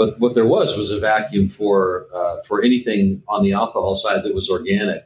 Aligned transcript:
but 0.00 0.18
what 0.18 0.32
there 0.34 0.46
was 0.46 0.78
was 0.78 0.90
a 0.90 0.98
vacuum 0.98 1.46
for 1.46 2.06
uh, 2.14 2.36
for 2.48 2.64
anything 2.64 3.22
on 3.28 3.42
the 3.42 3.52
alcohol 3.52 3.94
side 3.94 4.24
that 4.24 4.34
was 4.34 4.48
organic. 4.48 5.04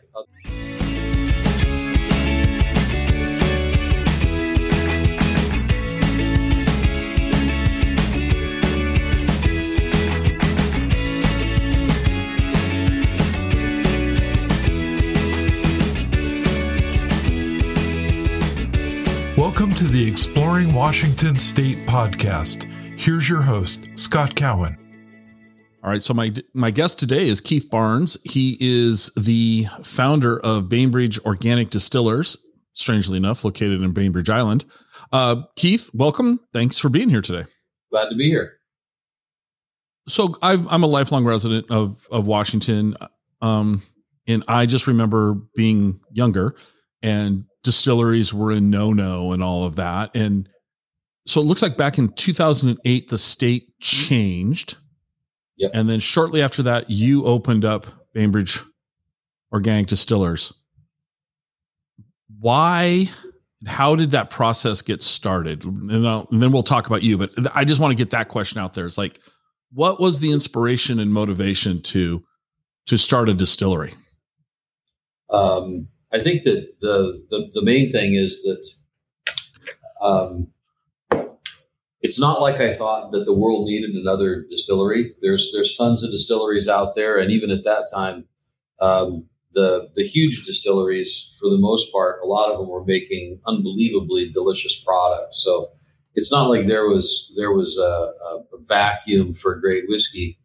Welcome 19.36 19.72
to 19.72 19.88
the 19.88 20.06
Exploring 20.08 20.72
Washington 20.72 21.36
State 21.40 21.78
podcast. 21.78 22.70
Here's 22.96 23.28
your 23.28 23.42
host, 23.42 23.90
Scott 23.96 24.36
Cowan. 24.36 24.83
All 25.84 25.90
right, 25.90 26.02
so 26.02 26.14
my 26.14 26.32
my 26.54 26.70
guest 26.70 26.98
today 26.98 27.28
is 27.28 27.42
Keith 27.42 27.68
Barnes. 27.68 28.16
He 28.24 28.56
is 28.58 29.12
the 29.18 29.66
founder 29.82 30.40
of 30.40 30.66
Bainbridge 30.66 31.18
Organic 31.26 31.68
Distillers, 31.68 32.38
strangely 32.72 33.18
enough, 33.18 33.44
located 33.44 33.82
in 33.82 33.92
Bainbridge 33.92 34.30
Island. 34.30 34.64
Uh, 35.12 35.42
Keith, 35.56 35.90
welcome. 35.92 36.40
Thanks 36.54 36.78
for 36.78 36.88
being 36.88 37.10
here 37.10 37.20
today. 37.20 37.44
Glad 37.90 38.08
to 38.08 38.16
be 38.16 38.30
here. 38.30 38.54
So 40.08 40.36
i 40.40 40.54
am 40.54 40.82
a 40.82 40.86
lifelong 40.86 41.26
resident 41.26 41.70
of 41.70 42.08
of 42.10 42.26
Washington, 42.26 42.96
um, 43.42 43.82
and 44.26 44.42
I 44.48 44.64
just 44.64 44.86
remember 44.86 45.34
being 45.54 46.00
younger 46.10 46.56
and 47.02 47.44
distilleries 47.62 48.32
were 48.32 48.52
a 48.52 48.60
no 48.60 48.94
no 48.94 49.32
and 49.32 49.42
all 49.42 49.64
of 49.64 49.76
that. 49.76 50.16
And 50.16 50.48
so 51.26 51.42
it 51.42 51.44
looks 51.44 51.60
like 51.60 51.76
back 51.76 51.98
in 51.98 52.08
2008 52.08 53.08
the 53.10 53.18
state 53.18 53.78
changed 53.80 54.78
Yep. 55.56 55.70
And 55.74 55.88
then 55.88 56.00
shortly 56.00 56.42
after 56.42 56.62
that, 56.64 56.90
you 56.90 57.24
opened 57.24 57.64
up 57.64 57.86
Bainbridge 58.12 58.60
Organic 59.52 59.86
Distillers. 59.86 60.52
Why? 62.40 63.08
How 63.66 63.96
did 63.96 64.10
that 64.10 64.30
process 64.30 64.82
get 64.82 65.02
started? 65.02 65.64
And, 65.64 65.90
and 66.04 66.42
then 66.42 66.52
we'll 66.52 66.62
talk 66.62 66.86
about 66.86 67.02
you. 67.02 67.16
But 67.16 67.30
I 67.54 67.64
just 67.64 67.80
want 67.80 67.92
to 67.92 67.96
get 67.96 68.10
that 68.10 68.28
question 68.28 68.58
out 68.58 68.74
there. 68.74 68.84
It's 68.86 68.98
like, 68.98 69.20
what 69.72 70.00
was 70.00 70.20
the 70.20 70.32
inspiration 70.32 71.00
and 71.00 71.12
motivation 71.12 71.80
to 71.82 72.22
to 72.86 72.98
start 72.98 73.28
a 73.28 73.34
distillery? 73.34 73.94
Um, 75.30 75.88
I 76.12 76.20
think 76.20 76.44
that 76.44 76.80
the, 76.80 77.24
the 77.30 77.50
the 77.54 77.62
main 77.62 77.90
thing 77.90 78.14
is 78.14 78.42
that 78.42 78.66
um, 80.00 80.48
it's 82.04 82.20
not 82.20 82.42
like 82.42 82.60
I 82.60 82.74
thought 82.74 83.12
that 83.12 83.24
the 83.24 83.32
world 83.32 83.64
needed 83.64 83.94
another 83.94 84.44
distillery. 84.50 85.14
There's 85.22 85.50
there's 85.54 85.74
tons 85.74 86.04
of 86.04 86.10
distilleries 86.10 86.68
out 86.68 86.94
there, 86.94 87.18
and 87.18 87.30
even 87.30 87.50
at 87.50 87.64
that 87.64 87.88
time, 87.92 88.26
um, 88.78 89.26
the 89.54 89.88
the 89.96 90.04
huge 90.04 90.44
distilleries, 90.44 91.34
for 91.40 91.48
the 91.48 91.56
most 91.56 91.90
part, 91.90 92.20
a 92.22 92.26
lot 92.26 92.52
of 92.52 92.58
them 92.58 92.68
were 92.68 92.84
making 92.84 93.40
unbelievably 93.46 94.32
delicious 94.32 94.78
products. 94.84 95.42
So 95.42 95.70
it's 96.14 96.30
not 96.30 96.50
like 96.50 96.66
there 96.66 96.86
was 96.86 97.32
there 97.38 97.52
was 97.52 97.78
a, 97.78 97.82
a, 97.82 98.42
vacuum 98.66 99.32
for 99.32 99.58
great 99.58 99.84
whiskey, 99.88 100.38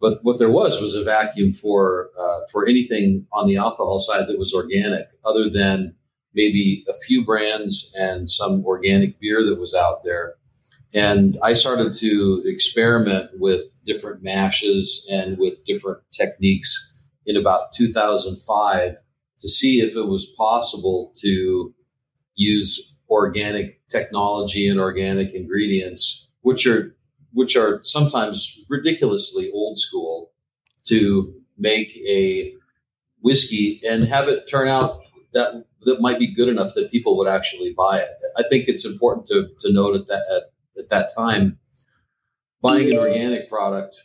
but 0.00 0.18
what 0.22 0.40
there 0.40 0.50
was 0.50 0.80
was 0.80 0.96
a 0.96 1.04
vacuum 1.04 1.52
for 1.52 2.10
uh, 2.18 2.40
for 2.50 2.66
anything 2.66 3.24
on 3.32 3.46
the 3.46 3.56
alcohol 3.56 4.00
side 4.00 4.26
that 4.26 4.38
was 4.38 4.52
organic, 4.52 5.06
other 5.24 5.48
than 5.48 5.94
maybe 6.34 6.84
a 6.88 6.94
few 7.06 7.24
brands 7.24 7.94
and 7.96 8.28
some 8.28 8.64
organic 8.64 9.20
beer 9.20 9.44
that 9.44 9.60
was 9.60 9.74
out 9.74 10.02
there 10.02 10.34
and 10.94 11.36
I 11.42 11.54
started 11.54 11.92
to 11.94 12.42
experiment 12.44 13.30
with 13.34 13.76
different 13.84 14.22
mashes 14.22 15.06
and 15.10 15.36
with 15.38 15.64
different 15.64 16.00
techniques 16.12 16.92
in 17.26 17.36
about 17.36 17.72
2005 17.72 18.94
to 19.40 19.48
see 19.48 19.80
if 19.80 19.96
it 19.96 20.06
was 20.06 20.32
possible 20.38 21.12
to 21.16 21.74
use 22.36 22.96
organic 23.10 23.80
technology 23.88 24.68
and 24.68 24.80
organic 24.80 25.34
ingredients, 25.34 26.28
which 26.42 26.66
are 26.66 26.96
which 27.32 27.56
are 27.56 27.80
sometimes 27.82 28.56
ridiculously 28.70 29.50
old 29.52 29.76
school, 29.76 30.30
to 30.84 31.34
make 31.58 31.96
a 32.08 32.54
whiskey 33.22 33.80
and 33.88 34.04
have 34.04 34.28
it 34.28 34.46
turn 34.48 34.68
out 34.68 35.00
that 35.32 35.64
that 35.82 36.00
might 36.00 36.18
be 36.18 36.32
good 36.32 36.48
enough 36.48 36.74
that 36.74 36.90
people 36.90 37.16
would 37.16 37.28
actually 37.28 37.74
buy 37.76 37.98
it. 37.98 38.08
I 38.36 38.44
think 38.48 38.68
it's 38.68 38.86
important 38.86 39.26
to 39.26 39.48
to 39.60 39.72
note 39.72 39.96
at 39.96 40.06
that 40.06 40.24
at 40.34 40.53
at 40.78 40.88
that 40.90 41.10
time, 41.14 41.58
buying 42.62 42.92
an 42.92 42.98
organic 42.98 43.48
product, 43.48 43.96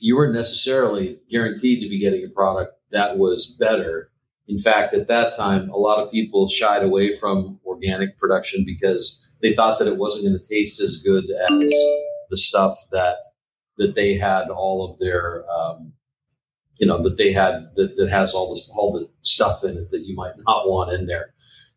you 0.00 0.16
weren't 0.16 0.34
necessarily 0.34 1.18
guaranteed 1.30 1.82
to 1.82 1.88
be 1.88 1.98
getting 1.98 2.24
a 2.24 2.28
product 2.28 2.74
that 2.90 3.18
was 3.18 3.46
better. 3.46 4.10
In 4.46 4.58
fact, 4.58 4.94
at 4.94 5.08
that 5.08 5.36
time, 5.36 5.70
a 5.70 5.76
lot 5.76 5.98
of 5.98 6.10
people 6.10 6.46
shied 6.48 6.82
away 6.82 7.12
from 7.12 7.58
organic 7.64 8.18
production 8.18 8.64
because 8.64 9.30
they 9.40 9.54
thought 9.54 9.78
that 9.78 9.88
it 9.88 9.96
wasn't 9.96 10.24
going 10.24 10.38
to 10.38 10.48
taste 10.48 10.80
as 10.80 11.02
good 11.02 11.24
as 11.24 11.72
the 12.30 12.36
stuff 12.36 12.76
that 12.92 13.18
that 13.76 13.94
they 13.94 14.14
had 14.14 14.48
all 14.48 14.88
of 14.88 14.98
their 14.98 15.44
um, 15.50 15.92
you 16.78 16.86
know 16.86 17.02
that 17.02 17.16
they 17.16 17.32
had 17.32 17.68
that, 17.76 17.96
that 17.96 18.10
has 18.10 18.34
all 18.34 18.52
this 18.52 18.70
all 18.74 18.92
the 18.92 19.08
stuff 19.22 19.64
in 19.64 19.76
it 19.76 19.90
that 19.90 20.04
you 20.04 20.14
might 20.14 20.34
not 20.46 20.68
want 20.68 20.92
in 20.92 21.06
there. 21.06 21.34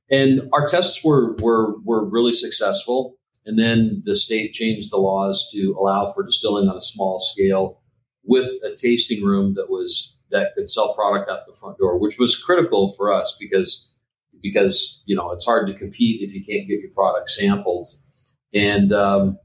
And 0.09 0.49
our 0.53 0.67
tests 0.67 1.03
were 1.03 1.35
were 1.37 1.73
were 1.83 2.07
really 2.07 2.33
successful 2.33 3.17
and 3.47 3.57
then 3.57 4.03
the 4.05 4.15
state 4.15 4.53
changed 4.53 4.91
the 4.91 4.97
laws 4.97 5.49
to 5.53 5.75
allow 5.79 6.11
for 6.11 6.23
distilling 6.23 6.67
on 6.67 6.77
a 6.77 6.81
small 6.81 7.19
scale 7.19 7.79
with 8.23 8.47
a 8.63 8.75
tasting 8.75 9.23
room 9.23 9.55
that 9.55 9.67
was 9.69 10.19
that 10.29 10.53
could 10.55 10.69
sell 10.69 10.93
product 10.93 11.31
out 11.31 11.47
the 11.47 11.53
front 11.53 11.77
door, 11.77 11.97
which 11.97 12.19
was 12.19 12.35
critical 12.35 12.91
for 12.91 13.11
us 13.11 13.35
because 13.39 13.89
because 14.41 15.01
you 15.05 15.15
know 15.15 15.31
it's 15.31 15.45
hard 15.45 15.67
to 15.67 15.73
compete 15.73 16.21
if 16.21 16.33
you 16.33 16.43
can't 16.43 16.67
get 16.67 16.81
your 16.81 16.91
product 16.93 17.29
sampled. 17.29 17.87
And 18.53 18.91
um, 18.91 19.39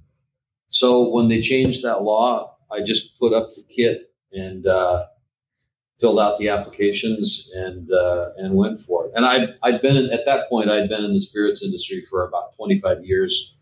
so 0.68 1.08
when 1.08 1.28
they 1.28 1.40
changed 1.40 1.84
that 1.84 2.02
law, 2.02 2.56
I 2.70 2.82
just 2.82 3.18
put 3.18 3.32
up 3.32 3.48
the 3.54 3.62
kit 3.62 4.12
and 4.32 4.66
uh, 4.66 5.04
filled 6.00 6.18
out 6.18 6.38
the 6.38 6.48
applications 6.48 7.48
and 7.54 7.88
uh, 7.92 8.30
and 8.36 8.56
went 8.56 8.80
for 8.80 9.06
it. 9.06 9.12
And 9.14 9.24
I 9.24 9.54
I'd 9.62 9.80
been 9.80 9.96
in, 9.96 10.10
at 10.10 10.26
that 10.26 10.48
point 10.48 10.70
I'd 10.70 10.88
been 10.88 11.04
in 11.04 11.14
the 11.14 11.20
spirits 11.20 11.62
industry 11.62 12.02
for 12.10 12.26
about 12.26 12.56
25 12.56 13.04
years 13.04 13.54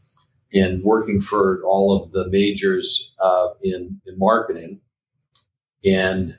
in 0.52 0.80
working 0.84 1.20
for 1.20 1.62
all 1.64 1.96
of 1.96 2.12
the 2.12 2.28
majors 2.28 3.14
uh, 3.22 3.48
in, 3.62 4.00
in 4.06 4.18
marketing. 4.18 4.80
And 5.84 6.36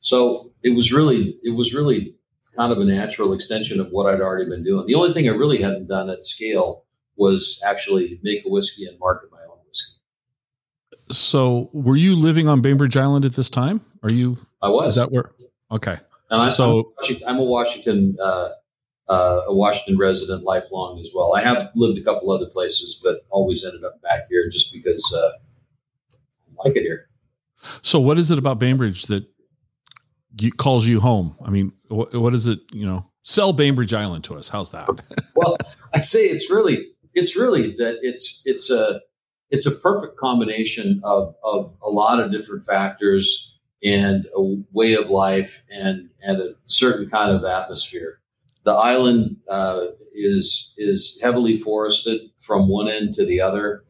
so 0.00 0.52
it 0.62 0.70
was 0.70 0.92
really, 0.92 1.36
it 1.42 1.54
was 1.54 1.74
really 1.74 2.14
kind 2.54 2.72
of 2.72 2.78
a 2.78 2.84
natural 2.84 3.32
extension 3.32 3.80
of 3.80 3.88
what 3.90 4.12
I'd 4.12 4.20
already 4.20 4.48
been 4.48 4.64
doing. 4.64 4.86
The 4.86 4.94
only 4.94 5.12
thing 5.12 5.28
I 5.28 5.32
really 5.32 5.62
hadn't 5.62 5.88
done 5.88 6.10
at 6.10 6.24
scale 6.24 6.84
was 7.16 7.60
actually 7.66 8.20
make 8.22 8.44
a 8.44 8.48
whiskey 8.48 8.86
and 8.86 8.98
market 8.98 9.30
my 9.32 9.40
own 9.50 9.58
whiskey. 9.66 9.94
So 11.10 11.70
were 11.72 11.96
you 11.96 12.16
living 12.16 12.48
on 12.48 12.60
Bainbridge 12.60 12.96
Island 12.96 13.24
at 13.24 13.32
this 13.32 13.50
time? 13.50 13.80
Are 14.02 14.10
you? 14.10 14.38
I 14.62 14.68
was. 14.68 14.96
Is 14.96 15.02
that 15.02 15.10
where? 15.10 15.32
Okay. 15.70 15.96
And 16.30 16.42
I, 16.42 16.50
so 16.50 16.92
I'm 17.26 17.38
a 17.38 17.42
Washington 17.44 18.16
uh, 18.22 18.50
uh, 19.08 19.42
a 19.46 19.54
Washington 19.54 19.98
resident 19.98 20.44
lifelong 20.44 21.00
as 21.00 21.10
well. 21.14 21.34
I 21.34 21.42
have 21.42 21.70
lived 21.74 21.98
a 21.98 22.02
couple 22.02 22.30
other 22.30 22.46
places, 22.46 23.00
but 23.02 23.20
always 23.30 23.64
ended 23.64 23.84
up 23.84 24.00
back 24.02 24.22
here 24.28 24.48
just 24.48 24.72
because 24.72 25.04
uh, 25.16 25.30
I 26.50 26.68
like 26.68 26.76
it 26.76 26.82
here. 26.82 27.08
So, 27.82 27.98
what 27.98 28.18
is 28.18 28.30
it 28.30 28.38
about 28.38 28.58
Bainbridge 28.58 29.04
that 29.06 29.24
calls 30.56 30.86
you 30.86 31.00
home? 31.00 31.36
I 31.44 31.50
mean, 31.50 31.72
what, 31.88 32.14
what 32.14 32.34
is 32.34 32.46
it? 32.46 32.60
You 32.72 32.86
know, 32.86 33.10
sell 33.22 33.52
Bainbridge 33.52 33.94
Island 33.94 34.24
to 34.24 34.34
us. 34.34 34.48
How's 34.48 34.70
that? 34.72 34.88
well, 35.34 35.56
I'd 35.94 36.04
say 36.04 36.24
it's 36.24 36.50
really 36.50 36.86
it's 37.14 37.36
really 37.36 37.74
that 37.76 37.98
it's 38.02 38.42
it's 38.44 38.70
a 38.70 39.00
it's 39.50 39.66
a 39.66 39.74
perfect 39.74 40.16
combination 40.16 41.00
of 41.04 41.34
of 41.42 41.74
a 41.82 41.90
lot 41.90 42.20
of 42.20 42.30
different 42.30 42.64
factors 42.64 43.54
and 43.82 44.26
a 44.36 44.56
way 44.72 44.94
of 44.94 45.10
life 45.10 45.62
and 45.70 46.10
and 46.22 46.40
a 46.40 46.54
certain 46.66 47.08
kind 47.08 47.30
of 47.30 47.44
atmosphere. 47.44 48.17
The 48.68 48.74
island 48.74 49.38
uh, 49.48 49.80
is 50.12 50.74
is 50.76 51.18
heavily 51.22 51.56
forested 51.56 52.20
from 52.38 52.68
one 52.68 52.86
end 52.86 53.14
to 53.14 53.24
the 53.24 53.40
other. 53.40 53.82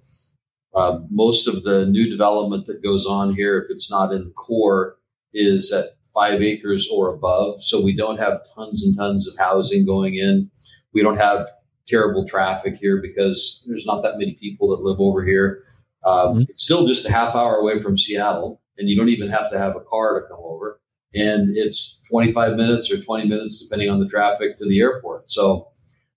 Uh, 0.73 1.01
most 1.11 1.49
of 1.49 1.65
the 1.65 1.87
new 1.87 2.09
development 2.09 2.69
that 2.69 2.81
goes 2.81 3.05
on 3.05 3.35
here, 3.35 3.59
if 3.59 3.71
it's 3.71 3.91
not 3.91 4.13
in 4.13 4.27
the 4.27 4.31
core, 4.31 4.97
is 5.35 5.73
at 5.73 5.97
five 6.15 6.41
acres 6.43 6.89
or 6.93 7.13
above. 7.13 7.61
So 7.61 7.83
we 7.83 7.93
don't 7.93 8.21
have 8.21 8.43
tons 8.55 8.87
and 8.87 8.97
tons 8.97 9.27
of 9.27 9.37
housing 9.37 9.85
going 9.85 10.15
in. 10.15 10.49
We 10.95 11.03
don't 11.03 11.19
have 11.19 11.51
terrible 11.89 12.25
traffic 12.25 12.77
here 12.77 13.03
because 13.03 13.65
there's 13.67 13.85
not 13.85 14.05
that 14.05 14.17
many 14.17 14.35
people 14.35 14.69
that 14.69 14.85
live 14.85 15.01
over 15.01 15.25
here. 15.25 15.65
Um, 16.05 16.15
mm-hmm. 16.15 16.43
It's 16.43 16.63
still 16.63 16.87
just 16.87 17.05
a 17.05 17.11
half 17.11 17.35
hour 17.35 17.57
away 17.57 17.81
from 17.81 17.99
Seattle, 17.99 18.61
and 18.79 18.89
you 18.89 18.97
don't 18.97 19.09
even 19.09 19.29
have 19.29 19.51
to 19.51 19.59
have 19.59 19.75
a 19.75 19.81
car 19.81 20.21
to 20.21 20.29
come 20.29 20.39
over 20.41 20.79
and 21.15 21.57
it's 21.57 22.03
25 22.09 22.57
minutes 22.57 22.93
or 22.93 23.01
20 23.01 23.29
minutes, 23.29 23.63
depending 23.63 23.91
on 23.91 24.01
the 24.01 24.09
traffic, 24.09 24.59
to 24.59 24.69
the 24.69 24.81
airport. 24.81 25.31
So 25.31 25.69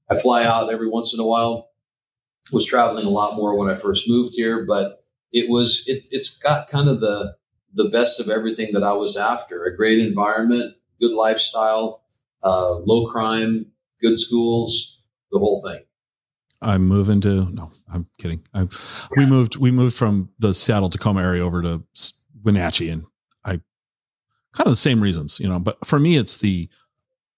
I 0.10 0.18
fly 0.18 0.44
out 0.44 0.72
every 0.72 0.90
once 0.90 1.14
in 1.14 1.20
a 1.20 1.26
while. 1.26 1.70
Was 2.52 2.66
traveling 2.66 3.06
a 3.06 3.10
lot 3.10 3.36
more 3.36 3.58
when 3.58 3.70
I 3.70 3.76
first 3.76 4.10
moved 4.10 4.34
here, 4.36 4.66
but 4.66 5.06
it 5.32 5.50
was 5.50 5.86
it, 5.88 6.08
it's 6.12 6.38
got 6.38 6.68
kind 6.68 6.90
of 6.90 7.00
the 7.00 7.36
the 7.74 7.88
best 7.88 8.20
of 8.20 8.30
everything 8.30 8.74
that 8.74 8.84
I 8.84 8.92
was 8.92 9.16
after: 9.16 9.64
a 9.64 9.76
great 9.76 10.00
environment, 10.00 10.76
good 11.00 11.14
lifestyle, 11.14 12.04
uh, 12.44 12.74
low 12.74 13.06
crime, 13.08 13.68
good 14.02 14.20
schools, 14.20 15.02
the 15.32 15.40
whole 15.40 15.62
thing. 15.62 15.82
I'm 16.62 16.88
moving 16.88 17.22
to 17.22 17.50
no, 17.52 17.72
I'm 17.92 18.08
kidding. 18.20 18.44
I, 18.54 18.68
we 19.16 19.26
moved 19.26 19.56
we 19.56 19.72
moved 19.72 19.96
from 19.96 20.30
the 20.40 20.54
Seattle 20.54 20.90
Tacoma 20.90 21.22
area 21.22 21.44
over 21.44 21.62
to 21.62 21.84
Wenatchee, 22.44 22.90
and 22.90 23.06
kind 24.53 24.68
of 24.68 24.71
the 24.71 24.77
same 24.77 25.01
reasons, 25.01 25.39
you 25.39 25.48
know. 25.48 25.59
But 25.59 25.86
for 25.86 26.00
me, 26.00 26.18
it's 26.18 26.38
the 26.38 26.69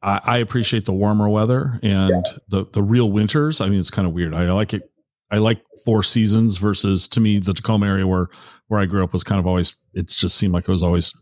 I, 0.02 0.22
I 0.24 0.38
appreciate 0.38 0.86
the 0.86 0.94
warmer 0.94 1.30
weather 1.30 1.80
and 1.84 2.26
yeah. 2.26 2.38
the 2.48 2.66
the 2.72 2.84
real 2.84 3.12
winters. 3.12 3.62
I 3.62 3.70
mean, 3.70 3.80
it's 3.80 3.90
kind 3.90 4.08
of 4.08 4.14
weird. 4.14 4.34
I 4.34 4.52
like 4.52 4.74
it. 4.74 4.90
I 5.32 5.38
like 5.38 5.62
four 5.86 6.04
seasons 6.04 6.58
versus 6.58 7.08
to 7.10 7.20
me 7.20 7.40
the 7.40 7.54
Tacoma 7.54 7.88
area 7.88 8.08
where 8.08 8.28
where 8.68 8.80
I 8.80 8.86
grew 8.86 9.04
up 9.04 9.14
was 9.14 9.24
kind 9.24 9.40
of 9.40 9.48
always. 9.48 9.76
It 9.94 10.08
just 10.08 10.38
seemed 10.38 10.54
like 10.54 10.64
it 10.68 10.72
was 10.72 10.84
always 10.84 11.20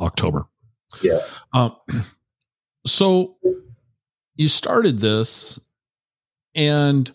October. 0.00 0.44
Yeah. 1.02 1.20
Um, 1.52 1.76
so 2.86 3.36
you 4.36 4.48
started 4.48 5.00
this 5.00 5.58
and 6.54 7.10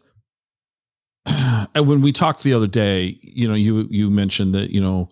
and 1.25 1.87
when 1.87 2.01
we 2.01 2.11
talked 2.11 2.43
the 2.43 2.53
other 2.53 2.67
day 2.67 3.17
you 3.21 3.47
know 3.47 3.53
you 3.53 3.87
you 3.89 4.09
mentioned 4.09 4.53
that 4.55 4.71
you 4.71 4.81
know 4.81 5.09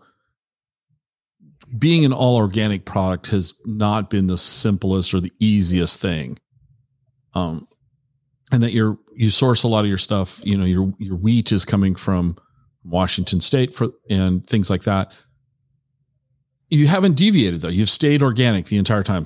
being 1.77 2.05
an 2.05 2.13
all 2.13 2.37
organic 2.37 2.85
product 2.85 3.27
has 3.27 3.53
not 3.65 4.09
been 4.09 4.27
the 4.27 4.37
simplest 4.37 5.13
or 5.13 5.19
the 5.19 5.33
easiest 5.39 5.99
thing. 5.99 6.37
Um 7.33 7.67
and 8.51 8.63
that 8.63 8.71
you're 8.71 8.97
you 9.15 9.29
source 9.29 9.63
a 9.63 9.67
lot 9.67 9.81
of 9.81 9.87
your 9.87 9.97
stuff 9.97 10.41
you 10.43 10.57
know 10.57 10.65
your 10.65 10.91
your 10.97 11.15
wheat 11.15 11.51
is 11.51 11.65
coming 11.65 11.93
from 11.93 12.37
washington 12.83 13.41
state 13.41 13.75
for 13.75 13.89
and 14.09 14.47
things 14.47 14.69
like 14.69 14.83
that. 14.83 15.13
You 16.69 16.87
haven't 16.87 17.15
deviated 17.15 17.61
though. 17.61 17.69
You've 17.69 17.89
stayed 17.89 18.21
organic 18.21 18.67
the 18.67 18.77
entire 18.77 19.03
time 19.03 19.25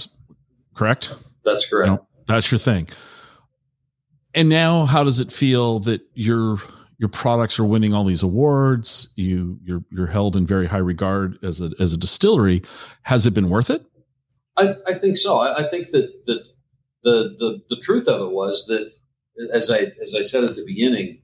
correct? 0.74 1.14
That's 1.44 1.68
correct. 1.68 1.90
You 1.90 1.96
know, 1.96 2.08
that's 2.28 2.52
your 2.52 2.60
thing. 2.60 2.90
And 4.34 4.50
now 4.50 4.86
how 4.86 5.04
does 5.04 5.20
it 5.20 5.32
feel 5.32 5.80
that 5.82 6.02
your 6.14 6.58
your 6.98 7.10
products 7.10 7.60
are 7.60 7.66
winning 7.66 7.94
all 7.94 8.06
these 8.06 8.24
awards. 8.24 9.12
You 9.16 9.60
you're 9.64 9.84
you're 9.92 10.08
held 10.08 10.36
in 10.36 10.46
very 10.46 10.68
high 10.68 10.78
regard 10.78 11.38
as 11.44 11.62
a 11.62 11.72
as 11.80 11.94
a 11.94 11.98
distillery. 11.98 12.64
Has 13.04 13.26
it 13.26 13.34
been 13.34 13.50
worth 13.50 13.70
it? 13.70 13.86
I, 14.56 14.76
I 14.86 14.94
think 14.94 15.18
so. 15.18 15.40
I, 15.40 15.66
I 15.66 15.70
think 15.70 15.90
that 15.92 16.26
that 16.28 16.48
the, 17.04 17.36
the 17.40 17.62
the 17.70 17.82
truth 17.82 18.08
of 18.08 18.22
it 18.22 18.32
was 18.32 18.66
that 18.68 18.94
as 19.52 19.70
i 19.70 19.92
as 20.02 20.14
i 20.18 20.22
said 20.22 20.44
at 20.44 20.56
the 20.56 20.64
beginning 20.66 21.20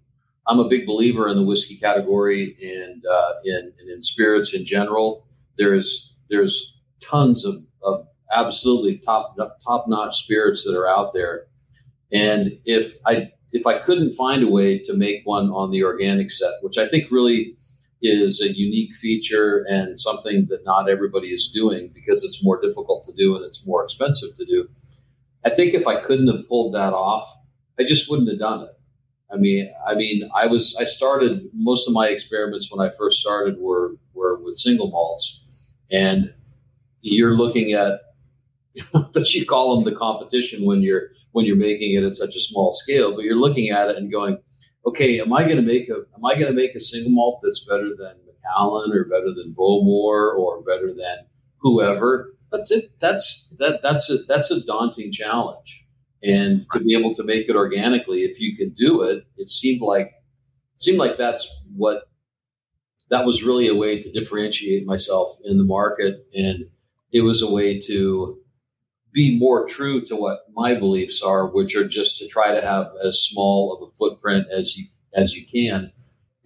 i'm 0.48 0.60
a 0.60 0.68
big 0.68 0.86
believer 0.86 1.28
in 1.30 1.38
the 1.38 1.44
whiskey 1.44 1.78
category 1.78 2.58
and 2.62 3.06
uh, 3.06 3.34
in, 3.46 3.72
and 3.80 3.90
in 3.90 4.02
spirits 4.02 4.54
in 4.54 4.66
general. 4.66 5.26
There's 5.58 6.16
there's 6.30 6.80
tons 7.02 7.46
of, 7.46 7.56
of 7.84 8.08
absolutely 8.34 8.98
top 8.98 9.36
top 9.64 9.86
notch 9.88 10.18
spirits 10.24 10.64
that 10.66 10.78
are 10.78 10.88
out 10.88 11.14
there. 11.14 11.46
And 12.12 12.60
if 12.66 12.96
I 13.06 13.32
if 13.52 13.66
I 13.66 13.80
couldn't 13.80 14.12
find 14.12 14.44
a 14.44 14.50
way 14.50 14.80
to 14.80 14.94
make 14.94 15.22
one 15.24 15.50
on 15.50 15.72
the 15.72 15.84
organic 15.84 16.32
set, 16.32 16.54
which 16.62 16.78
I 16.78 16.88
think 16.88 17.12
really 17.12 17.56
is 18.02 18.42
a 18.42 18.56
unique 18.56 18.96
feature 18.96 19.66
and 19.70 20.00
something 20.00 20.48
that 20.50 20.64
not 20.66 20.90
everybody 20.90 21.30
is 21.30 21.50
doing 21.50 21.92
because 21.94 22.24
it's 22.24 22.44
more 22.44 22.62
difficult 22.62 23.06
to 23.06 23.14
do 23.18 23.36
and 23.36 23.44
it's 23.44 23.66
more 23.66 23.84
expensive 23.84 24.36
to 24.38 24.46
do. 24.46 24.70
I 25.46 25.50
think 25.50 25.74
if 25.74 25.88
I 25.88 26.00
couldn't 26.00 26.28
have 26.28 26.48
pulled 26.48 26.74
that 26.76 26.94
off, 26.94 27.30
I 27.80 27.84
just 27.84 28.10
wouldn't 28.10 28.30
have 28.30 28.40
done 28.40 28.64
it. 28.64 28.80
I 29.32 29.38
mean, 29.38 29.72
I 29.88 29.96
mean, 29.96 30.30
I 30.36 30.48
was 30.48 30.76
I 30.80 30.86
started 30.86 31.50
most 31.54 31.88
of 31.88 31.94
my 31.94 32.08
experiments 32.08 32.72
when 32.72 32.86
I 32.86 32.92
first 32.92 33.20
started 33.20 33.58
were 33.60 33.96
were 34.14 34.40
with 34.40 34.56
single 34.56 34.90
malts, 34.90 35.44
and 35.92 36.34
you're 37.02 37.36
looking 37.36 37.74
at, 37.74 38.02
but 38.92 39.34
you 39.34 39.46
call 39.46 39.76
them 39.76 39.92
the 39.92 39.98
competition 39.98 40.66
when 40.66 40.82
you're 40.82 41.10
when 41.32 41.46
you're 41.46 41.56
making 41.56 41.94
it 41.94 42.04
at 42.04 42.14
such 42.14 42.36
a 42.36 42.40
small 42.40 42.72
scale. 42.72 43.16
But 43.16 43.24
you're 43.24 43.40
looking 43.40 43.70
at 43.70 43.90
it 43.90 43.98
and 43.98 44.12
going, 44.12 44.38
okay, 44.86 45.20
am 45.20 45.34
I 45.34 45.44
going 45.44 45.58
to 45.58 45.62
make 45.62 45.90
a 45.90 45.96
am 46.16 46.26
I 46.26 46.36
going 46.36 46.48
to 46.48 46.54
make 46.54 46.76
a 46.76 46.80
single 46.80 47.12
malt 47.12 47.42
that's 47.44 47.66
better 47.66 47.90
than 47.98 48.16
Macallan 48.26 48.92
or 48.94 49.06
better 49.06 49.34
than 49.34 49.54
Bowmore 49.58 50.34
or 50.38 50.62
better 50.64 50.88
than 50.88 51.26
whoever? 51.58 52.34
That's 52.52 52.72
it. 52.72 52.92
That's 53.00 53.54
that 53.60 53.82
that's 53.84 54.10
a 54.10 54.18
that's 54.28 54.52
a 54.52 54.64
daunting 54.66 55.12
challenge. 55.12 55.86
And 56.22 56.66
to 56.74 56.80
be 56.80 56.96
able 56.96 57.16
to 57.16 57.24
make 57.24 57.48
it 57.48 57.56
organically, 57.56 58.24
if 58.24 58.42
you 58.42 58.56
can 58.56 58.72
do 58.72 59.04
it, 59.04 59.26
it 59.38 59.48
seemed 59.48 59.82
like 59.82 60.08
it 60.08 60.82
seemed 60.82 60.98
like 60.98 61.18
that's 61.18 61.48
what 61.76 62.10
that 63.10 63.26
was 63.26 63.44
really 63.44 63.68
a 63.68 63.76
way 63.76 64.02
to 64.02 64.12
differentiate 64.12 64.86
myself 64.86 65.38
in 65.44 65.58
the 65.58 65.64
market 65.64 66.28
and 66.36 66.66
it 67.12 67.22
was 67.22 67.42
a 67.42 67.52
way 67.52 67.80
to 67.80 68.38
be 69.12 69.38
more 69.38 69.66
true 69.68 70.02
to 70.02 70.16
what 70.16 70.42
my 70.54 70.76
beliefs 70.76 71.22
are, 71.22 71.48
which 71.48 71.76
are 71.76 71.88
just 71.88 72.18
to 72.20 72.28
try 72.28 72.54
to 72.54 72.62
have 72.62 72.92
as 73.04 73.22
small 73.22 73.74
of 73.74 73.90
a 73.90 73.96
footprint 73.96 74.48
as 74.52 74.78
you 74.78 74.86
as 75.14 75.36
you 75.36 75.46
can, 75.46 75.92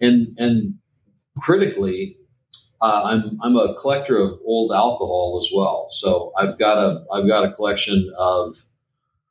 and 0.00 0.34
and 0.38 0.74
critically, 1.38 2.16
uh, 2.80 3.02
I'm 3.04 3.38
I'm 3.42 3.56
a 3.56 3.74
collector 3.74 4.16
of 4.16 4.38
old 4.44 4.72
alcohol 4.72 5.38
as 5.42 5.50
well. 5.54 5.86
So 5.90 6.32
I've 6.36 6.58
got 6.58 6.78
a 6.78 7.04
I've 7.12 7.28
got 7.28 7.44
a 7.44 7.52
collection 7.52 8.12
of 8.18 8.56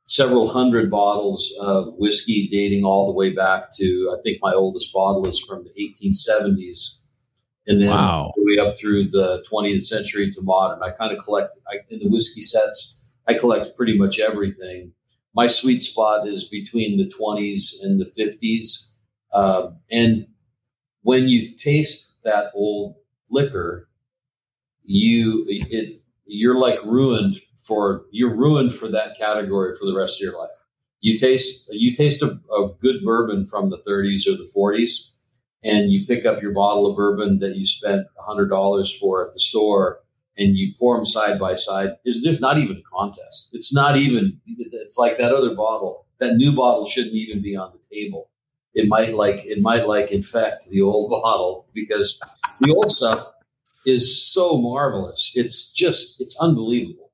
several 0.05 0.47
hundred 0.47 0.91
bottles 0.91 1.53
of 1.59 1.93
whiskey 1.97 2.47
dating 2.51 2.83
all 2.83 3.07
the 3.07 3.13
way 3.13 3.31
back 3.31 3.71
to 3.73 4.15
I 4.17 4.21
think 4.21 4.39
my 4.41 4.51
oldest 4.51 4.93
bottle 4.93 5.25
is 5.27 5.39
from 5.39 5.63
the 5.63 5.71
1870s 5.71 6.99
and 7.67 7.81
then 7.81 7.89
wow. 7.89 8.31
way 8.37 8.57
up 8.59 8.77
through 8.77 9.05
the 9.05 9.43
20th 9.49 9.83
century 9.83 10.29
to 10.31 10.41
modern. 10.41 10.83
I 10.83 10.91
kind 10.91 11.15
of 11.15 11.23
collect 11.23 11.55
I, 11.69 11.77
in 11.89 11.99
the 11.99 12.09
whiskey 12.09 12.41
sets. 12.41 12.99
I 13.27 13.33
collect 13.35 13.75
pretty 13.75 13.97
much 13.97 14.19
everything. 14.19 14.91
My 15.35 15.47
sweet 15.47 15.81
spot 15.81 16.27
is 16.27 16.43
between 16.43 16.97
the 16.97 17.09
20s 17.09 17.73
and 17.81 17.99
the 17.99 18.05
50s. 18.05 18.87
Uh, 19.33 19.71
and 19.91 20.27
when 21.01 21.27
you 21.27 21.55
taste 21.55 22.13
that 22.23 22.51
old 22.53 22.95
liquor, 23.29 23.89
you 24.83 25.45
it 25.47 26.01
you're 26.25 26.59
like 26.59 26.83
ruined 26.83 27.37
for 27.61 28.05
you're 28.11 28.35
ruined 28.35 28.73
for 28.73 28.87
that 28.89 29.17
category 29.17 29.73
for 29.79 29.85
the 29.85 29.95
rest 29.95 30.21
of 30.21 30.25
your 30.25 30.37
life. 30.37 30.49
You 31.01 31.17
taste 31.17 31.67
you 31.71 31.93
taste 31.95 32.21
a, 32.21 32.39
a 32.53 32.69
good 32.81 33.03
bourbon 33.03 33.45
from 33.45 33.69
the 33.69 33.79
30s 33.79 34.27
or 34.27 34.37
the 34.37 34.49
40s, 34.55 35.09
and 35.63 35.91
you 35.91 36.05
pick 36.05 36.25
up 36.25 36.41
your 36.41 36.53
bottle 36.53 36.85
of 36.85 36.95
bourbon 36.95 37.39
that 37.39 37.55
you 37.55 37.65
spent 37.65 38.05
hundred 38.19 38.49
dollars 38.49 38.95
for 38.95 39.25
at 39.27 39.33
the 39.33 39.39
store, 39.39 39.99
and 40.37 40.55
you 40.55 40.73
pour 40.77 40.95
them 40.95 41.05
side 41.05 41.39
by 41.39 41.55
side, 41.55 41.91
there's, 42.03 42.21
there's 42.23 42.39
not 42.39 42.57
even 42.57 42.77
a 42.77 42.95
contest. 42.95 43.49
It's 43.53 43.73
not 43.73 43.97
even, 43.97 44.39
it's 44.47 44.97
like 44.97 45.17
that 45.17 45.33
other 45.33 45.55
bottle. 45.55 46.05
That 46.19 46.35
new 46.35 46.53
bottle 46.53 46.85
shouldn't 46.85 47.13
even 47.13 47.41
be 47.41 47.55
on 47.55 47.71
the 47.73 47.95
table. 47.95 48.29
It 48.73 48.87
might 48.87 49.13
like, 49.13 49.45
it 49.45 49.61
might 49.61 49.87
like 49.87 50.11
infect 50.11 50.69
the 50.69 50.81
old 50.81 51.11
bottle 51.23 51.67
because 51.73 52.19
the 52.59 52.73
old 52.73 52.91
stuff 52.91 53.27
is 53.85 54.23
so 54.23 54.59
marvelous. 54.59 55.31
It's 55.35 55.71
just, 55.71 56.19
it's 56.19 56.37
unbelievable. 56.39 57.11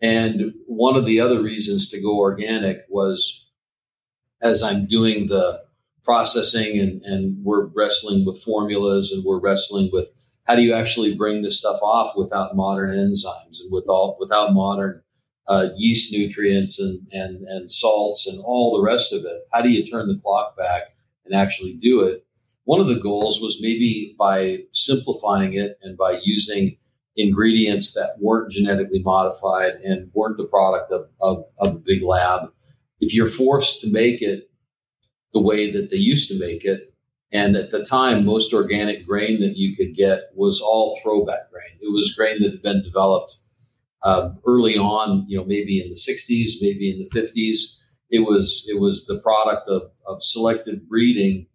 And 0.00 0.52
one 0.66 0.96
of 0.96 1.06
the 1.06 1.20
other 1.20 1.42
reasons 1.42 1.88
to 1.90 2.00
go 2.00 2.18
organic 2.18 2.84
was 2.88 3.46
as 4.40 4.62
I'm 4.62 4.86
doing 4.86 5.28
the 5.28 5.62
processing 6.04 6.80
and, 6.80 7.00
and 7.02 7.44
we're 7.44 7.66
wrestling 7.66 8.26
with 8.26 8.42
formulas 8.42 9.12
and 9.12 9.24
we're 9.24 9.38
wrestling 9.38 9.90
with 9.92 10.08
how 10.46 10.56
do 10.56 10.62
you 10.62 10.74
actually 10.74 11.14
bring 11.14 11.42
this 11.42 11.58
stuff 11.58 11.80
off 11.82 12.16
without 12.16 12.56
modern 12.56 12.90
enzymes 12.90 13.60
and 13.60 13.70
with 13.70 13.86
all, 13.88 14.16
without 14.18 14.52
modern 14.52 15.02
uh, 15.48 15.68
yeast 15.76 16.12
nutrients 16.12 16.80
and, 16.80 17.06
and, 17.12 17.44
and 17.46 17.70
salts 17.70 18.26
and 18.26 18.40
all 18.44 18.76
the 18.76 18.82
rest 18.82 19.12
of 19.12 19.24
it? 19.24 19.42
How 19.52 19.62
do 19.62 19.70
you 19.70 19.84
turn 19.84 20.08
the 20.08 20.20
clock 20.20 20.56
back 20.56 20.94
and 21.24 21.34
actually 21.34 21.74
do 21.74 22.00
it? 22.02 22.26
One 22.64 22.80
of 22.80 22.88
the 22.88 22.98
goals 22.98 23.40
was 23.40 23.58
maybe 23.60 24.14
by 24.18 24.58
simplifying 24.72 25.54
it 25.54 25.78
and 25.82 25.96
by 25.96 26.20
using 26.22 26.76
ingredients 27.16 27.92
that 27.94 28.16
weren't 28.20 28.52
genetically 28.52 29.02
modified 29.02 29.74
and 29.84 30.10
weren't 30.14 30.38
the 30.38 30.44
product 30.44 30.90
of, 30.92 31.08
of, 31.20 31.44
of 31.58 31.76
a 31.76 31.78
big 31.78 32.02
lab. 32.02 32.50
If 33.00 33.14
you're 33.14 33.26
forced 33.26 33.80
to 33.80 33.90
make 33.90 34.22
it 34.22 34.48
the 35.32 35.40
way 35.40 35.70
that 35.70 35.90
they 35.90 35.96
used 35.96 36.28
to 36.28 36.38
make 36.38 36.64
it, 36.64 36.91
and 37.32 37.56
at 37.56 37.70
the 37.70 37.82
time, 37.82 38.26
most 38.26 38.52
organic 38.52 39.06
grain 39.06 39.40
that 39.40 39.56
you 39.56 39.74
could 39.74 39.94
get 39.94 40.30
was 40.34 40.60
all 40.60 40.98
throwback 41.02 41.50
grain. 41.50 41.78
It 41.80 41.90
was 41.90 42.14
grain 42.14 42.42
that 42.42 42.50
had 42.50 42.62
been 42.62 42.82
developed 42.82 43.38
uh, 44.02 44.30
early 44.46 44.76
on, 44.76 45.24
you 45.28 45.38
know, 45.38 45.44
maybe 45.44 45.80
in 45.80 45.88
the 45.88 45.94
60s, 45.94 46.52
maybe 46.60 46.90
in 46.90 46.98
the 46.98 47.08
50s. 47.18 47.78
It 48.10 48.20
was 48.20 48.66
it 48.68 48.78
was 48.78 49.06
the 49.06 49.18
product 49.20 49.68
of, 49.68 49.90
of 50.06 50.22
selective 50.22 50.86
breeding. 50.86 51.46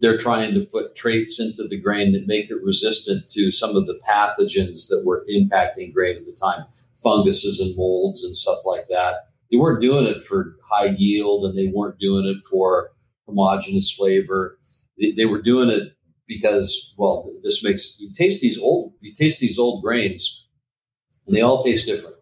They're 0.00 0.16
trying 0.16 0.54
to 0.54 0.64
put 0.64 0.96
traits 0.96 1.38
into 1.38 1.66
the 1.68 1.78
grain 1.78 2.12
that 2.12 2.26
make 2.26 2.50
it 2.50 2.62
resistant 2.62 3.28
to 3.30 3.52
some 3.52 3.76
of 3.76 3.86
the 3.86 4.00
pathogens 4.08 4.88
that 4.88 5.02
were 5.04 5.24
impacting 5.30 5.92
grain 5.92 6.16
at 6.16 6.26
the 6.26 6.32
time, 6.32 6.64
funguses 6.94 7.60
and 7.60 7.76
molds 7.76 8.24
and 8.24 8.34
stuff 8.34 8.58
like 8.64 8.86
that. 8.86 9.28
They 9.50 9.58
weren't 9.58 9.80
doing 9.80 10.06
it 10.06 10.22
for 10.22 10.56
high 10.68 10.94
yield 10.98 11.44
and 11.44 11.56
they 11.56 11.70
weren't 11.72 11.98
doing 12.00 12.26
it 12.26 12.42
for 12.50 12.90
homogenous 13.26 13.92
flavor 13.92 14.57
they, 15.00 15.12
they 15.12 15.26
were 15.26 15.42
doing 15.42 15.70
it 15.70 15.94
because 16.26 16.94
well, 16.96 17.30
this 17.42 17.64
makes 17.64 17.98
you 17.98 18.12
taste 18.12 18.40
these 18.40 18.58
old 18.58 18.92
you 19.00 19.14
taste 19.14 19.40
these 19.40 19.58
old 19.58 19.82
grains, 19.82 20.46
and 21.26 21.34
they 21.34 21.40
all 21.40 21.62
taste 21.62 21.86
different. 21.86 22.16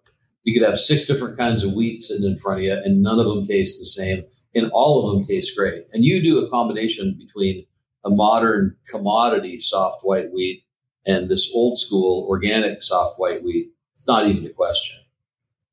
You 0.45 0.59
could 0.59 0.69
have 0.69 0.79
six 0.79 1.05
different 1.05 1.37
kinds 1.37 1.65
of 1.65 1.73
wheat 1.73 2.01
sitting 2.01 2.25
in 2.25 2.37
front 2.37 2.61
of 2.61 2.65
you, 2.65 2.73
and 2.73 3.03
none 3.03 3.19
of 3.19 3.27
them 3.27 3.45
taste 3.45 3.79
the 3.79 3.87
same, 3.87 4.25
and 4.55 4.71
all 4.73 5.05
of 5.05 5.13
them 5.13 5.23
taste 5.23 5.57
great. 5.57 5.85
And 5.93 6.05
you 6.05 6.23
do 6.23 6.45
a 6.45 6.51
combination 6.51 7.17
between 7.19 7.67
a 8.05 8.11
modern 8.11 8.77
commodity 8.89 9.59
soft 9.59 10.03
white 10.03 10.33
wheat 10.33 10.63
and 11.05 11.29
this 11.29 11.51
old 11.55 11.77
school 11.77 12.27
organic 12.29 12.83
soft 12.83 13.19
white 13.19 13.43
wheat. 13.43 13.71
It's 13.95 14.07
not 14.07 14.27
even 14.27 14.47
a 14.47 14.51
question. 14.51 14.99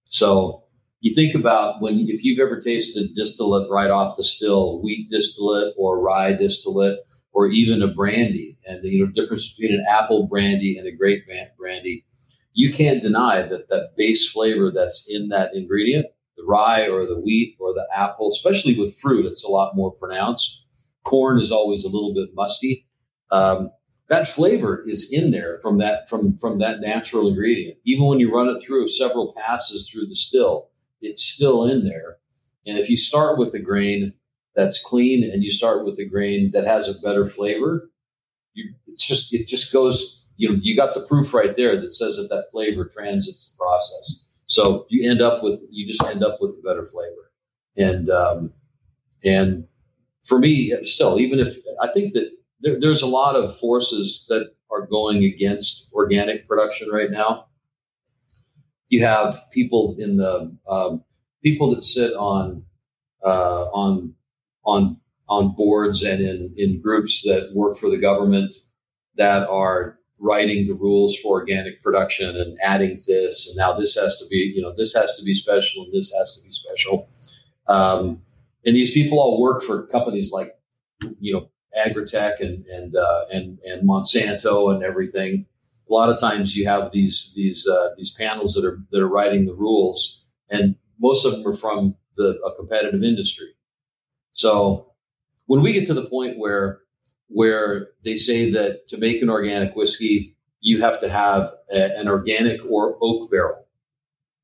So 0.05 0.62
you 1.03 1.13
think 1.13 1.35
about 1.35 1.81
when 1.81 2.05
if 2.07 2.23
you've 2.23 2.39
ever 2.39 2.59
tasted 2.59 3.13
distillate 3.13 3.69
right 3.69 3.91
off 3.91 4.15
the 4.17 4.23
still, 4.23 4.81
wheat 4.81 5.09
distillate 5.11 5.73
or 5.77 6.01
rye 6.01 6.33
distillate, 6.33 6.99
or 7.31 7.47
even 7.47 7.81
a 7.81 7.87
brandy, 7.87 8.57
and 8.67 8.81
the 8.81 8.89
you 8.89 9.05
know 9.05 9.11
difference 9.11 9.53
between 9.53 9.77
an 9.77 9.85
apple 9.87 10.27
brandy 10.27 10.77
and 10.77 10.87
a 10.87 10.91
grape 10.91 11.23
brandy 11.57 12.05
you 12.53 12.71
can't 12.71 13.01
deny 13.01 13.41
that 13.41 13.69
that 13.69 13.95
base 13.97 14.29
flavor 14.29 14.71
that's 14.71 15.07
in 15.09 15.29
that 15.29 15.53
ingredient, 15.53 16.07
the 16.37 16.43
rye 16.43 16.87
or 16.87 17.05
the 17.05 17.19
wheat 17.19 17.55
or 17.59 17.73
the 17.73 17.87
apple, 17.95 18.27
especially 18.27 18.77
with 18.77 18.97
fruit, 18.99 19.25
it's 19.25 19.43
a 19.43 19.49
lot 19.49 19.75
more 19.75 19.91
pronounced. 19.91 20.63
Corn 21.03 21.39
is 21.39 21.51
always 21.51 21.83
a 21.83 21.89
little 21.89 22.13
bit 22.13 22.29
musty. 22.33 22.87
Um, 23.31 23.71
that 24.07 24.27
flavor 24.27 24.83
is 24.87 25.11
in 25.11 25.31
there 25.31 25.59
from 25.61 25.79
that 25.79 26.07
from 26.07 26.37
from 26.37 26.59
that 26.59 26.81
natural 26.81 27.27
ingredient. 27.27 27.77
Even 27.85 28.05
when 28.05 28.19
you 28.19 28.33
run 28.33 28.47
it 28.47 28.61
through 28.61 28.87
several 28.89 29.33
passes 29.35 29.89
through 29.89 30.05
the 30.05 30.15
still, 30.15 30.69
it's 31.03 31.23
still 31.23 31.65
in 31.65 31.85
there. 31.85 32.17
And 32.65 32.77
if 32.77 32.89
you 32.89 32.97
start 32.97 33.37
with 33.37 33.53
a 33.53 33.59
grain 33.59 34.13
that's 34.55 34.81
clean 34.81 35.29
and 35.29 35.43
you 35.43 35.51
start 35.51 35.85
with 35.85 35.99
a 35.99 36.05
grain 36.05 36.51
that 36.53 36.65
has 36.65 36.87
a 36.87 36.99
better 36.99 37.25
flavor, 37.25 37.89
you 38.53 38.73
it's 38.87 39.05
just 39.07 39.33
it 39.33 39.47
just 39.47 39.73
goes 39.73 40.25
you 40.37 40.49
know 40.49 40.59
you 40.61 40.75
got 40.75 40.93
the 40.93 41.01
proof 41.01 41.33
right 41.33 41.55
there 41.57 41.79
that 41.79 41.91
says 41.91 42.15
that 42.17 42.29
that 42.29 42.45
flavor 42.51 42.85
transits 42.85 43.51
the 43.51 43.57
process. 43.57 44.25
So 44.47 44.85
you 44.89 45.09
end 45.09 45.21
up 45.21 45.43
with 45.43 45.63
you 45.71 45.87
just 45.87 46.03
end 46.03 46.23
up 46.23 46.37
with 46.39 46.55
a 46.57 46.67
better 46.67 46.85
flavor, 46.85 47.31
and 47.75 48.09
um, 48.09 48.53
and 49.23 49.67
for 50.23 50.39
me 50.39 50.73
still 50.83 51.19
even 51.19 51.39
if 51.39 51.57
I 51.81 51.87
think 51.87 52.13
that 52.13 52.31
there, 52.61 52.79
there's 52.79 53.01
a 53.01 53.07
lot 53.07 53.35
of 53.35 53.57
forces 53.57 54.25
that 54.29 54.51
are 54.71 54.85
going 54.87 55.23
against 55.23 55.89
organic 55.93 56.47
production 56.47 56.89
right 56.89 57.11
now. 57.11 57.47
You 58.93 59.03
have 59.03 59.35
people 59.51 59.95
in 59.97 60.17
the 60.17 60.55
um, 60.69 61.03
people 61.41 61.73
that 61.73 61.81
sit 61.81 62.13
on 62.13 62.63
uh, 63.25 63.63
on 63.73 64.13
on 64.65 64.97
on 65.27 65.55
boards 65.55 66.03
and 66.03 66.21
in 66.21 66.53
in 66.57 66.79
groups 66.79 67.23
that 67.23 67.49
work 67.55 67.75
for 67.75 67.89
the 67.89 67.97
government 67.97 68.53
that 69.15 69.47
are 69.49 69.97
writing 70.19 70.67
the 70.67 70.75
rules 70.75 71.17
for 71.17 71.39
organic 71.39 71.81
production 71.81 72.37
and 72.37 72.55
adding 72.61 72.99
this 73.07 73.47
and 73.47 73.57
now 73.57 73.73
this 73.73 73.95
has 73.95 74.19
to 74.19 74.27
be 74.27 74.53
you 74.55 74.61
know 74.61 74.71
this 74.77 74.93
has 74.93 75.17
to 75.17 75.23
be 75.23 75.33
special 75.33 75.85
and 75.85 75.91
this 75.91 76.13
has 76.13 76.37
to 76.37 76.43
be 76.43 76.51
special. 76.51 77.09
Um, 77.67 78.21
and 78.63 78.75
these 78.75 78.91
people 78.91 79.19
all 79.19 79.41
work 79.41 79.63
for 79.63 79.87
companies 79.87 80.31
like 80.31 80.51
you 81.19 81.33
know 81.33 81.49
agritech 81.83 82.39
and 82.41 82.63
and 82.67 82.95
uh, 82.95 83.21
and 83.33 83.57
and 83.65 83.89
monsanto 83.89 84.71
and 84.71 84.83
everything 84.83 85.47
a 85.93 85.99
lot 85.99 86.09
of 86.09 86.19
times 86.19 86.55
you 86.55 86.67
have 86.67 86.91
these 86.91 87.31
these 87.35 87.67
uh, 87.67 87.89
these 87.97 88.11
panels 88.11 88.53
that 88.55 88.65
are 88.65 88.79
that 88.91 89.01
are 89.01 89.07
writing 89.07 89.45
the 89.45 89.53
rules 89.53 90.25
and 90.49 90.75
most 90.99 91.25
of 91.25 91.31
them 91.31 91.45
are 91.47 91.53
from 91.53 91.95
the 92.17 92.39
a 92.45 92.55
competitive 92.55 93.03
industry 93.03 93.51
so 94.31 94.93
when 95.45 95.61
we 95.61 95.73
get 95.73 95.85
to 95.87 95.93
the 95.93 96.05
point 96.05 96.37
where 96.37 96.79
where 97.33 97.89
they 98.03 98.15
say 98.15 98.49
that 98.51 98.87
to 98.87 98.97
make 98.97 99.21
an 99.21 99.29
organic 99.29 99.75
whiskey, 99.75 100.35
you 100.61 100.81
have 100.81 100.99
to 100.99 101.09
have 101.09 101.51
a, 101.71 101.97
an 101.97 102.07
organic 102.07 102.63
or 102.69 102.97
oak 103.01 103.29
barrel. 103.31 103.67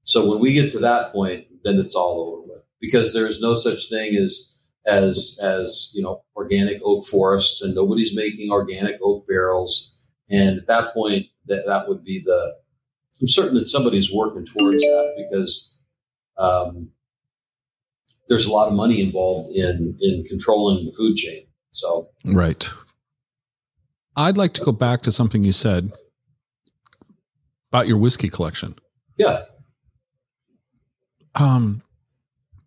So 0.03 0.29
when 0.29 0.39
we 0.39 0.53
get 0.53 0.71
to 0.71 0.79
that 0.79 1.11
point, 1.11 1.45
then 1.63 1.77
it's 1.77 1.95
all 1.95 2.19
over 2.21 2.53
with 2.53 2.63
because 2.81 3.13
there 3.13 3.27
is 3.27 3.41
no 3.41 3.53
such 3.53 3.89
thing 3.89 4.15
as 4.15 4.45
as 4.87 5.37
as 5.41 5.91
you 5.93 6.01
know 6.01 6.23
organic 6.35 6.81
oak 6.83 7.05
forests, 7.05 7.61
and 7.61 7.75
nobody's 7.75 8.15
making 8.15 8.51
organic 8.51 8.97
oak 9.03 9.27
barrels. 9.27 9.95
And 10.29 10.59
at 10.59 10.67
that 10.67 10.93
point, 10.93 11.27
that 11.47 11.65
that 11.65 11.87
would 11.87 12.03
be 12.03 12.21
the. 12.23 12.55
I'm 13.21 13.27
certain 13.27 13.55
that 13.55 13.65
somebody's 13.65 14.13
working 14.13 14.45
towards 14.45 14.81
that 14.81 15.25
because 15.27 15.81
um, 16.37 16.89
there's 18.29 18.45
a 18.45 18.51
lot 18.51 18.67
of 18.67 18.73
money 18.73 19.01
involved 19.01 19.55
in 19.55 19.97
in 19.99 20.23
controlling 20.25 20.85
the 20.85 20.91
food 20.93 21.15
chain. 21.15 21.45
So 21.71 22.09
right. 22.23 22.69
I'd 24.15 24.37
like 24.37 24.53
to 24.53 24.63
go 24.63 24.71
back 24.71 25.01
to 25.03 25.11
something 25.11 25.43
you 25.43 25.53
said 25.53 25.91
about 27.71 27.87
your 27.87 27.97
whiskey 27.97 28.29
collection. 28.29 28.75
Yeah. 29.17 29.43
Um, 31.35 31.83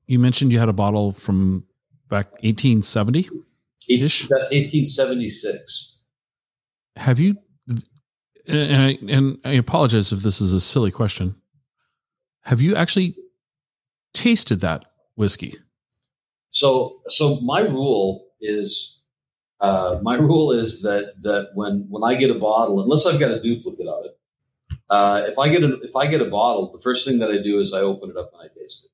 you 0.06 0.18
mentioned 0.18 0.52
you 0.52 0.58
had 0.58 0.68
a 0.68 0.72
bottle 0.74 1.12
from 1.12 1.64
back 2.08 2.30
1870 2.42 3.28
ish. 3.88 4.28
1876. 4.30 5.98
Have 6.96 7.18
you? 7.18 7.36
And 8.48 8.82
I, 8.82 8.98
and 9.08 9.38
I 9.44 9.52
apologize 9.52 10.12
if 10.12 10.20
this 10.20 10.40
is 10.40 10.52
a 10.52 10.60
silly 10.60 10.90
question. 10.90 11.36
Have 12.42 12.60
you 12.60 12.74
actually 12.74 13.14
tasted 14.14 14.60
that 14.62 14.84
whiskey? 15.14 15.54
So, 16.50 17.00
so 17.06 17.40
my 17.40 17.60
rule 17.60 18.26
is 18.40 19.00
uh, 19.62 20.00
my 20.02 20.16
rule 20.16 20.50
is 20.50 20.82
that 20.82 21.14
that 21.22 21.50
when 21.54 21.86
when 21.88 22.02
I 22.02 22.16
get 22.16 22.30
a 22.30 22.34
bottle, 22.34 22.82
unless 22.82 23.06
I've 23.06 23.20
got 23.20 23.30
a 23.30 23.40
duplicate 23.40 23.86
of 23.86 24.04
it, 24.06 24.18
uh, 24.90 25.22
if 25.26 25.38
I 25.38 25.48
get 25.48 25.62
a 25.62 25.80
if 25.82 25.94
I 25.94 26.06
get 26.06 26.20
a 26.20 26.24
bottle, 26.24 26.72
the 26.72 26.82
first 26.82 27.06
thing 27.06 27.20
that 27.20 27.30
I 27.30 27.40
do 27.40 27.60
is 27.60 27.72
I 27.72 27.78
open 27.78 28.10
it 28.10 28.16
up 28.16 28.32
and 28.34 28.42
I 28.42 28.52
taste 28.52 28.84
it. 28.84 28.90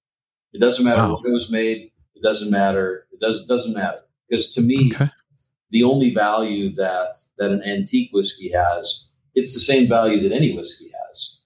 It 0.57 0.61
doesn't 0.61 0.85
matter 0.85 1.01
wow. 1.01 1.17
when 1.17 1.33
it 1.33 1.35
was 1.35 1.51
made. 1.51 1.91
It 2.15 2.23
doesn't 2.23 2.51
matter. 2.51 3.07
It 3.13 3.19
does 3.19 3.47
doesn't 3.47 3.73
matter 3.73 4.01
because 4.29 4.53
to 4.55 4.61
me, 4.61 4.93
okay. 4.95 5.09
the 5.71 5.85
only 5.85 6.13
value 6.13 6.75
that 6.75 7.17
that 7.39 7.51
an 7.51 7.63
antique 7.63 8.11
whiskey 8.13 8.53
has, 8.53 9.08
it's 9.39 9.55
the 9.55 9.61
same 9.61 9.89
value 9.89 10.21
that 10.23 10.35
any 10.35 10.55
whiskey 10.55 10.91
has. 11.09 11.41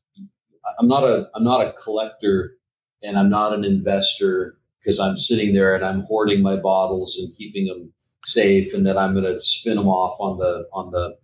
I'm 0.79 0.89
not 0.89 1.05
a 1.05 1.29
I'm 1.35 1.45
not 1.45 1.67
a 1.67 1.73
collector 1.73 2.57
and 3.03 3.19
I'm 3.19 3.29
not 3.29 3.53
an 3.53 3.65
investor 3.65 4.57
because 4.79 4.99
I'm 4.99 5.17
sitting 5.17 5.55
there 5.55 5.75
and 5.75 5.85
I'm 5.85 6.03
hoarding 6.03 6.43
my 6.43 6.57
bottles 6.57 7.19
and 7.19 7.37
keeping 7.37 7.67
them 7.67 7.93
safe, 8.25 8.73
and 8.75 8.87
then 8.87 8.97
I'm 8.97 9.13
going 9.13 9.25
to 9.25 9.39
spin 9.39 9.77
them 9.77 9.89
off 9.89 10.17
on 10.21 10.39
the 10.39 10.67
on 10.73 10.91
the 10.91 11.17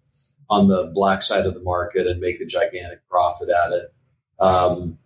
on 0.50 0.68
the 0.68 0.90
black 0.94 1.22
side 1.22 1.46
of 1.46 1.54
the 1.54 1.60
market 1.60 2.06
and 2.06 2.20
make 2.20 2.40
a 2.40 2.46
gigantic 2.46 3.06
profit 3.08 3.48
at 3.50 3.72
it. 3.72 3.94
Um, 4.40 4.98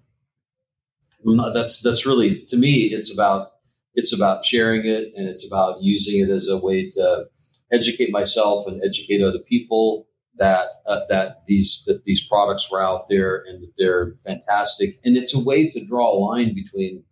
that's 1.54 1.80
that's 1.82 2.06
really 2.06 2.44
to 2.48 2.56
me, 2.56 2.84
it's 2.84 3.12
about 3.12 3.52
it's 3.94 4.12
about 4.12 4.44
sharing 4.44 4.84
it, 4.86 5.12
and 5.16 5.28
it's 5.28 5.46
about 5.46 5.82
using 5.82 6.20
it 6.20 6.30
as 6.30 6.48
a 6.48 6.56
way 6.56 6.90
to 6.90 7.26
educate 7.70 8.10
myself 8.10 8.66
and 8.66 8.82
educate 8.84 9.22
other 9.22 9.38
people 9.38 10.06
that 10.36 10.68
uh, 10.86 11.00
that 11.08 11.44
these 11.46 11.82
that 11.86 12.04
these 12.04 12.26
products 12.26 12.70
were 12.70 12.82
out 12.82 13.08
there 13.08 13.44
and 13.46 13.62
that 13.62 13.72
they're 13.76 14.14
fantastic 14.24 14.98
and 15.04 15.16
it's 15.16 15.34
a 15.34 15.38
way 15.38 15.68
to 15.68 15.84
draw 15.84 16.10
a 16.10 16.18
line 16.18 16.54
between 16.54 17.04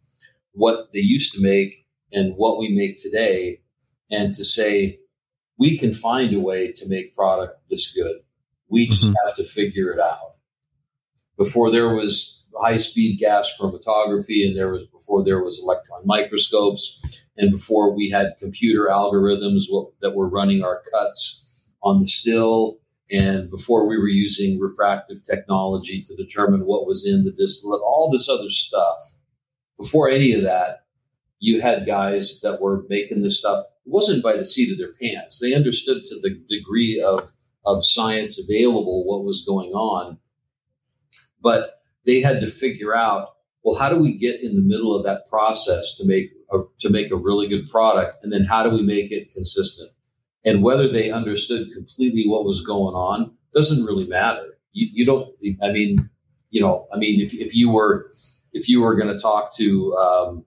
what 0.53 0.93
they 0.93 1.01
used 1.01 1.33
to 1.33 1.41
make 1.41 1.87
and 2.13 2.35
what 2.37 2.59
we 2.59 2.69
make 2.69 3.01
today, 3.01 3.61
and 4.11 4.35
to 4.35 4.45
say 4.45 4.99
we 5.59 5.79
can 5.79 5.93
find 5.93 6.35
a 6.35 6.41
way 6.41 6.73
to 6.73 6.89
make 6.89 7.15
product 7.15 7.59
this 7.69 7.93
good. 7.93 8.17
We 8.69 8.89
just 8.89 9.09
mm-hmm. 9.09 9.27
have 9.27 9.37
to 9.37 9.45
figure 9.45 9.93
it 9.93 10.01
out. 10.01 10.35
Before 11.37 11.71
there 11.71 11.95
was 11.95 12.45
high 12.61 12.79
speed 12.79 13.19
gas 13.19 13.53
chromatography, 13.59 14.47
and 14.47 14.57
there 14.57 14.71
was 14.71 14.85
before 14.87 15.25
there 15.25 15.43
was 15.43 15.61
electron 15.63 16.03
microscopes, 16.05 17.23
and 17.37 17.53
before 17.53 17.95
we 17.95 18.11
had 18.11 18.35
computer 18.39 18.89
algorithms 18.91 19.65
that 20.01 20.15
were 20.15 20.29
running 20.29 20.63
our 20.63 20.83
cuts 20.93 21.71
on 21.83 22.01
the 22.01 22.07
still, 22.07 22.80
and 23.11 23.51
before 23.51 23.87
we 23.87 23.99
were 23.99 24.09
using 24.09 24.61
refractive 24.61 25.25
technology 25.25 26.03
to 26.03 26.17
determine 26.17 26.65
what 26.65 26.87
was 26.87 27.07
in 27.07 27.25
the 27.25 27.33
distillate, 27.33 27.83
all 27.83 28.11
this 28.11 28.29
other 28.29 28.51
stuff 28.51 28.99
before 29.79 30.09
any 30.09 30.33
of 30.33 30.43
that, 30.43 30.85
you 31.39 31.61
had 31.61 31.87
guys 31.87 32.41
that 32.43 32.61
were 32.61 32.85
making 32.89 33.23
this 33.23 33.39
stuff. 33.39 33.65
It 33.87 33.91
wasn't 33.91 34.23
by 34.23 34.37
the 34.37 34.45
seat 34.45 34.71
of 34.71 34.79
their 34.79 34.93
pants. 34.93 35.41
They 35.41 35.55
understood 35.55 36.05
to 36.05 36.21
the 36.21 36.39
degree 36.49 37.01
of, 37.01 37.33
of 37.65 37.85
science 37.85 38.39
available 38.39 39.05
what 39.07 39.25
was 39.25 39.45
going 39.45 39.71
on. 39.71 40.19
But 41.41 41.81
they 42.05 42.21
had 42.21 42.43
to 42.43 42.47
figure 42.47 42.95
out, 42.95 43.31
well, 43.65 43.79
how 43.79 43.89
do 43.89 43.97
we 43.97 44.17
get 44.17 44.43
in 44.43 44.55
the 44.55 44.63
middle 44.63 44.95
of 44.95 45.05
that 45.05 45.29
process 45.29 45.97
to 45.97 46.07
make 46.07 46.31
a, 46.53 46.59
to 46.81 46.91
make 46.91 47.11
a 47.11 47.17
really 47.17 47.49
good 47.49 47.69
product? 47.69 48.23
And 48.23 48.33
then 48.33 48.45
how 48.45 48.63
do 48.63 48.71
we 48.71 48.83
make 48.83 49.11
it 49.11 49.33
consistent? 49.33 49.91
And 50.45 50.63
whether 50.63 50.91
they 50.91 51.11
understood 51.11 51.71
completely 51.73 52.25
what 52.27 52.45
was 52.45 52.61
going 52.61 52.95
on 52.95 53.33
doesn't 53.53 53.85
really 53.85 54.07
matter. 54.07 54.59
You, 54.73 54.89
you 54.93 55.05
don't, 55.05 55.29
I 55.63 55.73
mean, 55.73 56.09
you 56.51 56.61
know, 56.61 56.87
I 56.93 56.99
mean, 56.99 57.21
if, 57.21 57.35
if 57.35 57.55
you 57.55 57.71
were, 57.71 58.11
if 58.53 58.69
you 58.69 58.81
were 58.81 58.95
going 58.95 59.15
to 59.15 59.19
talk 59.19 59.55
to 59.57 59.93
um, 59.95 60.45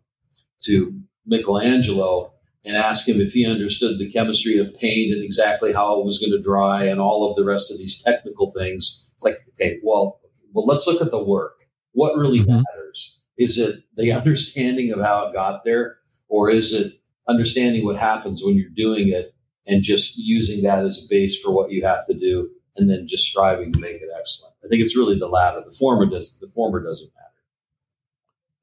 to 0.63 0.99
Michelangelo, 1.25 2.33
and 2.65 2.77
ask 2.77 3.07
him 3.07 3.19
if 3.19 3.33
he 3.33 3.45
understood 3.45 3.99
the 3.99 4.09
chemistry 4.09 4.57
of 4.57 4.73
paint 4.75 5.13
and 5.13 5.23
exactly 5.23 5.73
how 5.73 5.99
it 5.99 6.05
was 6.05 6.17
going 6.17 6.31
to 6.31 6.41
dry 6.41 6.83
and 6.85 6.99
all 6.99 7.29
of 7.29 7.35
the 7.35 7.43
rest 7.43 7.71
of 7.71 7.77
these 7.77 8.01
technical 8.01 8.51
things. 8.51 9.09
It's 9.15 9.25
like, 9.25 9.39
okay, 9.49 9.79
well, 9.83 10.21
well, 10.53 10.65
let's 10.65 10.87
look 10.87 11.01
at 11.01 11.11
the 11.11 11.23
work. 11.23 11.55
What 11.91 12.15
really 12.15 12.39
mm-hmm. 12.39 12.51
matters? 12.51 13.19
Is 13.37 13.57
it 13.57 13.83
the 13.95 14.11
understanding 14.13 14.91
of 14.91 15.01
how 15.01 15.27
it 15.27 15.33
got 15.33 15.63
there, 15.63 15.97
or 16.29 16.49
is 16.49 16.73
it 16.73 16.93
understanding 17.27 17.85
what 17.85 17.97
happens 17.97 18.41
when 18.43 18.55
you're 18.55 18.69
doing 18.75 19.09
it 19.09 19.32
and 19.65 19.83
just 19.83 20.17
using 20.17 20.63
that 20.63 20.85
as 20.85 21.03
a 21.03 21.07
base 21.09 21.39
for 21.39 21.53
what 21.53 21.71
you 21.71 21.85
have 21.85 22.05
to 22.05 22.13
do, 22.13 22.49
and 22.75 22.89
then 22.89 23.07
just 23.07 23.25
striving 23.25 23.71
to 23.73 23.79
make 23.79 24.01
it 24.01 24.09
excellent? 24.17 24.53
I 24.63 24.67
think 24.67 24.81
it's 24.81 24.97
really 24.97 25.17
the 25.17 25.27
latter. 25.27 25.61
The 25.65 25.75
former 25.77 26.05
does. 26.05 26.37
The 26.39 26.47
former 26.47 26.83
doesn't 26.83 27.11
matter. 27.15 27.23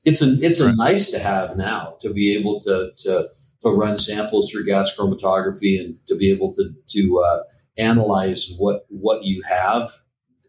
It's 0.05 0.23
a 0.23 0.33
it's 0.41 0.61
a 0.61 0.75
nice 0.75 1.11
to 1.11 1.19
have 1.19 1.57
now 1.57 1.97
to 2.01 2.13
be 2.13 2.35
able 2.35 2.61
to 2.63 2.91
to 2.99 3.29
to 3.63 3.71
run 3.71 3.99
samples 3.99 4.51
through 4.51 4.65
gas 4.65 4.95
chromatography 4.97 5.79
and 5.79 5.97
to 6.07 6.17
be 6.17 6.31
able 6.31 6.55
to 6.55 6.75
to 6.89 7.25
uh, 7.27 7.43
analyze 7.79 8.53
what 8.59 8.87
what 8.89 9.25
you 9.25 9.43
have. 9.49 9.91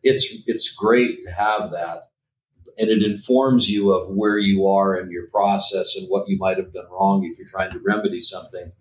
It's 0.04 0.34
it's 0.48 0.74
great 0.74 1.22
to 1.24 1.32
have 1.32 1.72
that, 1.72 2.04
and 2.78 2.90
it 2.90 3.04
informs 3.04 3.70
you 3.70 3.94
of 3.94 4.16
where 4.16 4.38
you 4.38 4.66
are 4.68 4.98
in 4.98 5.12
your 5.12 5.28
process 5.28 5.96
and 5.96 6.08
what 6.08 6.28
you 6.28 6.38
might 6.38 6.58
have 6.58 6.74
done 6.74 6.86
wrong 6.90 7.26
if 7.26 7.38
you're 7.38 7.48
trying 7.48 7.72
to 7.72 7.80
remedy 7.86 8.22
something. 8.22 8.72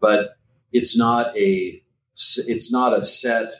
But 0.00 0.36
it's 0.74 0.98
not 0.98 1.34
a 1.38 1.80
it's 2.14 2.70
not 2.70 2.92
a 2.92 3.04
set 3.04 3.52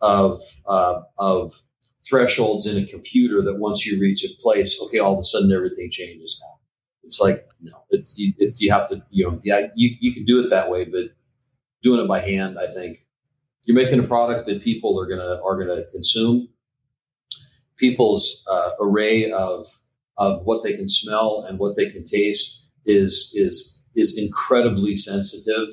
of 0.00 0.40
uh, 0.66 1.00
of 1.18 1.60
thresholds 2.08 2.66
in 2.66 2.76
a 2.82 2.86
computer 2.86 3.42
that 3.42 3.58
once 3.58 3.84
you 3.84 4.00
reach 4.00 4.24
a 4.24 4.28
place, 4.40 4.80
okay, 4.82 4.98
all 4.98 5.14
of 5.14 5.18
a 5.18 5.24
sudden 5.24 5.50
everything 5.52 5.90
changes 5.90 6.40
now. 6.42 6.58
It's 7.02 7.20
like 7.20 7.46
no, 7.60 7.72
it's 7.90 8.16
you, 8.16 8.34
it, 8.38 8.54
you 8.58 8.70
have 8.70 8.88
to 8.90 9.02
you 9.10 9.26
know 9.26 9.40
yeah 9.42 9.68
you 9.74 9.96
you 10.00 10.12
can 10.12 10.26
do 10.26 10.44
it 10.44 10.50
that 10.50 10.70
way, 10.70 10.84
but 10.84 11.06
doing 11.82 12.00
it 12.04 12.08
by 12.08 12.20
hand, 12.20 12.58
I 12.60 12.66
think 12.66 13.06
you're 13.64 13.76
making 13.76 13.98
a 13.98 14.06
product 14.06 14.46
that 14.46 14.62
people 14.62 15.00
are 15.00 15.06
gonna 15.06 15.40
are 15.42 15.58
gonna 15.58 15.84
consume. 15.90 16.48
People's 17.78 18.44
uh, 18.50 18.70
array 18.80 19.30
of 19.30 19.66
of 20.18 20.42
what 20.44 20.62
they 20.64 20.74
can 20.74 20.88
smell 20.88 21.44
and 21.48 21.58
what 21.58 21.76
they 21.76 21.86
can 21.86 22.04
taste 22.04 22.62
is 22.84 23.32
is 23.34 23.80
is 23.94 24.16
incredibly 24.18 24.94
sensitive. 24.94 25.68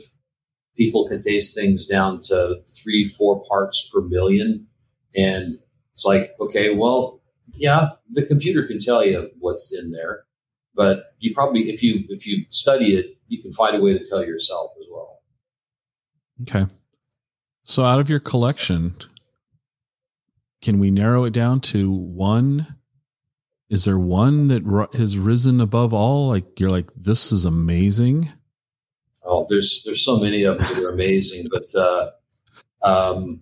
People 0.75 1.08
can 1.08 1.22
taste 1.22 1.55
things 1.55 1.86
down 1.86 2.20
to 2.24 2.62
three, 2.67 3.05
four 3.05 3.44
parts 3.46 3.89
per 3.94 4.01
million, 4.01 4.67
and 5.15 5.60
it's 5.94 6.05
like, 6.05 6.32
okay, 6.39 6.74
well, 6.74 7.22
yeah, 7.55 7.89
the 8.12 8.25
computer 8.25 8.63
can 8.63 8.79
tell 8.79 9.05
you 9.05 9.29
what's 9.39 9.74
in 9.74 9.91
there, 9.91 10.25
but 10.74 11.13
you 11.20 11.34
probably, 11.34 11.62
if 11.70 11.82
you 11.82 12.03
if 12.10 12.27
you 12.27 12.46
study 12.50 12.96
it, 12.96 13.17
you 13.27 13.41
can 13.41 13.51
find 13.51 13.75
a 13.75 13.79
way 13.79 13.98
to 13.98 14.05
tell 14.05 14.25
yourself 14.25 14.72
as 14.79 14.86
well. 14.91 15.22
Okay. 16.41 16.65
So, 17.63 17.84
out 17.84 18.00
of 18.00 18.10
your 18.10 18.20
collection, 18.20 18.96
can 20.62 20.79
we 20.79 20.91
narrow 20.91 21.24
it 21.24 21.34
down 21.34 21.62
to 21.62 21.91
one? 21.91 22.75
Is 23.70 23.86
there 23.86 23.98
one 23.98 24.48
that 24.48 24.89
has 24.96 25.17
risen 25.17 25.60
above 25.62 25.94
all? 25.94 26.29
Like 26.29 26.60
you're 26.60 26.70
like, 26.70 26.89
this 26.96 27.32
is 27.32 27.46
amazing. 27.46 28.32
Oh, 29.25 29.46
there's 29.50 29.84
there's 29.84 30.03
so 30.03 30.20
many 30.20 30.44
of 30.44 30.58
them 30.58 30.67
that 30.67 30.84
are 30.84 30.89
amazing, 30.89 31.48
but 31.51 31.74
uh, 31.75 32.12
um, 32.84 33.41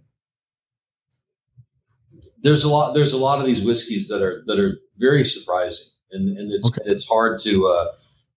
there's 2.42 2.64
a 2.64 2.70
lot 2.70 2.94
there's 2.94 3.14
a 3.14 3.18
lot 3.18 3.40
of 3.40 3.46
these 3.46 3.62
whiskeys 3.62 4.08
that 4.08 4.22
are 4.22 4.44
that 4.48 4.60
are 4.60 4.80
very 4.98 5.24
surprising 5.24 5.88
and 6.12 6.38
and 6.38 6.52
it's 6.52 6.68
okay. 6.68 6.90
it's 6.90 7.08
hard 7.08 7.40
to 7.40 7.66
uh, 7.68 7.88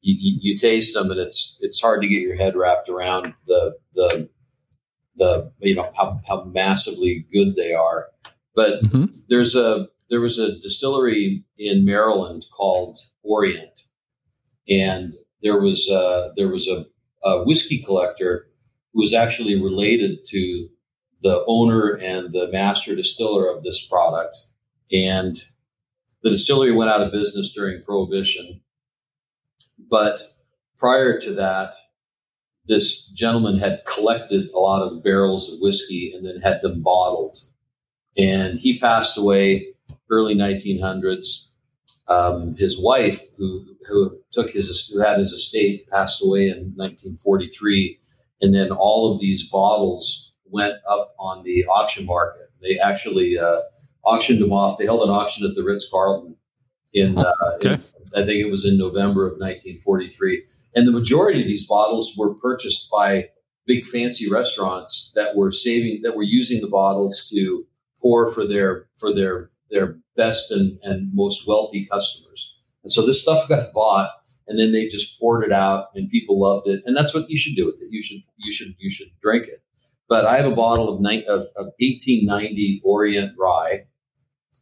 you, 0.00 0.38
you, 0.40 0.56
taste 0.56 0.94
them 0.94 1.10
and 1.10 1.20
it's 1.20 1.58
it's 1.60 1.80
hard 1.80 2.00
to 2.00 2.08
get 2.08 2.20
your 2.20 2.36
head 2.36 2.56
wrapped 2.56 2.88
around 2.88 3.34
the 3.46 3.76
the 3.94 4.28
the 5.16 5.52
you 5.60 5.74
know 5.74 5.90
how, 5.96 6.20
how 6.26 6.44
massively 6.44 7.26
good 7.32 7.56
they 7.56 7.74
are 7.74 8.08
but 8.54 8.82
mm-hmm. 8.82 9.06
there's 9.28 9.54
a 9.54 9.88
there 10.08 10.20
was 10.20 10.38
a 10.38 10.58
distillery 10.60 11.44
in 11.58 11.84
Maryland 11.84 12.46
called 12.56 12.98
Orient 13.22 13.82
and 14.68 15.14
there 15.42 15.60
was 15.60 15.90
uh, 15.90 16.30
there 16.36 16.48
was 16.48 16.68
a, 16.68 16.86
a 17.26 17.42
whiskey 17.44 17.82
collector 17.82 18.46
who 18.92 19.00
was 19.00 19.12
actually 19.12 19.60
related 19.60 20.24
to 20.26 20.68
the 21.22 21.44
owner 21.48 21.98
and 22.00 22.32
the 22.32 22.48
master 22.52 22.94
distiller 22.94 23.48
of 23.48 23.64
this 23.64 23.84
product. 23.84 24.36
And 24.92 25.36
the 26.22 26.30
distillery 26.30 26.72
went 26.72 26.90
out 26.90 27.02
of 27.02 27.12
business 27.12 27.52
during 27.52 27.82
Prohibition. 27.82 28.60
But 29.90 30.20
prior 30.78 31.18
to 31.20 31.32
that, 31.34 31.74
this 32.66 33.06
gentleman 33.08 33.58
had 33.58 33.84
collected 33.86 34.48
a 34.50 34.58
lot 34.58 34.82
of 34.82 35.02
barrels 35.02 35.52
of 35.52 35.60
whiskey 35.60 36.12
and 36.14 36.24
then 36.24 36.40
had 36.40 36.62
them 36.62 36.82
bottled. 36.82 37.38
And 38.18 38.58
he 38.58 38.78
passed 38.78 39.18
away 39.18 39.74
early 40.10 40.34
1900s. 40.34 41.45
Um, 42.08 42.54
his 42.56 42.80
wife, 42.80 43.20
who 43.36 43.64
who 43.88 44.18
took 44.32 44.50
his 44.50 44.88
who 44.88 45.00
had 45.02 45.18
his 45.18 45.32
estate, 45.32 45.88
passed 45.88 46.22
away 46.22 46.48
in 46.48 46.72
1943, 46.76 47.98
and 48.42 48.54
then 48.54 48.70
all 48.70 49.12
of 49.12 49.20
these 49.20 49.48
bottles 49.48 50.34
went 50.44 50.74
up 50.88 51.14
on 51.18 51.42
the 51.42 51.64
auction 51.66 52.06
market. 52.06 52.50
They 52.62 52.78
actually 52.78 53.38
uh, 53.38 53.62
auctioned 54.04 54.40
them 54.40 54.52
off. 54.52 54.78
They 54.78 54.84
held 54.84 55.02
an 55.02 55.14
auction 55.14 55.46
at 55.48 55.54
the 55.54 55.64
Ritz 55.64 55.88
Carlton 55.90 56.36
in, 56.92 57.18
uh, 57.18 57.32
okay. 57.56 57.74
in, 57.74 57.80
I 58.14 58.24
think 58.24 58.40
it 58.40 58.50
was 58.50 58.64
in 58.64 58.78
November 58.78 59.26
of 59.26 59.32
1943. 59.32 60.44
And 60.74 60.86
the 60.86 60.92
majority 60.92 61.40
of 61.40 61.46
these 61.46 61.66
bottles 61.66 62.14
were 62.16 62.34
purchased 62.34 62.88
by 62.90 63.28
big 63.66 63.84
fancy 63.84 64.30
restaurants 64.30 65.12
that 65.14 65.36
were 65.36 65.50
saving 65.50 66.02
that 66.02 66.16
were 66.16 66.22
using 66.22 66.60
the 66.60 66.68
bottles 66.68 67.28
to 67.30 67.66
pour 68.00 68.30
for 68.30 68.46
their 68.46 68.86
for 68.96 69.12
their 69.12 69.50
their 69.70 69.98
best 70.16 70.50
and, 70.50 70.78
and 70.82 71.10
most 71.14 71.46
wealthy 71.46 71.86
customers. 71.86 72.56
And 72.82 72.92
so 72.92 73.04
this 73.04 73.22
stuff 73.22 73.48
got 73.48 73.72
bought 73.72 74.10
and 74.48 74.58
then 74.58 74.72
they 74.72 74.86
just 74.86 75.18
poured 75.18 75.44
it 75.44 75.52
out 75.52 75.86
and 75.94 76.08
people 76.08 76.40
loved 76.40 76.68
it. 76.68 76.82
And 76.86 76.96
that's 76.96 77.14
what 77.14 77.28
you 77.28 77.36
should 77.36 77.56
do 77.56 77.66
with 77.66 77.76
it. 77.76 77.88
You 77.90 78.02
should 78.02 78.22
you 78.36 78.52
should 78.52 78.74
you 78.78 78.90
should 78.90 79.08
drink 79.20 79.46
it. 79.46 79.62
But 80.08 80.24
I 80.24 80.36
have 80.36 80.46
a 80.46 80.54
bottle 80.54 80.88
of, 80.88 81.00
ni- 81.00 81.24
of, 81.24 81.40
of 81.56 81.66
1890 81.80 82.80
Orient 82.84 83.32
Rye, 83.36 83.86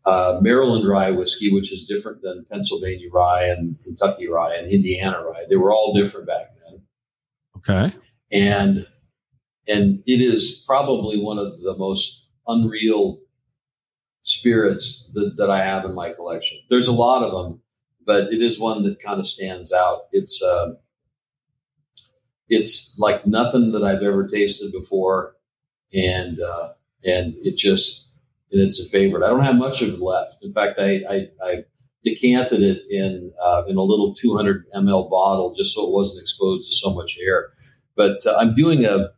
uh, 0.06 0.38
Maryland 0.40 0.88
Rye 0.88 1.10
whiskey, 1.10 1.52
which 1.52 1.70
is 1.70 1.84
different 1.84 2.22
than 2.22 2.46
Pennsylvania 2.50 3.08
Rye 3.12 3.44
and 3.44 3.76
Kentucky 3.82 4.26
Rye 4.26 4.54
and 4.54 4.70
Indiana 4.70 5.22
Rye. 5.22 5.44
They 5.48 5.56
were 5.56 5.70
all 5.70 5.92
different 5.92 6.26
back 6.26 6.46
then. 6.66 6.82
Okay. 7.58 7.96
And 8.32 8.86
and 9.66 10.02
it 10.06 10.20
is 10.20 10.62
probably 10.66 11.18
one 11.18 11.38
of 11.38 11.60
the 11.60 11.74
most 11.76 12.26
unreal 12.46 13.18
spirits 14.24 15.08
that, 15.12 15.36
that 15.36 15.50
I 15.50 15.62
have 15.62 15.84
in 15.84 15.94
my 15.94 16.10
collection. 16.10 16.58
There's 16.68 16.88
a 16.88 16.92
lot 16.92 17.22
of 17.22 17.30
them, 17.30 17.62
but 18.04 18.32
it 18.32 18.42
is 18.42 18.58
one 18.58 18.82
that 18.82 19.00
kind 19.00 19.20
of 19.20 19.26
stands 19.26 19.72
out. 19.72 20.06
It's 20.12 20.42
uh, 20.42 20.74
it's 22.48 22.98
like 22.98 23.26
nothing 23.26 23.72
that 23.72 23.84
I've 23.84 24.02
ever 24.02 24.26
tasted 24.26 24.72
before, 24.72 25.36
and 25.94 26.40
uh, 26.40 26.68
and 27.06 27.34
it 27.38 27.56
just 27.56 28.08
and 28.50 28.60
it's 28.60 28.80
a 28.80 28.88
favorite. 28.88 29.24
I 29.24 29.28
don't 29.28 29.44
have 29.44 29.56
much 29.56 29.82
of 29.82 29.90
it 29.90 30.00
left. 30.00 30.36
In 30.42 30.52
fact, 30.52 30.78
I 30.78 31.02
I, 31.08 31.28
I 31.42 31.64
decanted 32.02 32.62
it 32.62 32.82
in 32.90 33.32
uh, 33.42 33.64
in 33.68 33.76
a 33.76 33.82
little 33.82 34.14
200 34.14 34.64
ml 34.74 35.10
bottle 35.10 35.54
just 35.54 35.74
so 35.74 35.86
it 35.86 35.92
wasn't 35.92 36.20
exposed 36.20 36.68
to 36.68 36.74
so 36.76 36.94
much 36.94 37.18
air. 37.22 37.50
But 37.94 38.26
uh, 38.26 38.36
I'm 38.38 38.54
doing 38.54 38.84
a. 38.84 39.10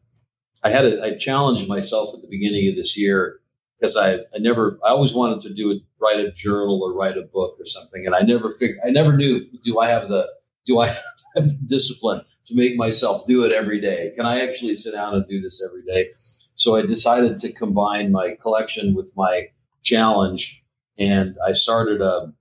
I 0.65 0.71
had 0.71 0.85
a, 0.85 1.05
I 1.05 1.17
challenged 1.17 1.69
myself 1.69 2.13
at 2.15 2.23
the 2.23 2.29
beginning 2.29 2.69
of 2.69 2.75
this 2.75 2.97
year 2.97 3.41
because 3.79 3.97
I, 3.97 4.15
I 4.35 4.39
never 4.39 4.79
I 4.85 4.91
always 4.91 5.15
wanted 5.15 5.41
to 5.43 5.55
do 5.55 5.71
it 5.71 5.83
write 6.01 6.21
a 6.21 6.31
journal 6.33 6.83
or 6.83 6.93
write 6.93 7.17
a 7.17 7.23
book 7.23 7.57
or 7.59 7.67
something 7.67 8.07
and 8.07 8.15
I 8.15 8.21
never 8.21 8.51
figured 8.51 8.79
I 8.85 8.91
never 8.91 9.17
knew 9.17 9.47
do 9.63 9.79
I 9.79 9.89
have 9.89 10.09
the 10.09 10.29
do 10.67 10.81
I 10.81 10.89
have 11.37 11.49
the 11.49 11.59
discipline 11.67 12.23
to 12.47 12.55
make 12.55 12.77
myself 12.77 13.27
do 13.27 13.45
it 13.45 13.53
every 13.53 13.81
day. 13.81 14.13
Can 14.17 14.25
I 14.25 14.41
actually 14.41 14.75
sit 14.75 14.93
down 14.93 15.15
and 15.15 15.27
do 15.29 15.41
this 15.41 15.63
every 15.65 15.83
day? 15.83 16.11
So 16.55 16.77
I 16.77 16.83
decided 16.83 17.39
to 17.39 17.53
combine 17.53 18.13
my 18.13 18.37
collection 18.41 18.95
with 18.95 19.13
my 19.17 19.49
challenge, 19.83 20.65
and 20.99 21.37
I 21.47 21.53
started 21.53 22.01
a, 22.01 22.33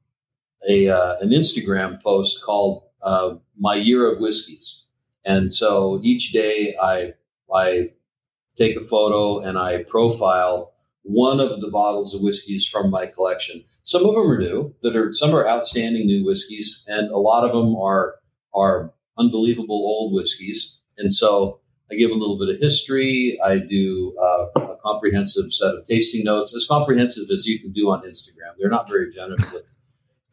a 0.69 0.89
uh, 0.89 1.17
an 1.19 1.29
Instagram 1.29 2.01
post 2.01 2.43
called 2.43 2.83
uh, 3.01 3.35
"My 3.59 3.75
Year 3.75 4.11
of 4.11 4.19
Whiskeys." 4.19 4.83
And 5.25 5.51
so 5.51 5.99
each 6.03 6.31
day 6.31 6.75
I 6.81 7.13
I 7.53 7.91
take 8.55 8.77
a 8.77 8.83
photo 8.83 9.39
and 9.39 9.57
I 9.57 9.83
profile 9.83 10.74
one 11.05 11.39
of 11.39 11.61
the 11.61 11.69
bottles 11.69 12.13
of 12.13 12.21
whiskeys 12.21 12.65
from 12.65 12.89
my 12.89 13.05
collection. 13.05 13.63
Some 13.83 14.05
of 14.05 14.15
them 14.15 14.29
are 14.29 14.37
new, 14.37 14.75
that 14.81 14.95
are 14.95 15.11
some 15.11 15.33
are 15.33 15.47
outstanding 15.47 16.07
new 16.07 16.25
whiskeys, 16.25 16.83
and 16.87 17.09
a 17.11 17.17
lot 17.17 17.43
of 17.43 17.53
them 17.53 17.75
are 17.75 18.15
are 18.53 18.93
unbelievable 19.17 19.75
old 19.75 20.13
whiskeys. 20.13 20.77
And 20.97 21.13
so 21.13 21.59
I 21.91 21.95
give 21.95 22.11
a 22.11 22.15
little 22.15 22.39
bit 22.39 22.49
of 22.49 22.59
history. 22.59 23.37
I 23.43 23.59
do 23.59 24.15
uh, 24.19 24.61
a 24.61 24.77
comprehensive 24.83 25.53
set 25.53 25.75
of 25.75 25.85
tasting 25.85 26.23
notes, 26.23 26.55
as 26.55 26.65
comprehensive 26.65 27.29
as 27.31 27.45
you 27.45 27.59
can 27.59 27.71
do 27.71 27.91
on 27.91 28.01
Instagram. 28.01 28.53
They're 28.57 28.69
not 28.69 28.89
very 28.89 29.11
generous 29.11 29.55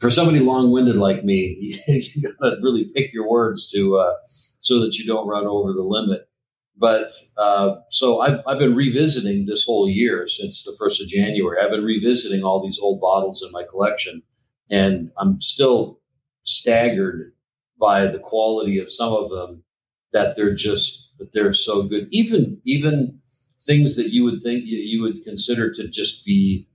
for 0.02 0.11
somebody 0.11 0.40
long-winded 0.40 0.96
like 0.96 1.24
me, 1.24 1.78
you 1.87 2.22
got 2.22 2.50
to 2.50 2.56
really 2.61 2.90
pick 2.92 3.12
your 3.12 3.30
words 3.30 3.70
to 3.70 3.98
uh, 3.98 4.14
so 4.58 4.80
that 4.80 4.98
you 4.98 5.06
don't 5.06 5.28
run 5.28 5.46
over 5.46 5.72
the 5.72 5.85
limit. 5.85 6.28
But 6.76 7.12
uh, 7.37 7.76
so 7.90 8.20
I've, 8.20 8.40
I've 8.46 8.58
been 8.58 8.74
revisiting 8.74 9.46
this 9.46 9.64
whole 9.64 9.88
year 9.88 10.26
since 10.26 10.64
the 10.64 10.74
first 10.78 11.00
of 11.00 11.08
January. 11.08 11.58
I've 11.61 11.70
been 11.70 11.85
revisiting 11.85 12.42
all 12.42 12.62
these 12.62 12.78
old 12.78 13.00
bottles 13.00 13.42
in 13.42 13.52
my 13.52 13.64
collection, 13.64 14.22
and 14.70 15.11
I'm 15.18 15.40
still 15.40 16.00
staggered 16.44 17.32
by 17.80 18.06
the 18.06 18.18
quality 18.18 18.78
of 18.78 18.92
some 18.92 19.12
of 19.12 19.30
them. 19.30 19.64
That 20.12 20.37
they're 20.37 20.54
just 20.54 21.11
that 21.18 21.32
they're 21.32 21.52
so 21.52 21.85
good. 21.85 22.08
Even 22.11 22.61
even 22.64 23.20
things 23.61 23.96
that 23.96 24.12
you 24.12 24.24
would 24.24 24.42
think 24.42 24.64
you, 24.66 24.78
you 24.78 25.02
would 25.02 25.22
consider 25.24 25.72
to 25.72 25.88
just 25.88 26.24
be 26.24 26.68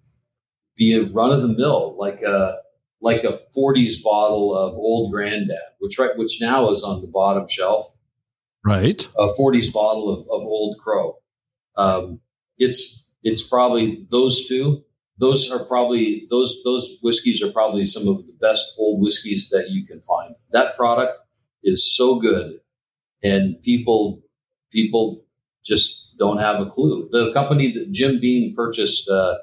be 0.75 0.95
a 0.95 1.05
run 1.05 1.31
of 1.31 1.41
the 1.41 1.47
mill, 1.49 1.95
like 1.97 2.21
a 2.21 2.57
like 3.01 3.23
a 3.23 3.39
40s 3.55 4.01
bottle 4.01 4.55
of 4.55 4.73
Old 4.73 5.11
Granddad, 5.11 5.57
which 5.79 5.99
right 5.99 6.15
which 6.17 6.39
now 6.41 6.69
is 6.69 6.83
on 6.83 7.01
the 7.01 7.07
bottom 7.07 7.47
shelf. 7.47 7.91
Right. 8.67 9.07
A 9.17 9.29
40s 9.39 9.71
bottle 9.71 10.09
of, 10.09 10.23
of 10.23 10.41
Old 10.41 10.77
Crow. 10.79 11.15
Um, 11.77 12.19
it's 12.57 13.07
it's 13.23 13.41
probably 13.41 14.05
those 14.11 14.45
two. 14.45 14.83
Those 15.19 15.49
are 15.49 15.63
probably 15.63 16.27
those 16.29 16.61
those 16.65 16.97
whiskeys 17.01 17.41
are 17.41 17.49
probably 17.49 17.85
some 17.85 18.09
of 18.09 18.27
the 18.27 18.33
best 18.33 18.73
old 18.77 19.01
whiskeys 19.01 19.49
that 19.51 19.69
you 19.69 19.85
can 19.85 20.01
find. 20.01 20.35
That 20.51 20.75
product 20.75 21.17
is 21.63 21.95
so 21.95 22.19
good, 22.19 22.59
and 23.23 23.61
people 23.61 24.21
people 24.69 25.23
just 25.63 26.17
don't 26.19 26.39
have 26.39 26.59
a 26.59 26.65
clue. 26.65 27.07
The 27.09 27.31
company 27.31 27.71
that 27.71 27.93
Jim 27.93 28.19
Beam 28.19 28.53
purchased 28.53 29.09
uh, 29.09 29.37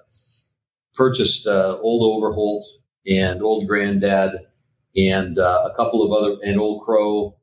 purchased 0.92 1.46
uh, 1.46 1.78
Old 1.80 2.14
Overholt 2.14 2.64
and 3.06 3.42
Old 3.42 3.66
Granddad 3.66 4.32
and 4.94 5.38
uh, 5.38 5.70
a 5.70 5.74
couple 5.74 6.02
of 6.02 6.12
other 6.12 6.37
and 6.44 6.60
Old 6.60 6.82
Crow 6.82 7.37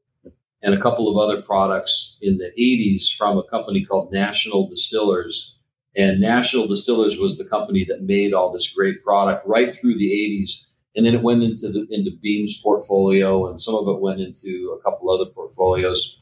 and 0.64 0.74
a 0.74 0.80
couple 0.80 1.10
of 1.10 1.18
other 1.18 1.42
products 1.42 2.18
in 2.22 2.38
the 2.38 2.52
80s 2.60 3.16
from 3.16 3.38
a 3.38 3.44
company 3.44 3.84
called 3.84 4.12
National 4.12 4.68
Distillers. 4.68 5.58
And 5.96 6.22
National 6.22 6.68
Distillers 6.68 7.18
was 7.18 7.38
the 7.38 7.46
company 7.46 7.84
that 7.86 8.04
made 8.04 8.34
all 8.34 8.52
this 8.52 8.72
great 8.72 9.02
product 9.02 9.44
right 9.46 9.74
through 9.74 9.96
the 9.98 10.12
80s. 10.12 10.66
And 10.96 11.06
then 11.06 11.14
it 11.16 11.22
went 11.22 11.44
into 11.44 11.70
the 11.70 11.88
into 11.90 12.12
Beam's 12.22 12.62
portfolio, 12.62 13.48
and 13.48 13.60
some 13.60 13.76
of 13.76 13.88
it 13.88 14.02
went 14.02 14.20
into 14.20 14.78
a 14.78 14.82
couple 14.84 15.10
other 15.10 15.26
portfolios. 15.26 16.18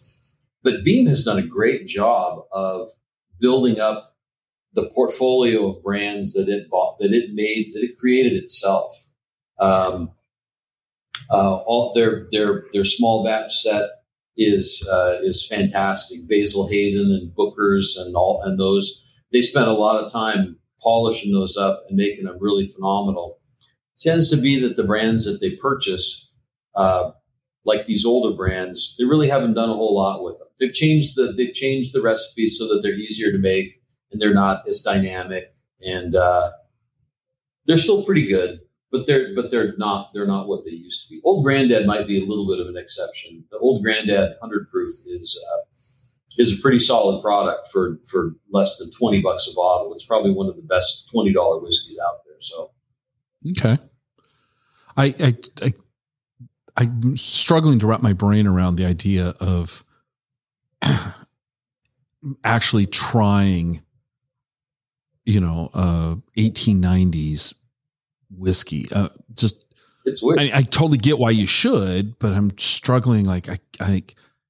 But 0.64 0.84
Beam 0.84 1.08
has 1.08 1.24
done 1.24 1.40
a 1.40 1.46
great 1.46 1.88
job 1.88 2.44
of 2.52 2.88
building 3.40 3.80
up 3.80 4.16
the 4.74 4.90
portfolio 4.90 5.70
of 5.72 5.84
brands 5.84 6.34
that 6.34 6.48
it 6.48 6.70
bought, 6.70 7.00
that 7.00 7.14
it 7.14 7.34
made, 7.34 7.72
that 7.74 7.84
it 7.84 7.98
created 7.98 8.34
itself. 8.34 8.94
Um, 9.60 10.12
uh, 11.32 11.58
all 11.66 11.94
their 11.94 12.28
their 12.32 12.66
their 12.74 12.84
small 12.84 13.24
batch 13.24 13.56
set 13.56 13.90
is 14.40 14.88
uh, 14.90 15.18
is 15.22 15.46
fantastic. 15.46 16.28
Basil 16.28 16.68
Hayden 16.68 17.12
and 17.12 17.36
Booker's 17.36 17.98
and 17.98 18.16
all 18.16 18.42
and 18.44 18.58
those 18.58 19.06
they 19.32 19.42
spent 19.42 19.68
a 19.68 19.74
lot 19.74 20.04
of 20.04 20.12
time 20.12 20.58
polishing 20.82 21.34
those 21.34 21.58
up 21.58 21.84
and 21.88 21.98
making 21.98 22.24
them 22.24 22.38
really 22.40 22.66
phenomenal. 22.66 23.38
tends 24.00 24.30
to 24.30 24.38
be 24.38 24.60
that 24.62 24.78
the 24.78 24.84
brands 24.84 25.26
that 25.26 25.42
they 25.42 25.52
purchase, 25.58 26.32
uh, 26.76 27.12
like 27.66 27.86
these 27.86 28.06
older 28.06 28.36
brands, 28.36 28.96
they 28.98 29.04
really 29.04 29.28
haven't 29.28 29.56
done 29.56 29.70
a 29.70 29.74
whole 29.76 29.94
lot 29.94 30.24
with 30.24 30.38
them. 30.40 30.48
They've 30.58 30.74
changed 30.74 31.18
the 31.18 31.34
they've 31.34 31.54
changed 31.54 31.94
the 31.94 32.02
recipes 32.02 32.58
so 32.58 32.68
that 32.70 32.80
they're 32.82 32.94
easier 32.94 33.32
to 33.32 33.38
make 33.38 33.82
and 34.12 34.22
they're 34.22 34.34
not 34.34 34.68
as 34.68 34.82
dynamic 34.82 35.54
and 35.86 36.16
uh, 36.16 36.52
they're 37.66 37.78
still 37.78 38.06
pretty 38.06 38.26
good 38.26 38.60
but 38.92 39.06
they're 39.08 39.36
but 39.36 39.52
they're 39.52 39.76
not 39.78 40.12
they're 40.14 40.28
not 40.28 40.48
what 40.48 40.66
they 40.66 40.72
used 40.72 41.08
to 41.08 41.10
be. 41.10 41.22
Old 41.24 41.44
Granddad 41.44 41.86
might 41.86 42.08
be 42.08 42.22
a 42.22 42.26
little 42.26 42.48
bit 42.48 42.60
of 42.60 42.68
an 42.68 42.78
exception. 42.78 43.44
The 43.52 43.58
Old 43.60 43.84
Granddad 43.84 44.38
hundred 44.42 44.70
proof 44.70 44.94
is 45.06 45.40
uh, 45.52 45.62
is 46.38 46.58
a 46.58 46.62
pretty 46.62 46.80
solid 46.80 47.22
product 47.22 47.68
for 47.72 48.00
for 48.06 48.36
less 48.52 48.78
than 48.78 48.92
twenty 48.92 49.22
bucks 49.22 49.48
a 49.48 49.56
bottle. 49.56 49.94
It's 49.94 50.06
probably 50.06 50.32
one 50.32 50.48
of 50.48 50.56
the 50.56 50.64
best 50.64 51.10
twenty 51.10 51.34
dollar 51.34 51.60
whiskeys 51.60 52.00
out 52.00 52.20
there. 52.26 52.40
So 52.40 52.72
okay, 53.52 53.78
I 54.98 55.16
I. 55.20 55.36
I 55.62 55.74
I'm 56.78 57.18
struggling 57.18 57.80
to 57.80 57.88
wrap 57.88 58.02
my 58.02 58.14
brain 58.14 58.48
around 58.48 58.78
the 58.78 58.86
idea 58.86 59.34
of 59.42 59.84
actually 62.46 62.86
trying, 62.86 63.82
you 65.26 65.42
know, 65.42 65.70
uh, 65.74 66.16
1890s 66.38 67.54
whiskey. 68.30 68.88
Uh, 68.92 69.10
just 69.34 69.66
it's 70.06 70.22
weird. 70.22 70.40
I, 70.40 70.52
I, 70.54 70.62
totally 70.64 70.98
get 70.98 71.20
why 71.20 71.32
you 71.32 71.46
should, 71.46 72.18
but 72.20 72.34
I'm 72.34 72.58
struggling. 72.58 73.26
Like 73.26 73.50
I, 73.50 73.60
I, 73.80 74.04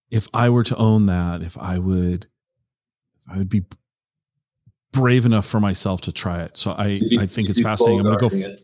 if 0.10 0.28
I 0.34 0.50
were 0.50 0.64
to 0.64 0.76
own 0.76 1.08
that, 1.08 1.42
if 1.42 1.58
I 1.58 1.80
would, 1.80 2.28
if 3.18 3.32
I 3.32 3.38
would 3.38 3.50
be 3.50 3.66
brave 4.92 5.26
enough 5.26 5.46
for 5.46 5.60
myself 5.60 6.02
to 6.02 6.12
try 6.12 6.42
it. 6.42 6.58
So 6.58 6.72
I, 6.72 7.02
I 7.20 7.26
think 7.26 7.50
it's 7.50 7.62
fascinating. 7.62 8.00
I'm 8.00 8.06
gonna 8.06 8.18
go. 8.18 8.28
F- 8.28 8.60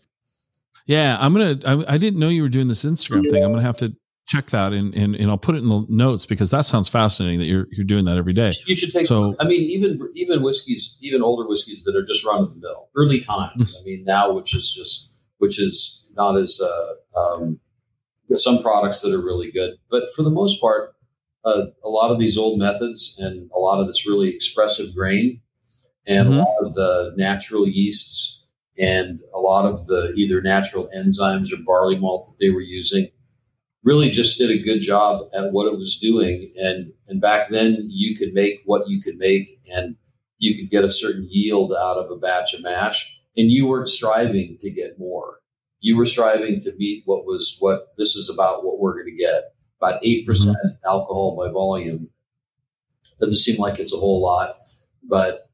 yeah, 0.86 1.18
I'm 1.20 1.34
gonna. 1.34 1.60
I, 1.66 1.94
I, 1.96 1.98
didn't 1.98 2.20
know 2.20 2.30
you 2.30 2.44
were 2.44 2.50
doing 2.50 2.68
this 2.68 2.86
Instagram 2.86 3.26
yeah. 3.26 3.32
thing. 3.32 3.44
I'm 3.44 3.52
gonna 3.52 3.64
have 3.64 3.78
to 3.78 3.96
check 4.26 4.50
that 4.50 4.74
and, 4.74 4.94
and 4.96 5.16
and 5.16 5.30
I'll 5.30 5.38
put 5.38 5.56
it 5.56 5.60
in 5.60 5.70
the 5.70 5.86
notes 5.88 6.26
because 6.26 6.50
that 6.52 6.66
sounds 6.66 6.90
fascinating 6.90 7.40
that 7.40 7.46
you're 7.46 7.68
you're 7.72 7.86
doing 7.86 8.06
that 8.06 8.18
every 8.18 8.34
day. 8.34 8.54
You 8.66 8.76
should 8.76 8.92
take. 8.92 9.08
So 9.08 9.36
I 9.40 9.46
mean, 9.46 9.62
even 9.64 10.10
even 10.14 10.42
whiskeys, 10.42 10.98
even 11.02 11.22
older 11.22 11.48
whiskeys 11.48 11.84
that 11.84 11.96
are 11.96 12.06
just 12.06 12.26
run 12.26 12.44
of 12.44 12.50
the 12.54 12.60
mill, 12.60 12.90
early 12.96 13.20
times. 13.20 13.72
Mm-hmm. 13.72 13.82
I 13.82 13.84
mean, 13.84 14.04
now 14.04 14.32
which 14.34 14.56
is 14.56 14.74
just 14.74 15.12
which 15.38 15.60
is 15.60 16.10
not 16.16 16.38
as 16.38 16.60
uh, 16.62 17.20
um, 17.20 17.60
some 18.36 18.62
products 18.62 19.02
that 19.02 19.14
are 19.14 19.22
really 19.22 19.52
good, 19.52 19.76
but 19.90 20.10
for 20.16 20.24
the 20.24 20.32
most 20.32 20.60
part, 20.60 20.96
uh, 21.44 21.66
a 21.84 21.90
lot 21.90 22.12
of 22.12 22.20
these 22.20 22.38
old 22.38 22.58
methods 22.58 23.16
and 23.20 23.50
a 23.54 23.60
lot 23.60 23.80
of 23.80 23.88
this 23.88 24.08
really 24.08 24.30
expressive 24.30 24.96
grain 24.96 25.42
and 26.08 26.30
mm-hmm. 26.30 26.40
a 26.40 26.44
lot 26.44 26.66
of 26.66 26.74
the 26.74 27.14
natural 27.18 27.68
yeasts 27.68 28.46
and 28.78 29.20
a 29.34 29.40
lot 29.40 29.66
of 29.66 29.86
the 29.88 30.14
either 30.16 30.42
natural 30.42 30.90
enzymes 30.96 31.54
or 31.54 31.58
barley 31.66 31.98
malt 31.98 32.26
that 32.26 32.44
they 32.44 32.50
were 32.50 32.62
using 32.62 33.10
really 33.86 34.10
just 34.10 34.38
did 34.38 34.50
a 34.50 34.62
good 34.62 34.82
job 34.82 35.30
at 35.34 35.54
what 35.54 35.72
it 35.72 35.78
was 35.78 35.98
doing. 35.98 36.52
And 36.58 36.92
and 37.08 37.22
back 37.22 37.50
then 37.50 37.88
you 37.90 38.18
could 38.18 38.34
make 38.34 38.62
what 38.66 38.90
you 38.90 39.02
could 39.02 39.18
make 39.18 39.62
and 39.74 39.96
you 40.40 40.56
could 40.58 40.70
get 40.70 40.84
a 40.84 40.90
certain 40.90 41.28
yield 41.30 41.72
out 41.72 41.98
of 41.98 42.12
a 42.12 42.18
batch 42.18 42.54
of 42.54 42.64
mash 42.64 43.18
and 43.38 43.50
you 43.50 43.68
weren't 43.68 43.88
striving 43.88 44.58
to 44.60 44.70
get 44.70 45.00
more. 45.00 45.40
You 45.80 45.96
were 45.96 46.06
striving 46.06 46.60
to 46.62 46.76
meet 46.78 47.04
what 47.06 47.26
was 47.26 47.56
what 47.60 47.94
this 47.98 48.16
is 48.16 48.30
about 48.30 48.66
what 48.66 48.80
we're 48.80 48.96
going 48.96 49.16
to 49.16 49.24
get. 49.24 49.54
About 49.82 50.02
8% 50.02 50.26
mm-hmm. 50.26 50.68
alcohol 50.86 51.36
by 51.38 51.52
volume. 51.52 52.10
Doesn't 53.20 53.36
seem 53.36 53.58
like 53.58 53.78
it's 53.78 53.94
a 53.94 53.98
whole 53.98 54.22
lot, 54.22 54.58
but 55.04 55.50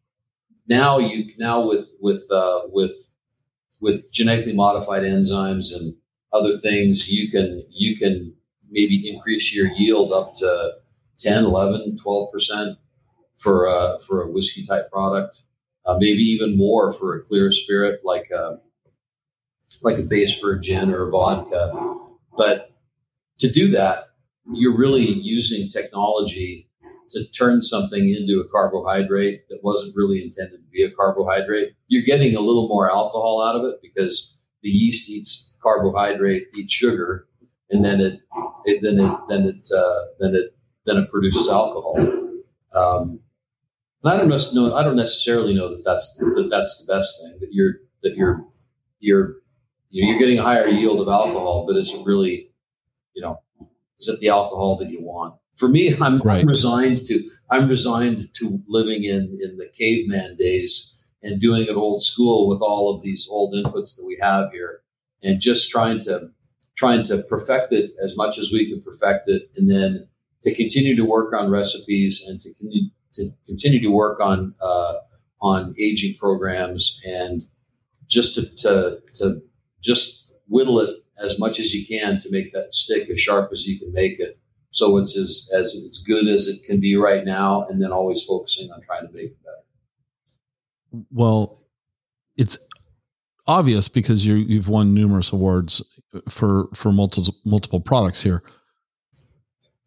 now 0.68 1.00
you 1.00 1.30
now 1.38 1.68
with 1.68 1.94
with 2.00 2.24
uh, 2.32 2.62
with 2.68 2.94
with 3.82 4.10
genetically 4.12 4.54
modified 4.54 5.04
enzymes 5.04 5.76
and 5.76 5.96
other 6.34 6.58
things, 6.58 7.10
you 7.10 7.30
can 7.30 7.64
you 7.70 7.98
can 7.98 8.34
maybe 8.70 9.10
increase 9.10 9.54
your 9.54 9.68
yield 9.68 10.14
up 10.14 10.34
to 10.36 10.74
10, 11.20 11.44
11, 11.44 11.98
12% 12.04 12.78
for 13.36 13.66
a, 13.66 14.00
for 14.00 14.24
a 14.24 14.32
whiskey 14.32 14.64
type 14.64 14.90
product. 14.92 15.44
Uh, 15.86 15.98
maybe 16.00 16.22
even 16.22 16.58
more 16.58 16.94
for 16.94 17.16
a 17.16 17.22
clear 17.22 17.52
spirit 17.52 18.02
like 18.04 18.30
a 18.32 18.60
like 19.82 19.98
a 19.98 20.04
base 20.04 20.38
for 20.38 20.54
a 20.54 20.62
gin 20.62 20.94
or 20.94 21.08
a 21.08 21.12
vodka. 21.12 21.74
But 22.38 22.70
to 23.40 23.50
do 23.50 23.72
that, 23.72 24.10
you're 24.54 24.78
really 24.78 25.02
using 25.02 25.68
technology 25.68 26.70
to 27.10 27.26
turn 27.30 27.62
something 27.62 28.10
into 28.10 28.40
a 28.40 28.48
carbohydrate 28.48 29.50
that 29.50 29.60
wasn't 29.64 29.96
really 29.96 30.22
intended 30.22 30.58
to 30.58 30.70
be 30.72 30.84
a 30.84 30.92
carbohydrate. 30.92 31.74
You're 31.88 32.06
getting 32.06 32.36
a 32.36 32.42
little 32.42 32.68
more 32.68 32.92
alcohol 32.92 33.42
out 33.44 33.56
of 33.56 33.66
it 33.66 33.80
because 33.82 34.38
the 34.62 34.70
yeast 34.70 35.10
eats 35.10 35.56
carbohydrate 35.62 36.48
eats 36.56 36.74
sugar, 36.74 37.28
and 37.70 37.84
then 37.84 38.00
it, 38.00 38.20
it 38.66 38.82
then 38.82 39.00
it 39.00 39.18
then 39.30 39.42
it 39.44 39.70
uh, 39.76 40.06
then 40.20 40.36
it 40.36 40.56
then 40.86 40.98
it 40.98 41.10
produces 41.10 41.50
alcohol. 41.50 41.96
Um, 42.76 43.20
and 44.04 44.14
I 44.14 44.18
don't 44.18 44.30
know. 44.30 44.76
I 44.76 44.84
don't 44.84 44.96
necessarily 44.96 45.54
know 45.54 45.70
that 45.70 45.84
that's 45.86 46.18
that 46.18 46.48
that's 46.50 46.84
the 46.84 46.94
best 46.94 47.22
thing. 47.22 47.38
That 47.40 47.50
you're 47.52 47.76
that 48.04 48.16
you're 48.16 48.46
you're 49.00 49.36
you're 49.90 50.20
getting 50.20 50.40
a 50.40 50.44
higher 50.44 50.68
yield 50.68 51.02
of 51.02 51.08
alcohol, 51.08 51.66
but 51.68 51.76
is 51.76 51.94
it 51.94 52.06
really, 52.06 52.50
you 53.14 53.22
know, 53.22 53.42
is 54.00 54.08
it 54.08 54.20
the 54.20 54.30
alcohol 54.30 54.78
that 54.78 54.90
you 54.90 55.02
want? 55.02 55.36
For 55.56 55.68
me, 55.68 55.96
I'm, 56.00 56.20
right. 56.20 56.42
I'm 56.42 56.48
resigned 56.48 57.06
to 57.08 57.24
I'm 57.52 57.68
resigned 57.68 58.34
to 58.36 58.62
living 58.68 59.04
in 59.04 59.38
in 59.42 59.58
the 59.58 59.68
caveman 59.78 60.38
days 60.38 60.91
and 61.24 61.40
doing 61.40 61.64
it 61.64 61.76
old 61.76 62.02
school 62.02 62.48
with 62.48 62.62
all 62.62 62.94
of 62.94 63.02
these 63.02 63.28
old 63.30 63.54
inputs 63.54 63.96
that 63.96 64.06
we 64.06 64.18
have 64.22 64.52
here 64.52 64.82
and 65.24 65.40
just 65.40 65.70
trying 65.70 66.00
to 66.02 66.30
trying 66.76 67.04
to 67.04 67.22
perfect 67.24 67.74
it 67.74 67.92
as 68.04 68.16
much 68.18 68.38
as 68.38 68.52
we 68.52 68.68
can 68.68 68.82
perfect 68.82 69.30
it, 69.30 69.52
and 69.56 69.70
then 69.70 70.08
to 70.44 70.54
continue 70.56 70.96
to 70.96 71.06
work 71.06 71.34
on 71.34 71.50
recipes 71.50 72.24
and 72.28 72.42
to 72.42 72.54
continue 72.54 72.90
to 73.14 73.30
continue 73.46 73.82
to 73.82 73.92
work 73.92 74.20
on 74.20 74.56
uh, 74.62 74.96
on 75.42 75.74
aging 75.80 76.16
programs 76.18 77.00
and 77.06 77.46
just 78.08 78.36
to, 78.36 78.46
to, 78.56 79.00
to 79.16 79.42
just 79.82 80.32
whittle 80.48 80.80
it 80.80 80.98
as 81.24 81.40
much 81.40 81.60
as 81.60 81.74
you 81.74 81.86
can 81.86 82.20
to 82.20 82.30
make 82.30 82.52
that 82.52 82.74
stick 82.74 83.10
as 83.10 83.20
sharp 83.20 83.50
as 83.52 83.66
you 83.66 83.80
can 83.80 83.92
make 83.94 84.20
it. 84.20 84.38
So 84.72 84.98
it's 84.98 85.18
as, 85.18 85.50
as 85.54 85.76
as 85.88 85.98
good 86.00 86.28
as 86.28 86.48
it 86.48 86.64
can 86.64 86.80
be 86.80 86.96
right 86.96 87.26
now, 87.26 87.66
and 87.68 87.82
then 87.82 87.92
always 87.92 88.24
focusing 88.24 88.72
on 88.72 88.82
trying 88.82 89.08
to 89.08 89.14
make 89.14 89.26
it 89.26 89.44
better. 89.44 89.58
Well, 91.12 91.64
it's 92.38 92.58
obvious 93.48 93.88
because 93.88 94.26
you 94.26 94.36
you've 94.36 94.68
won 94.70 94.94
numerous 94.94 95.32
awards 95.32 95.82
for 96.30 96.68
for 96.74 96.92
multiple 96.92 97.36
multiple 97.46 97.80
products 97.80 98.22
here. 98.22 98.44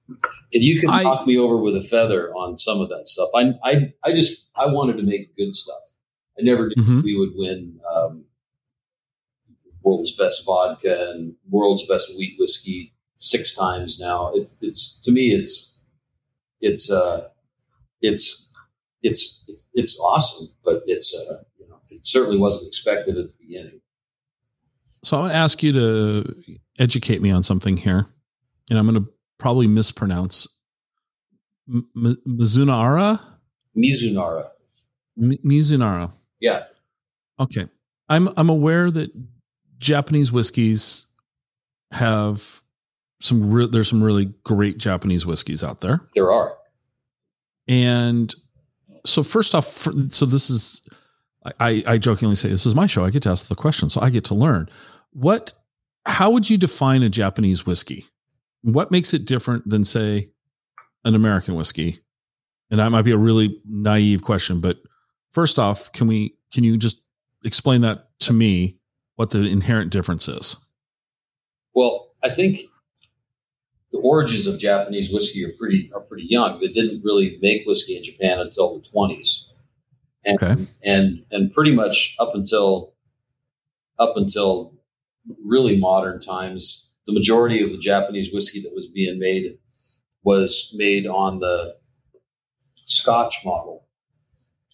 And 0.08 0.62
you 0.62 0.80
can 0.80 0.90
I- 0.90 1.02
knock 1.02 1.26
me 1.26 1.38
over 1.38 1.56
with 1.56 1.76
a 1.76 1.82
feather 1.82 2.30
on 2.34 2.56
some 2.58 2.80
of 2.80 2.88
that 2.90 3.08
stuff. 3.08 3.28
I 3.34 3.52
I 3.62 3.92
I 4.04 4.12
just 4.12 4.48
I 4.54 4.66
wanted 4.66 4.96
to 4.98 5.02
make 5.02 5.36
good 5.36 5.54
stuff. 5.54 5.80
I 6.38 6.42
never 6.42 6.68
knew 6.68 6.82
Mhm. 6.82 7.02
we 7.04 7.16
would 7.16 7.32
win 7.34 7.80
um, 7.94 8.24
world's 9.82 10.16
best 10.16 10.44
vodka 10.44 11.10
and 11.10 11.34
world's 11.48 11.86
best 11.86 12.08
wheat 12.16 12.36
whiskey 12.38 12.92
six 13.16 13.54
times 13.54 14.00
now. 14.00 14.32
It, 14.34 14.50
it's 14.60 15.00
to 15.02 15.12
me, 15.12 15.32
it's 15.32 15.78
it's 16.60 16.90
uh, 16.90 17.28
it's 18.00 18.43
it's 19.04 19.44
it's 19.46 19.64
it's 19.74 19.98
awesome, 20.00 20.48
but 20.64 20.82
it's 20.86 21.14
uh, 21.14 21.42
you 21.58 21.68
know, 21.68 21.78
it 21.90 22.04
certainly 22.04 22.36
wasn't 22.38 22.66
expected 22.66 23.16
at 23.16 23.28
the 23.28 23.34
beginning. 23.38 23.80
So 25.04 25.16
I 25.18 25.20
want 25.20 25.32
to 25.32 25.36
ask 25.36 25.62
you 25.62 25.72
to 25.74 26.34
educate 26.78 27.20
me 27.22 27.30
on 27.30 27.42
something 27.44 27.76
here, 27.76 28.06
and 28.70 28.78
I'm 28.78 28.86
going 28.90 29.04
to 29.04 29.10
probably 29.38 29.66
mispronounce 29.68 30.48
M- 31.68 31.86
M- 31.94 32.16
Mizunara. 32.26 33.20
Mizunara, 33.76 34.48
M- 35.20 35.38
Mizunara. 35.44 36.10
yeah, 36.40 36.64
Okay, 37.38 37.66
I'm 38.08 38.28
I'm 38.36 38.48
aware 38.48 38.90
that 38.90 39.10
Japanese 39.78 40.32
whiskeys 40.32 41.08
have 41.92 42.62
some. 43.20 43.50
Re- 43.50 43.66
there's 43.66 43.88
some 43.90 44.02
really 44.02 44.32
great 44.44 44.78
Japanese 44.78 45.26
whiskeys 45.26 45.62
out 45.62 45.80
there. 45.82 46.00
there 46.14 46.32
are. 46.32 46.56
And 47.68 48.34
so 49.04 49.22
first 49.22 49.54
off, 49.54 49.66
so 50.08 50.26
this 50.26 50.50
is, 50.50 50.82
I, 51.60 51.82
I 51.86 51.98
jokingly 51.98 52.36
say 52.36 52.48
this 52.48 52.66
is 52.66 52.74
my 52.74 52.86
show. 52.86 53.04
I 53.04 53.10
get 53.10 53.22
to 53.24 53.30
ask 53.30 53.48
the 53.48 53.54
question, 53.54 53.90
so 53.90 54.00
I 54.00 54.10
get 54.10 54.24
to 54.26 54.34
learn. 54.34 54.68
What, 55.12 55.52
how 56.06 56.30
would 56.30 56.48
you 56.48 56.56
define 56.56 57.02
a 57.02 57.08
Japanese 57.08 57.66
whiskey? 57.66 58.06
What 58.62 58.90
makes 58.90 59.12
it 59.12 59.26
different 59.26 59.68
than 59.68 59.84
say 59.84 60.30
an 61.04 61.14
American 61.14 61.54
whiskey? 61.54 62.00
And 62.70 62.80
that 62.80 62.90
might 62.90 63.02
be 63.02 63.12
a 63.12 63.18
really 63.18 63.60
naive 63.68 64.22
question, 64.22 64.60
but 64.60 64.78
first 65.32 65.58
off, 65.58 65.92
can 65.92 66.06
we, 66.06 66.36
can 66.52 66.64
you 66.64 66.76
just 66.76 67.04
explain 67.44 67.82
that 67.82 68.08
to 68.20 68.32
me? 68.32 68.78
What 69.16 69.30
the 69.30 69.46
inherent 69.46 69.92
difference 69.92 70.26
is? 70.26 70.56
Well, 71.72 72.14
I 72.24 72.30
think 72.30 72.62
the 73.94 74.00
origins 74.00 74.48
of 74.48 74.59
Japanese 74.59 75.12
whiskey 75.12 75.44
are 75.44 75.52
pretty 75.57 75.88
are 75.94 76.00
pretty 76.00 76.26
young. 76.28 76.59
They 76.59 76.66
didn't 76.66 77.04
really 77.04 77.38
make 77.40 77.64
whiskey 77.64 77.96
in 77.96 78.02
Japan 78.02 78.40
until 78.40 78.76
the 78.76 78.87
twenties, 78.87 79.46
and 80.26 80.42
Okay. 80.42 80.66
and 80.85 81.24
and 81.30 81.52
pretty 81.52 81.72
much 81.72 82.16
up 82.18 82.35
until 82.35 82.94
up 84.00 84.16
until 84.16 84.74
really 85.44 85.76
modern 85.78 86.20
times, 86.20 86.90
the 87.07 87.12
majority 87.12 87.62
of 87.62 87.70
the 87.70 87.78
Japanese 87.78 88.33
whiskey 88.33 88.61
that 88.62 88.74
was 88.74 88.88
being 88.88 89.20
made 89.20 89.59
was 90.24 90.74
made 90.74 91.07
on 91.07 91.38
the 91.38 91.76
Scotch 92.87 93.44
model. 93.44 93.87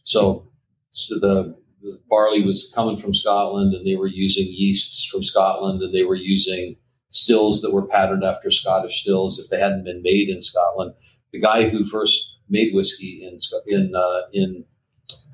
So, 0.03 0.49
so 0.93 1.19
the, 1.19 1.57
the 1.83 2.01
barley 2.09 2.43
was 2.43 2.73
coming 2.75 2.97
from 2.97 3.13
Scotland, 3.13 3.75
and 3.75 3.87
they 3.87 3.97
were 3.97 4.07
using 4.07 4.47
yeasts 4.49 5.05
from 5.05 5.23
Scotland, 5.23 5.83
and 5.83 5.93
they 5.93 6.05
were 6.05 6.17
using 6.17 6.77
stills 7.11 7.61
that 7.63 7.73
were 7.73 7.87
patterned 7.87 8.25
after 8.25 8.51
Scottish 8.51 9.03
stills 9.03 9.39
if 9.39 9.51
they 9.51 9.59
hadn't 9.59 9.85
been 9.85 10.03
made 10.03 10.29
in 10.29 10.43
Scotland. 10.43 10.95
The 11.33 11.41
guy 11.41 11.69
who 11.69 11.85
first 11.85 12.39
made 12.49 12.75
whiskey 12.75 13.23
in 13.23 13.39
in 13.67 13.93
uh, 13.95 14.23
in 14.33 14.65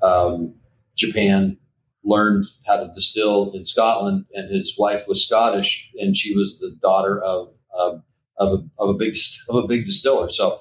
um, 0.01 0.55
Japan 0.95 1.57
learned 2.03 2.45
how 2.65 2.77
to 2.77 2.91
distill 2.93 3.51
in 3.53 3.65
Scotland, 3.65 4.25
and 4.33 4.49
his 4.49 4.75
wife 4.77 5.07
was 5.07 5.25
Scottish, 5.25 5.91
and 5.99 6.15
she 6.15 6.35
was 6.35 6.59
the 6.59 6.75
daughter 6.81 7.21
of 7.21 7.49
of 7.77 8.03
of 8.37 8.59
a, 8.59 8.81
of 8.81 8.89
a 8.89 8.93
big 8.93 9.15
of 9.49 9.55
a 9.63 9.67
big 9.67 9.85
distiller. 9.85 10.29
So 10.29 10.59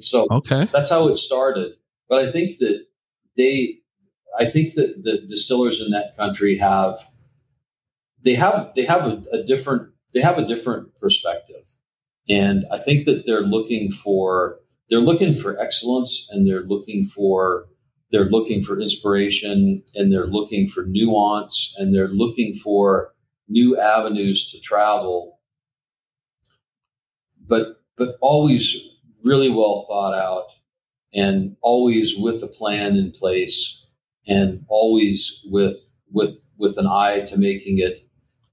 so 0.00 0.26
Okay. 0.30 0.64
that's 0.66 0.90
how 0.90 1.08
it 1.08 1.16
started. 1.16 1.72
But 2.08 2.24
I 2.24 2.30
think 2.30 2.58
that 2.58 2.84
they, 3.36 3.78
I 4.38 4.44
think 4.44 4.74
that 4.74 5.02
the 5.02 5.26
distillers 5.28 5.80
in 5.80 5.90
that 5.92 6.16
country 6.16 6.58
have, 6.58 6.98
they 8.22 8.34
have, 8.34 8.72
they 8.76 8.84
have 8.84 9.06
a, 9.06 9.22
a 9.32 9.42
different, 9.42 9.91
they 10.12 10.20
have 10.20 10.38
a 10.38 10.46
different 10.46 10.88
perspective, 11.00 11.74
and 12.28 12.64
I 12.70 12.78
think 12.78 13.04
that 13.06 13.26
they're 13.26 13.42
looking 13.42 13.90
for, 13.90 14.58
they're 14.90 15.00
looking 15.00 15.34
for 15.34 15.60
excellence, 15.60 16.28
and 16.30 16.46
they're 16.46 16.62
looking 16.64 17.04
for, 17.04 17.66
they're 18.10 18.26
looking 18.30 18.62
for 18.62 18.80
inspiration, 18.80 19.82
and 19.94 20.12
they're 20.12 20.26
looking 20.26 20.68
for 20.68 20.84
nuance, 20.86 21.74
and 21.78 21.94
they're 21.94 22.08
looking 22.08 22.54
for 22.54 23.12
new 23.48 23.78
avenues 23.78 24.50
to 24.52 24.60
travel. 24.60 25.38
But 27.46 27.82
but 27.96 28.16
always 28.20 28.88
really 29.22 29.50
well 29.50 29.84
thought 29.88 30.14
out 30.14 30.48
and 31.14 31.56
always 31.62 32.16
with 32.16 32.42
a 32.42 32.48
plan 32.48 32.96
in 32.96 33.10
place 33.10 33.86
and 34.26 34.64
always 34.68 35.44
with 35.50 35.92
with 36.10 36.48
with 36.56 36.78
an 36.78 36.86
eye 36.86 37.20
to 37.20 37.36
making 37.36 37.78
it 37.78 38.08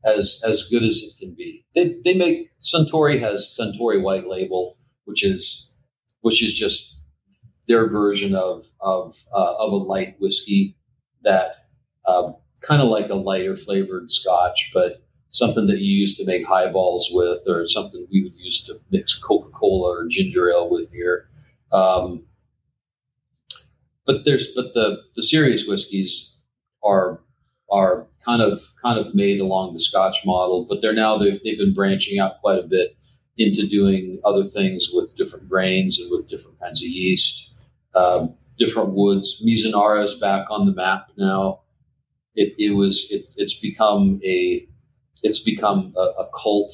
as 0.06 0.42
as 0.46 0.68
good 0.70 0.84
as 0.84 0.98
it 1.04 1.20
can 1.20 1.36
be. 1.36 1.66
They 1.76 1.96
they 2.04 2.14
make 2.14 2.50
Suntory 2.62 3.20
has 3.20 3.56
Suntory 3.60 4.02
White 4.02 4.28
Label, 4.28 4.78
which 5.06 5.24
is 5.24 5.72
which 6.22 6.44
is 6.44 6.54
just 6.54 7.02
their 7.68 7.90
version 7.90 8.36
of 8.36 8.66
of 8.80 9.24
uh, 9.34 9.56
of 9.58 9.72
a 9.72 9.78
light 9.78 10.16
whiskey 10.20 10.76
that 11.24 11.68
uh, 12.06 12.32
kind 12.62 12.82
of 12.82 12.90
like 12.90 13.10
a 13.10 13.16
lighter 13.16 13.56
flavored 13.56 14.12
Scotch, 14.12 14.72
but 14.74 15.04
something 15.32 15.68
that 15.68 15.80
you 15.80 15.92
use 16.00 16.18
to 16.18 16.26
make 16.26 16.46
highballs 16.46 17.10
with, 17.12 17.42
or 17.48 17.68
something 17.68 18.08
we 18.12 18.24
would 18.24 18.38
use 18.38 18.64
to 18.66 18.80
mix 18.92 19.18
Coca 19.18 19.50
Cola 19.52 20.00
or 20.00 20.08
ginger 20.08 20.50
ale 20.50 20.70
with 20.70 20.92
here. 20.92 21.30
Um, 21.72 22.26
but 24.06 24.26
there's 24.26 24.48
but 24.56 24.74
the 24.74 25.04
the 25.16 25.22
serious 25.22 25.68
whiskeys 25.68 26.36
are 26.84 27.22
are 27.72 28.08
kind 28.24 28.42
of 28.42 28.62
kind 28.82 29.00
of 29.00 29.14
made 29.14 29.40
along 29.40 29.74
the 29.74 29.80
Scotch 29.80 30.18
model, 30.26 30.66
but 30.68 30.82
they're 30.82 30.94
now 30.94 31.18
they've, 31.18 31.40
they've 31.44 31.58
been 31.58 31.74
branching 31.74 32.20
out 32.20 32.40
quite 32.42 32.60
a 32.60 32.68
bit 32.68 32.96
into 33.38 33.66
doing 33.66 34.20
other 34.26 34.44
things 34.44 34.90
with 34.94 35.16
different 35.16 35.48
grains 35.48 36.00
and 36.00 36.12
with 36.12 36.28
different 36.28 36.60
kinds 36.60 36.82
of 36.82 36.90
yeast, 36.90 37.54
um, 37.96 38.34
different 38.58 38.90
woods. 38.90 39.42
Mizunara 39.46 40.04
is 40.04 40.16
back 40.16 40.48
on 40.50 40.66
the 40.66 40.74
map 40.74 41.12
now. 41.18 41.62
It, 42.36 42.54
it 42.58 42.76
was 42.76 43.08
it, 43.10 43.30
it's 43.38 43.60
become 43.60 44.20
a 44.24 44.68
it's 45.24 45.40
become 45.40 45.94
a, 45.98 46.22
a 46.22 46.30
cult 46.42 46.74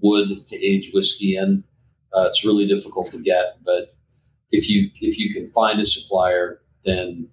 wood 0.00 0.46
to 0.48 0.56
age 0.56 0.90
whiskey 0.92 1.36
in. 1.36 1.64
Uh, 2.16 2.26
it's 2.26 2.44
really 2.44 2.66
difficult 2.66 3.10
to 3.10 3.18
get, 3.18 3.58
but 3.64 3.96
if 4.50 4.68
you 4.68 4.90
if 5.00 5.18
you 5.18 5.34
can 5.34 5.48
find 5.48 5.80
a 5.80 5.86
supplier, 5.86 6.60
then 6.84 7.28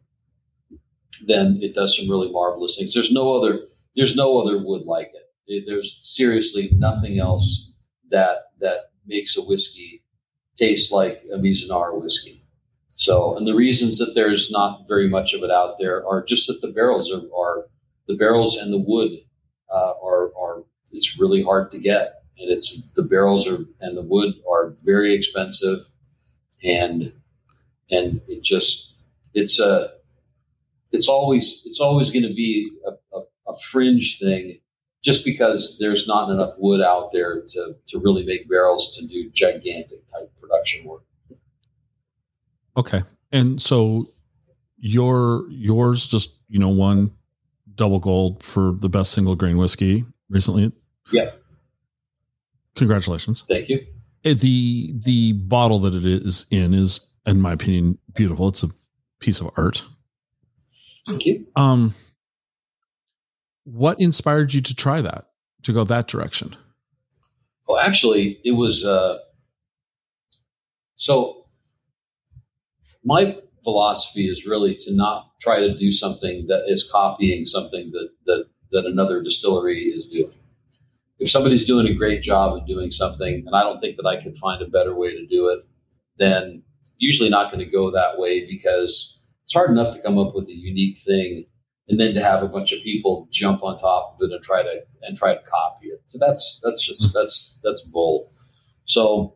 then 1.27 1.60
it 1.62 1.73
does 1.73 1.97
some 1.97 2.10
really 2.10 2.31
marvelous 2.31 2.77
things. 2.77 2.93
There's 2.93 3.12
no 3.12 3.34
other 3.34 3.67
there's 3.95 4.15
no 4.15 4.39
other 4.39 4.57
wood 4.57 4.84
like 4.84 5.12
it. 5.13 5.65
There's 5.67 5.99
seriously 6.03 6.69
nothing 6.73 7.19
else 7.19 7.71
that 8.10 8.51
that 8.60 8.91
makes 9.05 9.38
a 9.38 9.41
whiskey 9.41 10.03
taste 10.55 10.91
like 10.91 11.23
a 11.34 11.38
Mizunara 11.38 11.99
whiskey. 11.99 12.45
So, 12.95 13.36
and 13.36 13.47
the 13.47 13.55
reasons 13.55 13.97
that 13.97 14.13
there's 14.13 14.51
not 14.51 14.88
very 14.88 15.10
much 15.10 15.34
of 15.34 15.43
it 15.43 15.49
out 15.49 15.77
there 15.79 16.05
are 16.07 16.23
just 16.23 16.47
that 16.47 16.62
the 16.62 16.71
barrels 16.71 17.12
are, 17.12 17.23
are 17.36 17.65
the 18.07 18.15
barrels 18.15 18.57
and 18.57 18.71
the 18.71 18.77
wood 18.77 19.12
uh, 19.73 19.93
are 20.03 20.31
are 20.39 20.63
it's 20.91 21.19
really 21.19 21.41
hard 21.41 21.71
to 21.71 21.79
get, 21.79 22.23
and 22.38 22.51
it's 22.51 22.81
the 22.91 23.03
barrels 23.03 23.47
are 23.47 23.65
and 23.79 23.97
the 23.97 24.03
wood 24.03 24.36
are 24.49 24.75
very 24.84 25.13
expensive, 25.13 25.88
and 26.63 27.13
and 27.89 28.21
it 28.27 28.43
just 28.43 28.93
it's 29.34 29.60
a 29.60 29.91
it's 30.91 31.08
always 31.08 31.62
it's 31.65 31.80
always 31.80 32.12
going 32.12 32.27
to 32.27 32.34
be 32.34 32.69
a, 32.86 33.17
a, 33.17 33.21
a 33.47 33.58
fringe 33.58 34.19
thing 34.19 34.60
just 35.01 35.25
because 35.25 35.77
there's 35.80 36.08
not 36.08 36.30
enough 36.30 36.54
wood 36.58 36.82
out 36.82 37.12
there 37.12 37.41
to 37.41 37.75
to 37.88 37.99
really 37.99 38.23
make 38.23 38.49
barrels 38.49 38.95
to 38.97 39.08
do 39.08 39.30
gigantic 39.32 40.10
type 40.12 40.32
production 40.39 40.86
work. 40.86 41.04
Okay. 42.77 43.04
And 43.32 43.62
so 43.62 44.12
your 44.77 45.45
yours 45.49 46.08
just, 46.08 46.38
you 46.47 46.60
know, 46.60 46.69
won 46.69 47.12
double 47.75 47.99
gold 47.99 48.43
for 48.43 48.73
the 48.73 48.89
best 48.89 49.12
single 49.12 49.36
grain 49.36 49.58
whiskey 49.58 50.06
recently. 50.30 50.71
Yeah. 51.12 51.32
Congratulations. 52.75 53.43
Thank 53.47 53.69
you. 53.69 53.86
The 54.23 54.93
the 55.04 55.34
bottle 55.34 55.80
that 55.80 55.95
it 55.95 56.06
is 56.06 56.45
in 56.51 56.73
is 56.73 57.08
in 57.25 57.41
my 57.41 57.54
opinion 57.54 57.97
beautiful. 58.13 58.49
It's 58.49 58.63
a 58.63 58.69
piece 59.19 59.41
of 59.41 59.49
art. 59.58 59.84
Thank 61.08 61.26
you. 61.26 61.48
Um 61.56 61.94
what 63.64 64.00
inspired 64.00 64.54
you 64.54 64.62
to 64.62 64.76
try 64.76 65.02
that? 65.02 65.28
to 65.64 65.74
go 65.74 65.84
that 65.84 66.08
direction? 66.08 66.56
Well, 67.68 67.80
actually, 67.80 68.40
it 68.44 68.52
was 68.52 68.86
uh, 68.86 69.20
so. 70.96 71.38
My 73.04 73.38
philosophy 73.64 74.30
is 74.30 74.46
really 74.46 74.76
to 74.76 74.96
not 74.96 75.32
try 75.42 75.60
to 75.60 75.76
do 75.76 75.92
something 75.92 76.46
that 76.48 76.66
is 76.68 76.90
copying 76.90 77.46
something 77.46 77.92
that 77.92 78.10
that 78.26 78.46
that 78.72 78.86
another 78.86 79.22
distillery 79.22 79.86
is 79.86 80.08
doing. 80.08 80.34
If 81.20 81.30
somebody's 81.30 81.66
doing 81.66 81.88
a 81.88 81.94
great 81.94 82.22
job 82.22 82.56
of 82.56 82.68
doing 82.68 82.92
something, 82.92 83.44
and 83.46 83.56
I 83.56 83.64
don't 83.64 83.80
think 83.80 83.98
that 83.98 84.08
I 84.08 84.18
can 84.18 84.34
find 84.36 84.62
a 84.62 84.68
better 84.68 84.96
way 84.96 85.14
to 85.14 85.26
do 85.26 85.50
it, 85.50 85.66
then 86.18 86.64
usually 86.98 87.30
not 87.30 87.52
going 87.52 87.64
to 87.64 87.72
go 87.72 87.92
that 87.92 88.18
way 88.18 88.46
because 88.46 89.20
it's 89.43 89.54
hard 89.54 89.69
enough 89.69 89.93
to 89.95 90.01
come 90.01 90.17
up 90.17 90.34
with 90.34 90.47
a 90.47 90.54
unique 90.54 90.97
thing 90.97 91.45
and 91.88 91.99
then 91.99 92.13
to 92.13 92.21
have 92.21 92.41
a 92.41 92.47
bunch 92.47 92.71
of 92.71 92.82
people 92.82 93.27
jump 93.32 93.63
on 93.63 93.77
top 93.77 94.15
of 94.15 94.30
it 94.30 94.34
and 94.34 94.43
try 94.43 94.63
to 94.63 94.82
and 95.01 95.17
try 95.17 95.34
to 95.34 95.41
copy 95.41 95.88
it. 95.88 96.01
So 96.08 96.17
that's 96.19 96.62
that's 96.63 96.82
just 96.86 97.12
hmm. 97.12 97.19
that's 97.19 97.60
that's 97.63 97.82
bull. 97.82 98.30
So 98.86 99.36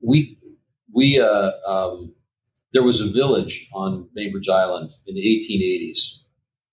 we 0.00 0.38
we 0.94 1.20
uh, 1.20 1.52
um, 1.66 2.14
there 2.72 2.82
was 2.82 3.00
a 3.00 3.10
village 3.10 3.68
on 3.72 4.08
Bainbridge 4.14 4.48
Island 4.48 4.92
in 5.06 5.14
the 5.14 5.22
1880s, 5.22 6.18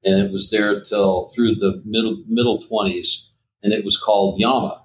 and 0.03 0.19
it 0.19 0.31
was 0.31 0.49
there 0.49 0.81
till 0.83 1.29
through 1.33 1.55
the 1.55 1.81
middle 1.85 2.23
middle 2.27 2.57
20s, 2.59 3.27
and 3.63 3.71
it 3.71 3.85
was 3.85 3.97
called 3.97 4.39
Yama. 4.39 4.83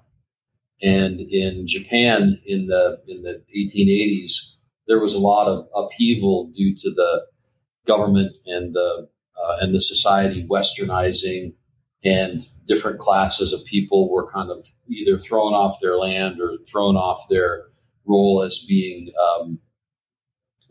And 0.83 1.19
in 1.19 1.67
Japan 1.67 2.39
in 2.45 2.67
the 2.67 2.99
in 3.07 3.23
the 3.23 3.43
1880s, 3.55 4.55
there 4.87 4.99
was 4.99 5.13
a 5.13 5.19
lot 5.19 5.47
of 5.47 5.67
upheaval 5.75 6.49
due 6.53 6.73
to 6.75 6.89
the 6.93 7.25
government 7.85 8.31
and 8.45 8.73
the 8.73 9.09
uh, 9.41 9.57
and 9.61 9.73
the 9.73 9.81
society 9.81 10.45
westernizing, 10.47 11.53
and 12.03 12.43
different 12.67 12.99
classes 12.99 13.53
of 13.53 13.65
people 13.65 14.09
were 14.09 14.29
kind 14.31 14.49
of 14.49 14.67
either 14.87 15.19
thrown 15.19 15.53
off 15.53 15.79
their 15.81 15.97
land 15.97 16.39
or 16.41 16.57
thrown 16.69 16.95
off 16.95 17.27
their 17.29 17.65
role 18.05 18.41
as 18.41 18.65
being 18.67 19.09
um, 19.27 19.59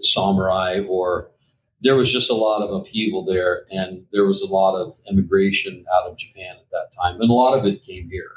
samurai 0.01 0.81
or 0.88 1.31
there 1.83 1.96
was 1.96 2.12
just 2.12 2.31
a 2.31 2.35
lot 2.35 2.62
of 2.62 2.75
upheaval 2.75 3.25
there 3.25 3.64
and 3.70 4.05
there 4.12 4.25
was 4.25 4.42
a 4.42 4.53
lot 4.53 4.75
of 4.75 4.99
immigration 5.09 5.85
out 5.94 6.11
of 6.11 6.18
japan 6.18 6.57
at 6.59 6.70
that 6.70 6.92
time 7.01 7.20
and 7.20 7.31
a 7.31 7.35
lot 7.35 7.59
of 7.59 7.64
it 7.64 7.85
came 7.85 8.09
here 8.11 8.33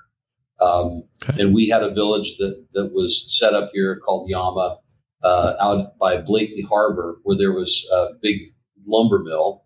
um, 0.62 1.04
okay. 1.24 1.42
and 1.42 1.54
we 1.54 1.68
had 1.68 1.84
a 1.84 1.94
village 1.94 2.38
that, 2.38 2.64
that 2.74 2.94
was 2.94 3.36
set 3.38 3.54
up 3.54 3.72
here 3.74 3.98
called 3.98 4.30
yama 4.30 4.78
uh, 5.24 5.56
out 5.60 5.98
by 5.98 6.18
blakely 6.18 6.62
harbor 6.62 7.18
where 7.24 7.38
there 7.38 7.54
was 7.54 7.88
a 7.92 8.10
big 8.22 8.53
lumber 8.86 9.20
mill 9.20 9.64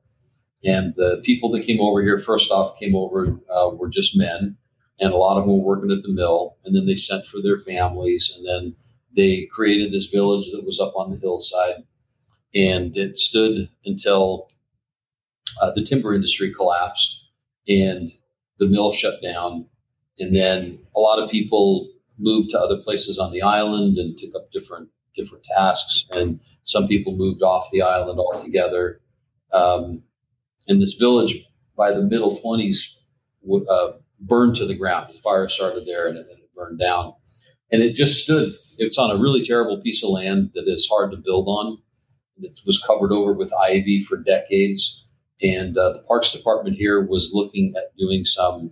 and 0.66 0.94
the 0.96 1.22
people 1.24 1.52
that 1.52 1.64
came 1.64 1.80
over 1.80 2.02
here 2.02 2.18
first 2.18 2.52
off 2.52 2.80
came 2.80 2.96
over 2.96 3.40
uh, 3.50 3.70
were 3.70 3.90
just 3.90 4.18
men 4.18 4.58
and 5.00 5.14
a 5.14 5.18
lot 5.18 5.38
of 5.38 5.46
them 5.46 5.58
were 5.58 5.64
working 5.64 5.92
at 5.92 6.04
the 6.04 6.14
mill 6.14 6.58
and 6.66 6.76
then 6.76 6.86
they 6.86 6.96
sent 6.96 7.26
for 7.26 7.42
their 7.42 7.58
families 7.58 8.34
and 8.36 8.48
then 8.48 8.76
they 9.18 9.48
created 9.48 9.92
this 9.92 10.06
village 10.06 10.52
that 10.52 10.64
was 10.64 10.80
up 10.80 10.94
on 10.96 11.10
the 11.10 11.18
hillside, 11.18 11.84
and 12.54 12.96
it 12.96 13.18
stood 13.18 13.68
until 13.84 14.48
uh, 15.60 15.72
the 15.72 15.84
timber 15.84 16.14
industry 16.14 16.54
collapsed 16.54 17.28
and 17.68 18.12
the 18.60 18.68
mill 18.68 18.94
shut 18.94 19.22
down. 19.22 19.66
And 20.20 20.36
then 20.36 20.80
a 20.96 21.00
lot 21.00 21.20
of 21.20 21.30
people 21.30 21.90
moved 22.20 22.52
to 22.52 22.60
other 22.60 22.78
places 22.78 23.18
on 23.18 23.32
the 23.32 23.42
island 23.42 23.98
and 23.98 24.18
took 24.18 24.36
up 24.36 24.52
different 24.52 24.90
different 25.16 25.44
tasks. 25.44 26.06
And 26.12 26.40
some 26.64 26.88
people 26.88 27.18
moved 27.18 27.42
off 27.42 27.72
the 27.72 27.82
island 27.82 28.20
altogether. 28.20 29.02
Um, 29.54 30.04
and 30.68 30.82
this 30.82 30.96
village, 30.96 31.44
by 31.76 31.92
the 31.92 32.04
middle 32.04 32.36
twenties, 32.38 32.98
uh, 33.70 33.92
burned 34.20 34.56
to 34.58 34.66
the 34.66 34.76
ground. 34.76 35.14
The 35.14 35.20
fire 35.20 35.48
started 35.48 35.86
there 35.86 36.08
and 36.08 36.18
it, 36.18 36.28
and 36.30 36.40
it 36.40 36.54
burned 36.56 36.80
down 36.80 37.14
and 37.72 37.82
it 37.82 37.96
just 37.96 38.24
stood. 38.24 38.54
It's 38.78 38.98
on 38.98 39.12
a 39.12 39.18
really 39.20 39.44
terrible 39.44 39.82
piece 39.82 40.04
of 40.04 40.12
land 40.12 40.52
that 40.54 40.68
is 40.68 40.88
hard 40.90 41.12
to 41.12 41.18
build 41.18 41.48
on. 41.48 41.78
It 42.40 42.60
was 42.66 42.82
covered 42.82 43.12
over 43.12 43.34
with 43.34 43.52
ivy 43.54 44.04
for 44.04 44.18
decades, 44.18 45.06
and 45.42 45.78
uh, 45.78 45.94
the 45.94 46.04
Parks 46.08 46.32
Department 46.32 46.76
here 46.76 47.04
was 47.04 47.32
looking 47.34 47.74
at 47.76 47.96
doing 47.98 48.24
some 48.24 48.72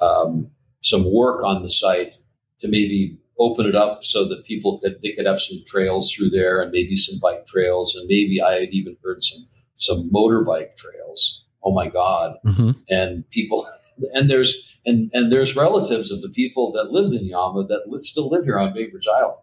um, 0.00 0.50
some 0.82 1.12
work 1.12 1.42
on 1.42 1.62
the 1.62 1.68
site 1.68 2.16
to 2.60 2.68
maybe 2.68 3.18
open 3.38 3.64
it 3.64 3.74
up 3.74 4.04
so 4.04 4.28
that 4.28 4.44
people 4.44 4.78
could 4.80 5.00
they 5.02 5.12
could 5.12 5.26
have 5.26 5.40
some 5.40 5.58
trails 5.66 6.12
through 6.12 6.28
there 6.28 6.60
and 6.60 6.72
maybe 6.72 6.94
some 6.94 7.18
bike 7.20 7.46
trails 7.46 7.96
and 7.96 8.06
maybe 8.06 8.40
I 8.42 8.60
had 8.60 8.68
even 8.72 8.96
heard 9.02 9.22
some 9.22 9.46
some 9.80 10.10
motorbike 10.12 10.76
trails. 10.76 11.44
Oh 11.62 11.74
my 11.74 11.88
God! 11.88 12.36
Mm-hmm. 12.46 12.70
And 12.88 13.28
people 13.30 13.66
and 14.12 14.30
there's 14.30 14.78
and 14.86 15.10
and 15.12 15.32
there's 15.32 15.56
relatives 15.56 16.10
of 16.10 16.22
the 16.22 16.28
people 16.28 16.72
that 16.72 16.90
lived 16.90 17.14
in 17.14 17.26
Yama 17.26 17.66
that 17.66 17.82
still 18.00 18.28
live 18.28 18.44
here 18.44 18.58
on 18.58 18.74
Bainbridge 18.74 19.06
Island, 19.12 19.38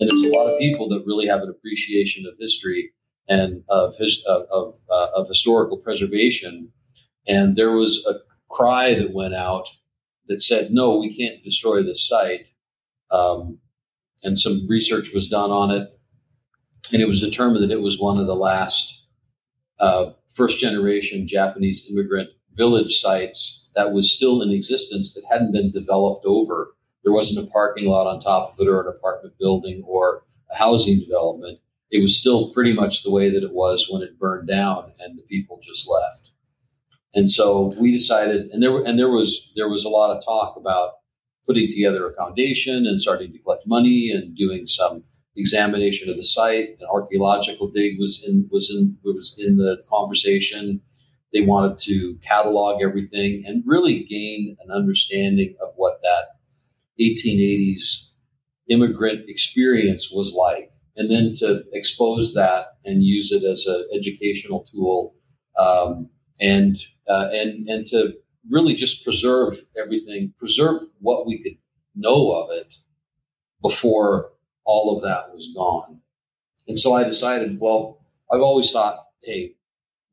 and 0.00 0.10
there's 0.10 0.22
a 0.22 0.36
lot 0.36 0.52
of 0.52 0.58
people 0.58 0.88
that 0.88 1.04
really 1.06 1.26
have 1.26 1.42
an 1.42 1.48
appreciation 1.48 2.26
of 2.26 2.34
history 2.38 2.92
and 3.28 3.62
of 3.68 3.96
his, 3.96 4.24
of 4.26 4.42
of, 4.50 4.78
uh, 4.90 5.08
of 5.14 5.28
historical 5.28 5.78
preservation. 5.78 6.70
And 7.26 7.56
there 7.56 7.72
was 7.72 8.04
a 8.06 8.16
cry 8.50 8.94
that 8.94 9.14
went 9.14 9.34
out 9.34 9.68
that 10.28 10.42
said, 10.42 10.72
"No, 10.72 10.96
we 10.96 11.14
can't 11.14 11.42
destroy 11.42 11.82
this 11.82 12.06
site." 12.06 12.46
Um, 13.10 13.58
and 14.22 14.38
some 14.38 14.66
research 14.68 15.12
was 15.12 15.28
done 15.28 15.50
on 15.50 15.70
it, 15.70 15.88
and 16.92 17.00
it 17.00 17.06
was 17.06 17.20
determined 17.20 17.62
that 17.62 17.70
it 17.70 17.80
was 17.80 18.00
one 18.00 18.18
of 18.18 18.26
the 18.26 18.34
last 18.34 19.03
uh, 19.80 20.12
first 20.34 20.58
generation 20.58 21.26
Japanese 21.26 21.88
immigrant 21.90 22.30
village 22.54 22.98
sites 22.98 23.68
that 23.74 23.92
was 23.92 24.14
still 24.14 24.42
in 24.42 24.50
existence 24.50 25.14
that 25.14 25.24
hadn't 25.30 25.52
been 25.52 25.70
developed 25.70 26.24
over. 26.26 26.74
There 27.02 27.12
wasn't 27.12 27.46
a 27.46 27.50
parking 27.50 27.86
lot 27.86 28.06
on 28.06 28.20
top 28.20 28.52
of 28.52 28.60
it 28.60 28.68
or 28.68 28.80
an 28.80 28.94
apartment 28.96 29.34
building 29.38 29.82
or 29.86 30.22
a 30.50 30.56
housing 30.56 31.00
development. 31.00 31.58
It 31.90 32.00
was 32.00 32.18
still 32.18 32.52
pretty 32.52 32.72
much 32.72 33.02
the 33.02 33.10
way 33.10 33.30
that 33.30 33.42
it 33.42 33.52
was 33.52 33.88
when 33.90 34.02
it 34.02 34.18
burned 34.18 34.48
down 34.48 34.92
and 35.00 35.18
the 35.18 35.22
people 35.22 35.60
just 35.62 35.88
left. 35.88 36.30
And 37.14 37.30
so 37.30 37.74
we 37.78 37.92
decided, 37.92 38.50
and 38.50 38.62
there 38.62 38.76
and 38.84 38.98
there 38.98 39.10
was 39.10 39.52
there 39.54 39.68
was 39.68 39.84
a 39.84 39.88
lot 39.88 40.16
of 40.16 40.24
talk 40.24 40.56
about 40.56 40.94
putting 41.46 41.68
together 41.70 42.08
a 42.08 42.14
foundation 42.14 42.86
and 42.86 43.00
starting 43.00 43.32
to 43.32 43.38
collect 43.38 43.66
money 43.66 44.10
and 44.10 44.36
doing 44.36 44.66
some 44.66 45.04
examination 45.36 46.08
of 46.10 46.16
the 46.16 46.22
site. 46.22 46.70
An 46.80 46.86
archaeological 46.90 47.68
dig 47.68 47.98
was 47.98 48.24
in 48.26 48.48
was 48.50 48.70
in 48.70 48.96
was 49.04 49.34
in 49.38 49.56
the 49.56 49.82
conversation. 49.88 50.80
They 51.32 51.40
wanted 51.40 51.78
to 51.80 52.16
catalog 52.22 52.80
everything 52.82 53.42
and 53.44 53.64
really 53.66 54.04
gain 54.04 54.56
an 54.64 54.70
understanding 54.70 55.56
of 55.60 55.70
what 55.76 56.00
that 56.02 56.36
1880s 57.00 58.10
immigrant 58.68 59.28
experience 59.28 60.12
was 60.12 60.32
like, 60.32 60.70
and 60.96 61.10
then 61.10 61.34
to 61.34 61.64
expose 61.72 62.34
that 62.34 62.78
and 62.84 63.02
use 63.02 63.32
it 63.32 63.42
as 63.42 63.66
an 63.66 63.86
educational 63.94 64.60
tool, 64.60 65.14
um, 65.58 66.08
and 66.40 66.76
uh, 67.08 67.28
and 67.32 67.68
and 67.68 67.86
to 67.86 68.14
really 68.50 68.74
just 68.74 69.04
preserve 69.04 69.58
everything, 69.76 70.32
preserve 70.38 70.82
what 71.00 71.26
we 71.26 71.42
could 71.42 71.56
know 71.96 72.30
of 72.30 72.50
it 72.50 72.76
before 73.62 74.30
all 74.64 74.96
of 74.96 75.02
that 75.04 75.34
was 75.34 75.52
gone. 75.54 76.00
And 76.66 76.78
so 76.78 76.94
I 76.94 77.04
decided, 77.04 77.58
well, 77.60 78.00
I've 78.30 78.40
always 78.40 78.70
thought, 78.72 79.04
hey, 79.22 79.54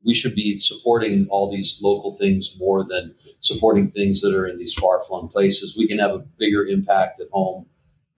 we 0.04 0.14
should 0.14 0.34
be 0.34 0.58
supporting 0.58 1.26
all 1.30 1.50
these 1.50 1.80
local 1.82 2.16
things 2.16 2.56
more 2.58 2.84
than 2.84 3.14
supporting 3.40 3.88
things 3.88 4.20
that 4.20 4.34
are 4.34 4.46
in 4.46 4.58
these 4.58 4.74
far 4.74 5.00
flung 5.00 5.28
places. 5.28 5.76
We 5.76 5.86
can 5.86 5.98
have 5.98 6.10
a 6.10 6.18
bigger 6.18 6.64
impact 6.64 7.20
at 7.20 7.28
home 7.32 7.66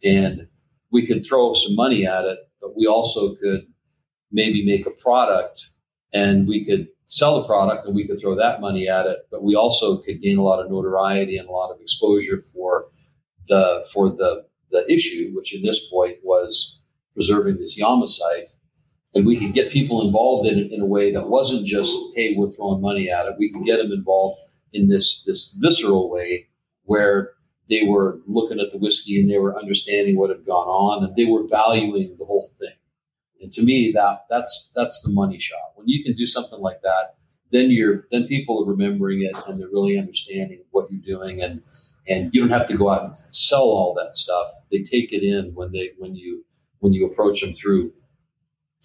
and 0.03 0.49
we 0.90 1.07
could 1.07 1.27
throw 1.27 1.55
some 1.55 1.75
money 1.75 2.07
at 2.07 2.25
it, 2.25 2.38
but 2.61 2.77
we 2.77 2.87
also 2.87 3.35
could 3.35 3.66
maybe 4.33 4.64
make 4.64 4.87
a 4.87 4.90
product 4.90 5.70
and 6.12 6.49
we 6.49 6.64
could 6.64 6.88
sell 7.07 7.40
the 7.40 7.47
product 7.47 7.87
and 7.87 7.94
we 7.94 8.07
could 8.07 8.18
throw 8.18 8.35
that 8.35 8.61
money 8.61 8.88
at 8.88 9.07
it, 9.07 9.27
but 9.31 9.42
we 9.42 9.55
also 9.55 9.99
could 9.99 10.23
gain 10.23 10.38
a 10.38 10.42
lot 10.42 10.64
of 10.64 10.70
notoriety 10.70 11.37
and 11.37 11.49
a 11.49 11.53
lot 11.53 11.70
of 11.70 11.81
exposure 11.81 12.40
for 12.40 12.87
the 13.47 13.87
for 13.92 14.09
the 14.09 14.44
the 14.74 14.92
issue, 14.92 15.30
which 15.34 15.54
in 15.54 15.62
this 15.62 15.88
point 15.88 16.18
was 16.22 16.80
preserving 17.14 17.58
this 17.58 17.78
Yama 17.78 18.08
site 18.08 18.48
and 19.14 19.24
we 19.24 19.38
could 19.38 19.54
get 19.54 19.70
people 19.70 20.04
involved 20.04 20.48
in 20.48 20.58
it 20.58 20.72
in 20.72 20.81
a 20.81 20.87
way 20.87 21.12
that 21.12 21.29
wasn't 21.29 21.64
just 21.64 21.96
hey 22.16 22.35
we're 22.37 22.50
throwing 22.50 22.83
money 22.83 23.08
at 23.08 23.27
it. 23.27 23.37
We 23.38 23.52
could 23.52 23.64
get 23.64 23.77
them 23.77 23.92
involved 23.92 24.38
in 24.72 24.88
this 24.88 25.22
this 25.25 25.56
visceral 25.60 26.10
way 26.10 26.48
where 26.83 27.31
they 27.70 27.85
were 27.85 28.20
looking 28.27 28.60
at 28.60 28.72
the 28.72 28.79
whiskey 28.79 29.20
and 29.20 29.31
they 29.31 29.38
were 29.38 29.58
understanding 29.58 30.18
what 30.18 30.31
had 30.31 30.44
gone 30.44 30.66
on 30.66 31.04
and 31.04 31.16
they 31.16 31.25
were 31.25 31.46
valuing 31.48 32.16
the 32.18 32.27
whole 32.27 32.48
thing. 32.58 32.75
And 33.40 33.52
to 33.52 33.62
me 33.62 33.92
that 33.94 34.25
that's 34.29 34.72
that's 34.75 35.02
the 35.02 35.12
money 35.12 35.38
shot. 35.38 35.72
When 35.77 35.88
you 35.88 36.02
can 36.02 36.16
do 36.16 36.27
something 36.27 36.60
like 36.60 36.83
that 36.83 37.14
then 37.50 37.70
you're 37.70 38.08
then 38.10 38.27
people 38.27 38.62
are 38.62 38.68
remembering 38.68 39.22
it 39.22 39.37
and 39.48 39.60
they're 39.60 39.68
really 39.68 39.96
understanding 39.96 40.64
what 40.72 40.90
you're 40.90 41.18
doing 41.18 41.40
and 41.40 41.62
and 42.07 42.35
you 42.35 42.40
don't 42.40 42.50
have 42.50 42.67
to 42.67 42.77
go 42.77 42.90
out 42.90 43.05
and 43.05 43.35
sell 43.35 43.63
all 43.63 43.94
that 43.94 44.17
stuff 44.17 44.48
they 44.71 44.83
take 44.83 45.13
it 45.13 45.23
in 45.23 45.55
when 45.55 45.73
they 45.73 45.92
when 45.98 46.15
you 46.15 46.44
when 46.81 46.92
you 46.92 47.07
approach 47.07 47.40
them 47.40 47.55
through 47.55 47.92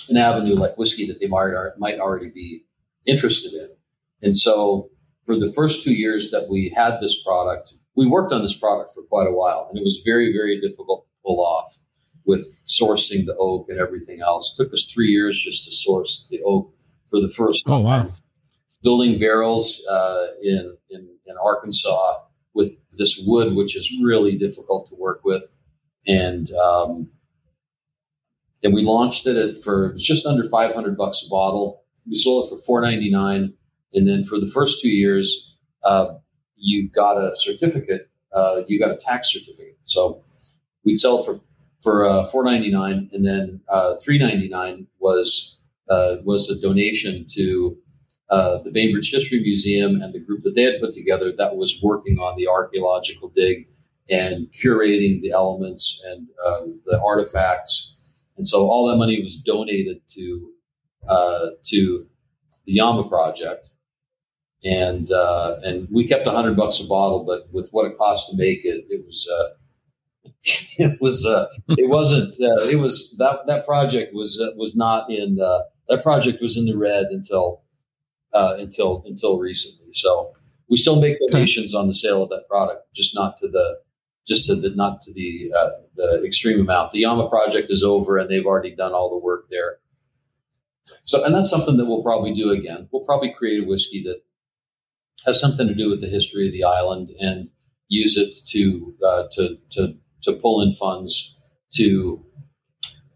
an 0.08 0.18
avenue 0.18 0.56
like 0.56 0.78
whiskey 0.78 1.06
that 1.08 1.20
they 1.20 1.28
might, 1.28 1.52
might 1.78 2.00
already 2.00 2.30
be 2.30 2.64
interested 3.06 3.54
in. 3.54 3.70
And 4.22 4.38
so 4.38 4.90
for 5.26 5.38
the 5.38 5.52
first 5.52 5.84
two 5.84 5.94
years 5.94 6.32
that 6.32 6.48
we 6.50 6.74
had 6.76 7.00
this 7.00 7.22
product, 7.24 7.74
we 7.96 8.08
worked 8.08 8.32
on 8.32 8.42
this 8.42 8.58
product 8.58 8.94
for 8.94 9.04
quite 9.04 9.28
a 9.28 9.34
while, 9.34 9.68
and 9.70 9.78
it 9.78 9.84
was 9.84 10.02
very, 10.06 10.32
very 10.32 10.60
difficult 10.62 11.06
to 11.06 11.12
pull 11.26 11.46
off 11.46 11.78
with 12.26 12.62
sourcing 12.66 13.26
the 13.26 13.36
oak 13.40 13.68
and 13.70 13.80
everything 13.80 14.22
else. 14.22 14.54
It 14.54 14.64
took 14.64 14.74
us 14.74 14.90
three 14.92 15.10
years 15.10 15.38
just 15.38 15.66
to 15.66 15.72
source 15.72 16.28
the 16.30 16.42
oak 16.46 16.74
for 17.10 17.20
the 17.20 17.30
first 17.30 17.66
time. 17.66 17.76
Oh 17.76 17.80
wow! 17.80 18.12
Building 18.84 19.20
barrels 19.20 19.86
uh, 19.90 20.28
in, 20.42 20.78
in 20.90 21.10
in 21.26 21.36
Arkansas 21.44 22.20
with 22.54 22.80
this 23.00 23.20
wood, 23.26 23.56
which 23.56 23.76
is 23.76 23.92
really 24.04 24.38
difficult 24.38 24.88
to 24.90 24.96
work 24.96 25.22
with, 25.24 25.56
and 26.06 26.52
um, 26.52 27.10
and 28.64 28.74
we 28.74 28.84
launched 28.84 29.26
it 29.26 29.38
at, 29.38 29.64
for 29.64 29.88
it 29.88 29.94
was 29.94 30.06
just 30.06 30.28
under 30.28 30.48
five 30.48 30.76
hundred 30.76 30.96
bucks 30.96 31.24
a 31.26 31.30
bottle. 31.30 31.84
We 32.08 32.16
sold 32.16 32.46
it 32.46 32.50
for 32.50 32.58
four 32.62 32.82
ninety 32.82 33.10
nine, 33.10 33.54
and 33.94 34.08
then 34.08 34.24
for 34.24 34.40
the 34.40 34.52
first 34.54 34.82
two 34.82 34.90
years, 34.90 35.58
uh, 35.84 36.16
you 36.56 36.90
got 36.90 37.18
a 37.18 37.36
certificate. 37.36 38.12
Uh, 38.32 38.62
you 38.68 38.80
got 38.80 38.92
a 38.92 38.98
tax 38.98 39.34
certificate. 39.34 39.80
So 39.84 40.24
we'd 40.84 40.98
sell 40.98 41.20
it 41.20 41.26
for 41.26 41.40
for 41.82 42.06
uh, 42.06 42.26
four 42.28 42.44
ninety 42.44 42.70
nine, 42.70 43.10
and 43.14 43.26
then 43.26 43.62
uh, 43.70 43.96
three 44.04 44.20
ninety 44.20 44.50
nine 44.50 44.88
was 45.00 45.58
uh, 45.90 46.18
was 46.24 46.50
a 46.50 46.60
donation 46.62 47.26
to 47.36 47.78
uh, 48.30 48.60
the 48.60 48.72
Bainbridge 48.72 49.12
History 49.12 49.40
Museum 49.40 50.02
and 50.02 50.14
the 50.14 50.20
group 50.20 50.44
that 50.44 50.56
they 50.56 50.64
had 50.64 50.80
put 50.80 50.94
together 50.94 51.32
that 51.38 51.56
was 51.56 51.80
working 51.82 52.20
on 52.20 52.38
the 52.38 52.48
archaeological 52.48 53.30
dig 53.36 53.68
and 54.10 54.48
curating 54.52 55.22
the 55.22 55.32
elements 55.32 56.04
and 56.08 56.28
uh, 56.46 56.62
the 56.86 57.02
artifacts. 57.02 57.96
And 58.38 58.46
so 58.46 58.68
all 58.68 58.88
that 58.90 58.98
money 58.98 59.22
was 59.22 59.36
donated 59.36 60.02
to 60.10 60.52
uh, 61.08 61.48
to 61.66 62.06
the 62.66 62.74
Yama 62.74 63.08
project, 63.08 63.72
and 64.64 65.12
uh, 65.12 65.58
and 65.64 65.88
we 65.92 66.08
kept 66.08 66.28
a 66.28 66.32
hundred 66.32 66.56
bucks 66.56 66.80
a 66.80 66.88
bottle, 66.88 67.24
but 67.24 67.48
with 67.52 67.70
what 67.72 67.86
it 67.86 67.98
cost 67.98 68.30
to 68.30 68.38
make 68.38 68.64
it, 68.64 68.86
it 68.90 69.02
was 69.06 69.28
uh, 69.34 69.50
it 70.78 71.02
was 71.02 71.26
uh, 71.26 71.48
it 71.70 71.90
wasn't 71.90 72.34
uh, 72.42 72.64
it 72.70 72.78
was 72.78 73.16
that 73.18 73.46
that 73.48 73.66
project 73.66 74.14
was 74.14 74.40
uh, 74.40 74.56
was 74.56 74.76
not 74.76 75.10
in 75.10 75.40
uh, 75.42 75.60
that 75.90 76.04
project 76.04 76.42
was 76.42 76.58
in 76.58 76.66
the 76.66 76.78
red 76.78 77.08
until 77.12 77.62
uh, 78.34 78.56
until 78.58 79.04
until 79.06 79.40
recently. 79.40 79.94
So 79.94 80.34
we 80.70 80.78
still 80.78 81.02
make 81.02 81.18
donations 81.32 81.74
on 81.74 81.88
the 81.88 81.94
sale 81.94 82.24
of 82.24 82.30
that 82.30 82.48
product, 82.48 82.94
just 82.94 83.16
not 83.16 83.40
to 83.40 83.48
the 83.48 83.80
just 84.28 84.46
to 84.46 84.56
the 84.56 84.70
not 84.72 85.02
to 85.02 85.14
the 85.14 85.52
uh, 85.58 85.70
the 85.96 86.24
extreme 86.24 86.60
amount. 86.60 86.92
The 86.92 87.00
Yama 87.00 87.30
project 87.30 87.72
is 87.72 87.84
over, 87.84 88.18
and 88.18 88.30
they've 88.30 88.46
already 88.46 88.76
done 88.76 88.94
all 88.94 89.10
the 89.10 89.18
work 89.18 89.48
there. 89.50 89.78
So, 91.04 91.24
and 91.24 91.36
that's 91.36 91.50
something 91.50 91.78
that 91.78 91.86
we'll 91.86 92.04
probably 92.04 92.34
do 92.34 92.52
again. 92.52 92.88
We'll 92.92 93.04
probably 93.04 93.32
create 93.32 93.64
a 93.64 93.68
whiskey 93.68 94.04
that 94.04 94.22
has 95.26 95.40
something 95.40 95.68
to 95.68 95.76
do 95.76 95.90
with 95.90 96.02
the 96.02 96.08
history 96.08 96.48
of 96.48 96.54
the 96.54 96.64
island 96.64 97.10
and 97.20 97.50
use 97.88 98.18
it 98.18 98.36
to 98.48 98.96
uh, 99.06 99.24
to 99.34 99.58
to 99.72 99.96
to 100.24 100.34
pull 100.34 100.62
in 100.62 100.74
funds 100.74 101.38
to 101.74 102.24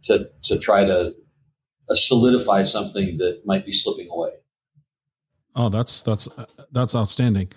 to 0.03 0.30
to 0.43 0.59
try 0.59 0.84
to 0.84 1.14
uh, 1.89 1.95
solidify 1.95 2.64
something 2.64 3.18
that 3.18 3.45
might 3.45 3.66
be 3.66 3.72
slipping 3.72 4.09
away. 4.09 4.32
Oh, 5.56 5.70
that's 5.70 6.01
that's 6.01 6.28
that's 6.72 6.95
outstanding. 6.95 7.51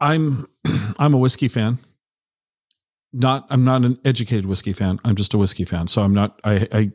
I'm 0.00 0.46
I'm 0.98 1.14
a 1.14 1.18
whiskey 1.18 1.48
fan. 1.48 1.78
Not 3.12 3.46
I'm 3.50 3.64
not 3.64 3.84
an 3.84 3.98
educated 4.04 4.46
whiskey 4.46 4.72
fan. 4.72 4.98
I'm 5.04 5.16
just 5.16 5.34
a 5.34 5.38
whiskey 5.38 5.64
fan. 5.64 5.86
So 5.88 6.02
I'm 6.02 6.14
not 6.14 6.40
I 6.44 6.68
I 6.72 6.92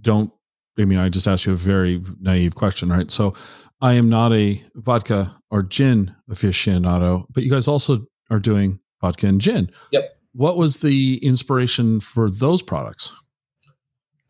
don't 0.00 0.32
I 0.78 0.84
mean 0.84 0.98
I 0.98 1.08
just 1.08 1.26
asked 1.26 1.46
you 1.46 1.52
a 1.52 1.56
very 1.56 2.02
naive 2.20 2.54
question, 2.54 2.88
right? 2.88 3.10
So 3.10 3.34
I 3.80 3.94
am 3.94 4.08
not 4.08 4.32
a 4.32 4.62
vodka 4.74 5.34
or 5.50 5.62
gin 5.62 6.14
aficionado, 6.30 7.26
but 7.30 7.42
you 7.42 7.50
guys 7.50 7.68
also 7.68 8.06
are 8.30 8.40
doing 8.40 8.80
vodka 9.00 9.26
and 9.26 9.40
gin. 9.40 9.70
Yep. 9.92 10.16
What 10.32 10.56
was 10.56 10.78
the 10.78 11.18
inspiration 11.22 12.00
for 12.00 12.30
those 12.30 12.62
products? 12.62 13.12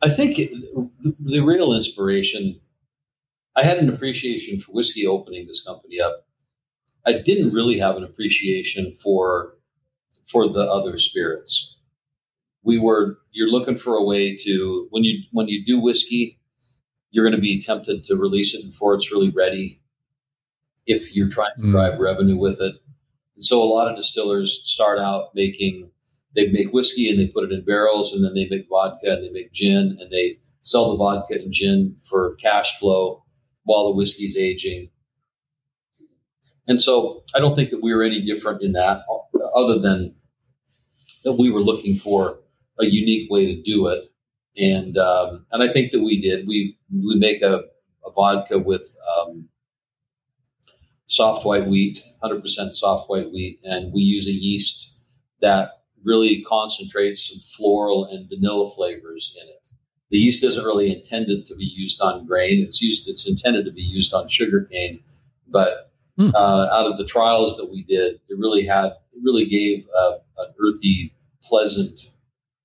I 0.02 0.08
think 0.10 0.36
the, 0.36 1.14
the 1.18 1.40
real 1.40 1.72
inspiration, 1.72 2.60
I 3.56 3.64
had 3.64 3.78
an 3.78 3.88
appreciation 3.88 4.60
for 4.60 4.72
whiskey 4.72 5.06
opening 5.06 5.46
this 5.46 5.64
company 5.64 5.98
up. 5.98 6.26
I 7.06 7.12
didn't 7.14 7.54
really 7.54 7.78
have 7.78 7.96
an 7.96 8.04
appreciation 8.04 8.92
for 8.92 9.54
for 10.26 10.48
the 10.48 10.60
other 10.60 10.98
spirits. 10.98 11.76
We 12.62 12.78
were 12.78 13.18
you're 13.32 13.50
looking 13.50 13.78
for 13.78 13.94
a 13.94 14.04
way 14.04 14.36
to 14.36 14.88
when 14.90 15.04
you 15.04 15.22
when 15.32 15.48
you 15.48 15.64
do 15.64 15.80
whiskey, 15.80 16.38
you're 17.10 17.24
going 17.24 17.34
to 17.34 17.40
be 17.40 17.62
tempted 17.62 18.04
to 18.04 18.16
release 18.16 18.54
it 18.54 18.66
before 18.66 18.94
it's 18.94 19.10
really 19.10 19.30
ready. 19.30 19.80
If 20.86 21.16
you're 21.16 21.30
trying 21.30 21.54
to 21.56 21.62
mm. 21.62 21.70
drive 21.72 21.98
revenue 21.98 22.36
with 22.36 22.60
it, 22.60 22.74
and 23.34 23.44
so 23.44 23.62
a 23.62 23.64
lot 23.64 23.88
of 23.88 23.96
distillers 23.96 24.62
start 24.64 24.98
out 24.98 25.34
making 25.34 25.90
they 26.34 26.48
make 26.48 26.72
whiskey 26.72 27.08
and 27.08 27.18
they 27.18 27.28
put 27.28 27.44
it 27.44 27.52
in 27.52 27.64
barrels 27.64 28.12
and 28.12 28.22
then 28.22 28.34
they 28.34 28.46
make 28.48 28.68
vodka 28.68 29.14
and 29.14 29.24
they 29.24 29.30
make 29.30 29.52
gin 29.52 29.96
and 29.98 30.10
they 30.10 30.38
sell 30.60 30.90
the 30.90 30.96
vodka 30.96 31.34
and 31.34 31.52
gin 31.52 31.96
for 32.02 32.34
cash 32.34 32.78
flow 32.78 33.24
while 33.66 33.86
the 33.86 33.94
whiskey's 33.94 34.36
aging. 34.36 34.88
And 36.66 36.80
so 36.80 37.22
I 37.34 37.38
don't 37.38 37.54
think 37.54 37.70
that 37.70 37.82
we 37.82 37.94
were 37.94 38.02
any 38.02 38.22
different 38.22 38.62
in 38.62 38.72
that, 38.72 39.02
other 39.54 39.78
than 39.78 40.14
that 41.24 41.34
we 41.34 41.50
were 41.50 41.60
looking 41.60 41.96
for 41.96 42.40
a 42.80 42.86
unique 42.86 43.30
way 43.30 43.46
to 43.46 43.62
do 43.62 43.88
it. 43.88 44.04
And 44.56 44.96
um, 44.96 45.44
and 45.52 45.62
I 45.62 45.70
think 45.70 45.92
that 45.92 46.00
we 46.00 46.20
did. 46.20 46.46
We 46.48 46.78
we 46.90 47.16
make 47.16 47.42
a, 47.42 47.64
a 48.06 48.10
vodka 48.14 48.58
with 48.58 48.96
um, 49.18 49.48
soft 51.06 51.44
white 51.44 51.66
wheat, 51.66 52.02
100% 52.22 52.74
soft 52.74 53.10
white 53.10 53.30
wheat, 53.32 53.60
and 53.64 53.92
we 53.92 54.00
use 54.00 54.26
a 54.26 54.32
yeast 54.32 54.94
that 55.40 55.72
really 56.04 56.42
concentrates 56.42 57.28
some 57.28 57.40
floral 57.40 58.06
and 58.06 58.28
vanilla 58.28 58.70
flavors 58.70 59.36
in 59.40 59.48
it. 59.48 59.55
The 60.10 60.18
yeast 60.18 60.44
isn't 60.44 60.64
really 60.64 60.92
intended 60.92 61.46
to 61.46 61.56
be 61.56 61.64
used 61.64 62.00
on 62.00 62.26
grain. 62.26 62.62
It's 62.62 62.80
used. 62.80 63.08
It's 63.08 63.28
intended 63.28 63.64
to 63.64 63.72
be 63.72 63.82
used 63.82 64.14
on 64.14 64.28
sugarcane. 64.28 65.00
But 65.48 65.90
mm. 66.18 66.32
uh, 66.34 66.68
out 66.72 66.86
of 66.86 66.98
the 66.98 67.04
trials 67.04 67.56
that 67.56 67.70
we 67.70 67.82
did, 67.82 68.20
it 68.28 68.38
really 68.38 68.64
had 68.64 68.86
it 68.86 69.22
really 69.22 69.46
gave 69.46 69.86
uh, 69.98 70.18
an 70.38 70.54
earthy, 70.60 71.12
pleasant 71.42 72.12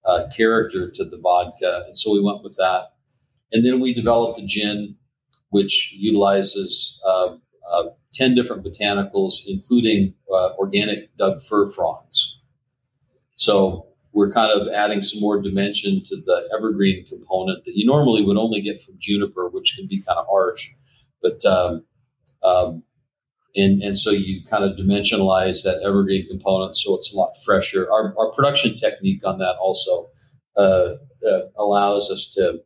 uh, 0.06 0.28
character 0.36 0.90
to 0.92 1.04
the 1.04 1.18
vodka, 1.18 1.84
and 1.88 1.98
so 1.98 2.14
we 2.14 2.22
went 2.22 2.44
with 2.44 2.56
that. 2.58 2.94
And 3.52 3.66
then 3.66 3.80
we 3.80 3.94
developed 3.94 4.40
a 4.40 4.46
gin, 4.46 4.96
which 5.50 5.94
utilizes 5.94 7.02
uh, 7.06 7.36
uh, 7.72 7.84
ten 8.14 8.36
different 8.36 8.64
botanicals, 8.64 9.42
including 9.48 10.14
uh, 10.34 10.54
organic 10.58 11.16
Doug 11.18 11.42
fir 11.42 11.70
fronds. 11.70 12.40
So 13.36 13.88
we're 14.14 14.32
kind 14.32 14.52
of 14.52 14.68
adding 14.74 15.02
some 15.02 15.22
more 15.22 15.42
dimension 15.42 16.02
to 16.04 16.16
the 16.18 16.50
evergreen 16.56 17.06
component 17.08 17.64
that 17.66 17.76
you 17.76 17.86
normally 17.86 18.24
would 18.24 18.38
only 18.38 18.62
get 18.62 18.84
from 18.84 18.96
juniper, 18.98 19.50
which 19.50 19.76
can 19.78 19.88
be 19.88 20.02
kind 20.02 20.20
of 20.20 20.26
harsh. 20.30 20.70
But 21.22 21.44
um, 21.46 21.86
um, 22.44 22.84
and 23.56 23.82
and 23.82 23.98
so 23.98 24.12
you 24.12 24.44
kind 24.46 24.64
of 24.64 24.78
dimensionalize 24.78 25.64
that 25.64 25.82
evergreen 25.84 26.28
component, 26.28 26.78
so 26.78 26.96
it's 26.96 27.14
a 27.14 27.18
lot 27.18 27.34
fresher. 27.46 27.92
Our, 27.92 28.14
our 28.18 28.32
production 28.32 28.76
technique 28.76 29.26
on 29.26 29.38
that 29.40 29.56
also 29.58 30.10
uh, 30.58 30.96
uh, 31.26 31.42
allows 31.58 32.10
us 32.10 32.34
to 32.36 32.62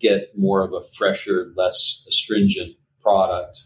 get 0.00 0.36
more 0.36 0.62
of 0.62 0.72
a 0.72 0.82
fresher, 0.96 1.52
less 1.56 2.04
astringent 2.08 2.76
product. 3.00 3.62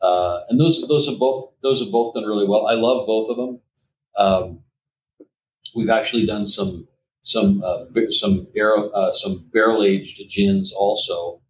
Uh, 0.00 0.40
and 0.48 0.60
those 0.60 0.86
those 0.88 1.08
have 1.08 1.18
both 1.18 1.52
those 1.62 1.80
have 1.80 1.92
both 1.92 2.14
done 2.14 2.24
really 2.24 2.46
well. 2.46 2.66
I 2.66 2.74
love 2.74 3.06
both 3.06 3.30
of 3.30 3.36
them. 3.36 3.60
Um, 4.16 4.63
We've 5.74 5.90
actually 5.90 6.26
done 6.26 6.46
some 6.46 6.88
some 7.22 7.62
uh, 7.64 7.84
some 8.10 8.46
barrel 8.54 8.90
uh, 8.94 9.12
some 9.12 9.48
barrel 9.52 9.82
aged 9.82 10.20
gins 10.28 10.72
also 10.72 11.40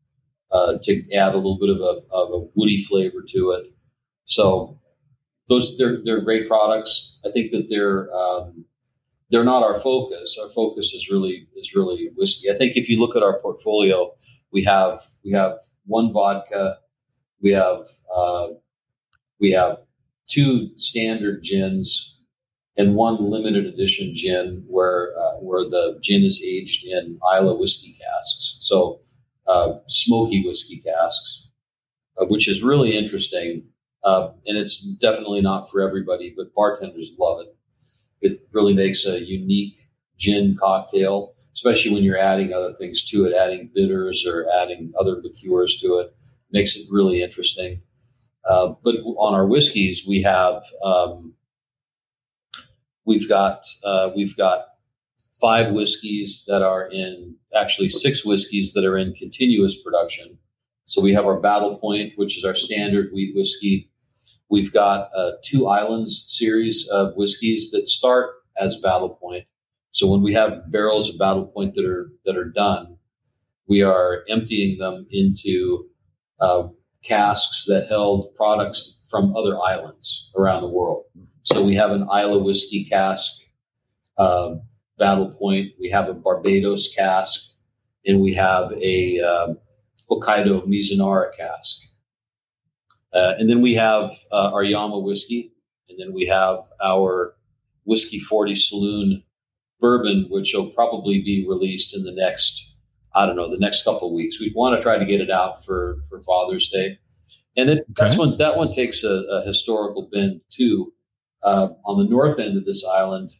uh, 0.51 0.79
to 0.83 1.13
add 1.13 1.35
a 1.35 1.37
little 1.37 1.59
bit 1.59 1.71
of 1.71 1.81
a, 1.81 2.01
of 2.15 2.33
a 2.33 2.47
woody 2.55 2.79
flavor 2.83 3.25
to 3.29 3.51
it. 3.51 3.67
So 4.25 4.79
those 5.49 5.77
they're 5.77 5.99
they're 6.05 6.21
great 6.21 6.47
products. 6.47 7.19
I 7.25 7.31
think 7.31 7.51
that 7.51 7.69
they're 7.69 8.09
um, 8.15 8.65
they're 9.31 9.45
not 9.45 9.63
our 9.63 9.79
focus. 9.79 10.39
Our 10.41 10.49
focus 10.49 10.93
is 10.93 11.11
really 11.11 11.49
is 11.57 11.75
really 11.75 12.11
whiskey. 12.17 12.51
I 12.51 12.55
think 12.55 12.77
if 12.77 12.89
you 12.89 13.01
look 13.01 13.17
at 13.17 13.23
our 13.23 13.41
portfolio, 13.41 14.13
we 14.53 14.63
have 14.65 15.01
we 15.25 15.33
have 15.33 15.59
one 15.87 16.13
vodka, 16.13 16.79
we 17.43 17.51
have 17.51 17.85
uh, 18.15 18.49
we 19.41 19.51
have 19.51 19.79
two 20.27 20.71
standard 20.79 21.43
gins, 21.43 22.14
and 22.77 22.97
one 22.97 23.31
limited 23.31 23.67
edition 23.67 24.15
gin 24.15 24.65
where 24.69 25.13
uh, 25.19 25.39
where 25.41 25.65
the 25.65 25.99
gin 26.03 26.25
is 26.25 26.43
aged 26.45 26.85
in 26.85 27.19
Islay 27.33 27.57
whiskey 27.57 27.97
casks, 28.01 28.57
so 28.61 29.01
uh, 29.47 29.75
smoky 29.89 30.45
whiskey 30.45 30.81
casks, 30.81 31.49
uh, 32.19 32.27
which 32.27 32.49
is 32.49 32.63
really 32.63 32.97
interesting. 32.97 33.65
Uh, 34.03 34.33
and 34.47 34.59
it's 34.59 34.83
definitely 34.83 35.41
not 35.41 35.71
for 35.71 35.81
everybody, 35.81 36.35
but 36.37 36.55
bartenders 36.55 37.13
love 37.19 37.41
it. 37.41 37.57
It 38.21 38.39
really 38.53 38.75
makes 38.75 39.07
a 39.07 39.19
unique 39.19 39.89
gin 40.19 40.57
cocktail, 40.59 41.35
especially 41.55 41.95
when 41.95 42.05
you're 42.05 42.19
adding 42.19 42.53
other 42.53 42.75
things 42.75 43.03
to 43.11 43.25
it, 43.25 43.35
adding 43.35 43.71
bitters 43.75 44.27
or 44.27 44.47
adding 44.61 44.93
other 44.99 45.23
liqueurs 45.23 45.81
to 45.81 45.99
it. 46.01 46.15
Makes 46.51 46.77
it 46.77 46.87
really 46.91 47.23
interesting. 47.23 47.81
Uh, 48.47 48.75
but 48.83 48.97
on 48.97 49.35
our 49.35 49.47
whiskeys, 49.47 50.05
we 50.07 50.21
have 50.23 50.63
um, 50.85 51.33
We've 53.07 53.29
got 53.29 53.67
uh, 53.85 54.11
we've 54.17 54.37
got 54.37 54.67
five 55.41 55.73
whiskeys 55.73 56.45
that 56.47 56.63
are 56.63 56.87
in 56.87 57.37
actually 57.55 57.89
six 57.89 58.25
whiskeys 58.25 58.73
that 58.73 58.85
are 58.85 58.97
in 58.97 59.13
continuous 59.15 59.81
production. 59.83 60.39
So 60.87 61.03
we 61.03 61.13
have 61.15 61.27
our 61.27 61.41
Battle 61.41 61.79
Point, 61.79 62.13
which 62.17 62.37
is 62.37 62.45
our 62.45 62.55
standard 62.55 63.11
wheat 63.13 63.35
whiskey. 63.35 63.91
We've 64.51 64.73
got 64.73 65.11
a 65.15 65.33
two 65.43 65.67
islands 65.67 66.25
series 66.27 66.89
of 66.89 67.15
whiskeys 67.17 67.71
that 67.73 67.89
start 67.89 68.31
as 68.57 68.79
Battle 68.79 69.11
Point. 69.11 69.47
So 69.93 70.11
when 70.11 70.23
we 70.23 70.33
have 70.35 70.71
barrels 70.71 71.09
of 71.09 71.19
Battle 71.19 71.47
Point 71.47 71.75
that 71.75 71.85
are 71.85 72.11
that 72.25 72.37
are 72.37 72.51
done, 72.51 72.99
we 73.69 73.83
are 73.83 74.25
emptying 74.29 74.79
them 74.79 75.07
into 75.11 75.89
uh, 76.41 76.69
casks 77.03 77.65
that 77.67 77.89
held 77.89 78.35
products 78.35 79.03
from 79.09 79.37
other 79.37 79.59
islands 79.61 80.31
around 80.37 80.63
the 80.63 80.69
world. 80.69 81.05
So 81.45 81.63
we 81.63 81.75
have 81.75 81.91
an 81.91 82.05
Islay 82.05 82.41
whiskey 82.41 82.85
cask, 82.85 83.43
uh, 84.17 84.57
Battle 84.99 85.31
Point. 85.31 85.73
We 85.79 85.91
have 85.91 86.09
a 86.09 86.15
Barbados 86.15 86.93
cask, 86.95 87.53
and 88.07 88.21
we 88.21 88.33
have 88.35 88.73
a 88.73 89.21
uh, 89.21 89.55
Hokkaido 90.11 90.67
Mizunara 90.67 91.37
cask. 91.37 91.83
Uh, 93.13 93.35
and 93.39 93.49
then 93.49 93.61
we 93.61 93.75
have 93.75 94.11
uh, 94.33 94.51
our 94.53 94.65
Yama 94.65 94.99
whiskey, 94.99 95.53
and 95.89 95.99
then 95.99 96.13
we 96.13 96.27
have 96.27 96.61
our 96.83 97.37
Whiskey 97.85 98.19
40 98.19 98.55
Saloon 98.55 99.23
bourbon, 99.81 100.27
which 100.31 100.55
will 100.55 100.71
probably 100.71 101.23
be 101.23 101.47
released 101.47 101.95
in 101.95 102.05
the 102.05 102.13
next, 102.13 102.75
I 103.15 103.27
don't 103.27 103.37
know, 103.37 103.51
the 103.51 103.59
next 103.59 103.85
couple 103.85 104.09
of 104.09 104.15
weeks. 104.15 104.41
We 104.41 104.53
want 104.57 104.77
to 104.77 104.83
try 104.83 104.99
to 104.99 105.05
get 105.05 105.21
it 105.21 105.31
out 105.31 105.63
for 105.65 105.99
for 106.09 106.23
Father's 106.23 106.71
Day, 106.71 106.99
and 107.55 107.69
then 107.69 107.79
okay. 107.81 107.93
that's 107.95 108.19
when 108.19 108.39
that 108.39 108.57
one 108.57 108.71
takes 108.71 109.05
a, 109.05 109.25
a 109.31 109.43
historical 109.43 110.09
bend 110.11 110.41
too. 110.51 110.93
Uh, 111.45 111.69
on 111.85 111.99
the 111.99 112.11
north 112.11 112.39
end 112.39 112.57
of 112.57 112.65
this 112.65 112.85
island, 112.87 113.31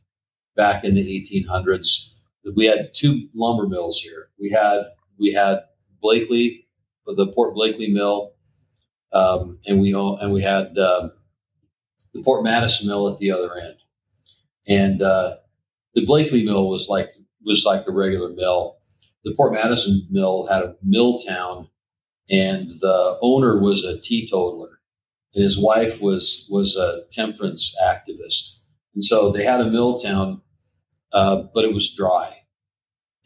back 0.55 0.85
in 0.85 0.95
the 0.95 1.03
1800s, 1.03 2.11
we 2.55 2.67
had 2.67 2.91
two 2.95 3.29
lumber 3.35 3.67
mills 3.67 3.99
here. 4.01 4.29
We 4.39 4.51
had 4.51 4.83
we 5.19 5.33
had 5.33 5.61
Blakely, 6.03 6.67
the 7.07 7.33
Port 7.35 7.55
Blakely 7.55 7.91
mill, 7.91 8.33
um, 9.13 9.59
and 9.67 9.81
we 9.81 9.95
and 9.95 10.33
we 10.33 10.43
had 10.43 10.79
um, 10.79 11.13
the 12.13 12.23
Port 12.23 12.45
Madison 12.45 12.89
mill 12.89 13.09
at 13.11 13.19
the 13.19 13.31
other 13.31 13.57
end. 13.57 13.77
And 14.67 15.03
uh, 15.03 15.37
the 15.95 16.05
Blakely 16.05 16.45
mill 16.45 16.69
was 16.69 16.89
like 16.89 17.11
was 17.45 17.65
like 17.65 17.87
a 17.87 17.93
regular 17.93 18.31
mill. 18.31 18.77
The 19.25 19.35
Port 19.35 19.55
Madison 19.55 20.07
mill 20.11 20.47
had 20.47 20.63
a 20.63 20.77
mill 20.83 21.19
town, 21.19 21.69
and 22.31 22.71
the 22.71 23.19
owner 23.23 23.59
was 23.59 23.85
a 23.85 23.99
teetotaler, 23.99 24.74
his 25.35 25.59
wife 25.59 26.01
was 26.01 26.47
was 26.51 26.77
a 26.77 27.03
temperance 27.13 27.75
activist. 27.83 28.59
And 28.95 29.03
so 29.03 29.33
they 29.33 29.45
had 29.45 29.61
a 29.61 29.71
mill 29.71 29.99
town, 29.99 30.41
uh, 31.13 31.43
but 31.53 31.65
it 31.65 31.75
was 31.75 31.93
dry. 31.93 32.41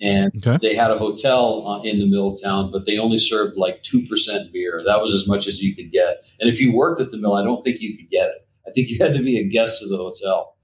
And 0.00 0.32
okay. 0.36 0.59
they 0.62 0.74
had 0.76 0.90
a 0.90 0.98
hotel 0.98 1.66
uh, 1.66 1.82
in 1.82 1.98
the 1.98 2.06
mill 2.06 2.36
town, 2.36 2.70
but 2.70 2.86
they 2.86 2.98
only 2.98 3.18
served 3.18 3.56
like 3.56 3.82
2% 3.82 4.52
beer. 4.52 4.82
That 4.86 5.02
was 5.02 5.12
as 5.12 5.26
much 5.26 5.48
as 5.48 5.61
you 5.61 5.74
could 5.74 5.90
get. 5.90 6.24
And 6.38 6.48
if 6.48 6.61
you 6.61 6.72
worked 6.72 7.00
at 7.00 7.11
the 7.11 7.18
mill, 7.18 7.34
I 7.34 7.42
don't 7.42 7.64
think 7.64 7.80
you 7.80 7.96
could 7.96 8.09
get 8.09 8.28
it. 8.28 8.46
I 8.66 8.70
think 8.70 8.88
you 8.88 8.98
had 9.00 9.14
to 9.14 9.22
be 9.22 9.38
a 9.38 9.48
guest 9.48 9.82
of 9.82 9.88
the 9.88 9.96
hotel. 9.96 10.54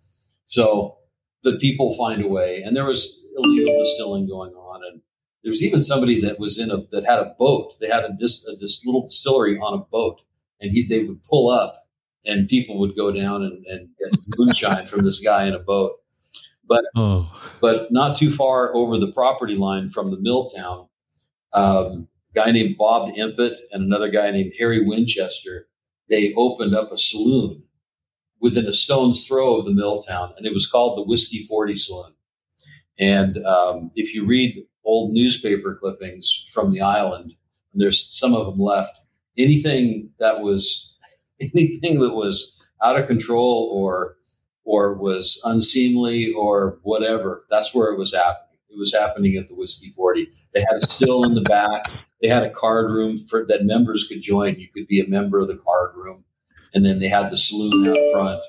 So 0.47 0.99
the 1.43 1.57
people 1.59 1.97
find 1.97 2.25
a 2.25 2.29
way. 2.29 2.63
And 2.63 2.77
there 2.77 2.85
was 2.85 3.25
illegal 3.37 3.77
distilling 3.83 4.29
going 4.29 4.53
on. 4.53 4.83
And 4.85 5.03
there 5.43 5.51
was 5.51 5.65
even 5.65 5.81
somebody 5.81 6.21
that 6.21 6.39
was 6.39 6.59
in 6.59 6.71
a 6.71 6.79
that 6.93 7.05
had 7.05 7.19
a 7.19 7.35
boat. 7.39 7.75
They 7.81 7.89
had 7.89 8.05
a 8.05 8.13
dis, 8.19 8.47
a 8.47 8.57
dis, 8.57 8.85
little 8.87 9.03
distillery 9.03 9.59
on 9.59 9.75
a 9.75 9.85
boat, 9.91 10.21
and 10.65 10.73
he 10.73 10.87
they 10.87 11.05
would 11.05 11.23
pull 11.23 11.51
up, 11.51 11.77
and 12.25 12.49
people 12.49 12.79
would 12.79 12.97
go 12.97 13.13
down 13.13 13.43
and, 13.43 13.65
and 13.67 13.89
get 13.99 14.19
moonshine 14.39 14.89
from 14.89 15.05
this 15.05 15.21
guy 15.21 15.45
in 15.45 15.55
a 15.55 15.59
boat. 15.59 15.93
But 16.67 16.85
oh. 16.97 17.31
but 17.61 17.93
not 17.93 18.17
too 18.17 18.31
far 18.31 18.75
over 18.75 18.99
the 18.99 19.13
property 19.13 19.57
line 19.57 19.91
from 19.91 20.11
the 20.11 20.19
mill 20.19 20.47
town, 20.47 20.89
um, 21.53 22.09
a 22.31 22.35
guy 22.35 22.51
named 22.51 22.77
Bob 22.79 23.13
Impett 23.15 23.57
and 23.71 23.85
another 23.85 24.09
guy 24.09 24.31
named 24.31 24.55
Harry 24.59 24.85
Winchester, 24.85 25.69
they 26.09 26.33
opened 26.35 26.75
up 26.75 26.91
a 26.91 26.97
saloon 26.97 27.63
within 28.41 28.67
a 28.67 28.73
stone's 28.73 29.27
throw 29.27 29.57
of 29.57 29.67
the 29.67 29.73
mill 29.73 30.01
town, 30.01 30.33
and 30.37 30.47
it 30.47 30.55
was 30.55 30.67
called 30.67 30.97
the 30.99 31.05
Whiskey 31.05 31.47
40 31.47 31.77
Saloon. 31.77 32.13
And 32.99 33.45
um, 33.45 33.91
if 33.95 34.15
you 34.15 34.25
read 34.25 34.65
old 34.85 35.13
newspaper 35.13 35.77
clippings 35.79 36.49
from 36.53 36.73
the 36.73 36.81
island, 36.81 37.35
and 37.73 37.83
there's 37.83 38.07
some 38.17 38.35
of 38.35 38.47
them 38.47 38.59
left, 38.59 39.01
anything 39.37 40.11
that 40.19 40.41
was 40.41 40.97
anything 41.41 42.01
that 42.01 42.15
was 42.15 42.61
out 42.83 42.99
of 42.99 43.07
control 43.07 43.71
or 43.73 44.17
or 44.65 44.95
was 44.95 45.41
unseemly 45.45 46.33
or 46.33 46.79
whatever, 46.83 47.45
that's 47.51 47.75
where 47.75 47.93
it 47.93 47.99
was 47.99 48.15
happening. 48.15 48.59
It 48.71 48.79
was 48.79 48.95
happening 48.95 49.37
at 49.37 49.49
the 49.49 49.55
Whiskey 49.55 49.91
40. 49.91 50.29
They 50.53 50.61
had 50.61 50.83
a 50.83 50.91
still 50.91 51.23
in 51.25 51.35
the 51.35 51.43
back. 51.43 51.85
They 52.23 52.29
had 52.29 52.43
a 52.43 52.51
card 52.51 52.91
room 52.91 53.19
for 53.19 53.45
that 53.47 53.65
members 53.65 54.09
could 54.09 54.23
join. 54.23 54.59
You 54.59 54.69
could 54.75 54.87
be 54.89 55.01
a 55.01 55.07
member 55.09 55.39
of 55.39 55.49
the 55.49 55.57
card 55.57 55.95
room 55.95 56.25
and 56.75 56.85
then 56.85 56.99
they 56.99 57.09
had 57.09 57.31
the 57.31 57.37
saloon 57.37 57.89
out 57.89 57.97
front. 58.13 58.43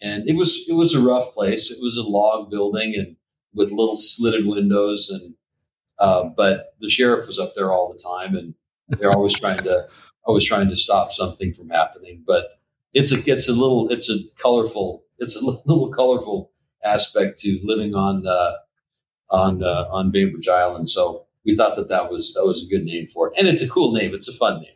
And 0.00 0.28
it 0.28 0.36
was 0.36 0.64
it 0.68 0.74
was 0.74 0.94
a 0.94 1.00
rough 1.00 1.32
place. 1.32 1.70
It 1.70 1.78
was 1.80 1.96
a 1.96 2.02
log 2.02 2.50
building 2.50 2.94
and 2.96 3.16
with 3.54 3.70
little 3.72 3.96
slitted 3.96 4.46
windows, 4.46 5.10
and 5.10 5.34
uh, 5.98 6.24
but 6.36 6.74
the 6.80 6.88
sheriff 6.88 7.26
was 7.26 7.38
up 7.38 7.54
there 7.54 7.72
all 7.72 7.92
the 7.92 7.98
time, 7.98 8.36
and 8.36 8.54
they're 8.88 9.10
always 9.10 9.38
trying 9.38 9.58
to 9.58 9.88
always 10.28 10.44
trying 10.44 10.68
to 10.68 10.76
stop 10.76 11.12
something 11.12 11.52
from 11.52 11.70
happening. 11.70 12.22
But 12.24 12.60
it's 12.92 13.12
a 13.12 13.18
it's 13.30 13.48
a 13.48 13.52
little 13.52 13.88
it's 13.88 14.08
a 14.08 14.18
colorful 14.40 15.02
it's 15.18 15.40
a 15.40 15.44
little 15.64 15.90
colorful 15.90 16.52
aspect 16.84 17.40
to 17.40 17.58
living 17.64 17.94
on 17.94 18.26
uh, 18.26 18.52
on 19.30 19.64
uh, 19.64 19.88
on 19.90 20.12
Bainbridge 20.12 20.48
Island. 20.48 20.88
So 20.88 21.24
we 21.44 21.56
thought 21.56 21.76
that 21.76 21.88
that 21.88 22.10
was 22.10 22.34
that 22.34 22.46
was 22.46 22.64
a 22.64 22.68
good 22.68 22.84
name 22.84 23.08
for 23.08 23.28
it, 23.28 23.34
and 23.38 23.48
it's 23.48 23.62
a 23.62 23.68
cool 23.68 23.92
name. 23.92 24.14
It's 24.14 24.28
a 24.28 24.36
fun 24.36 24.60
name. 24.60 24.72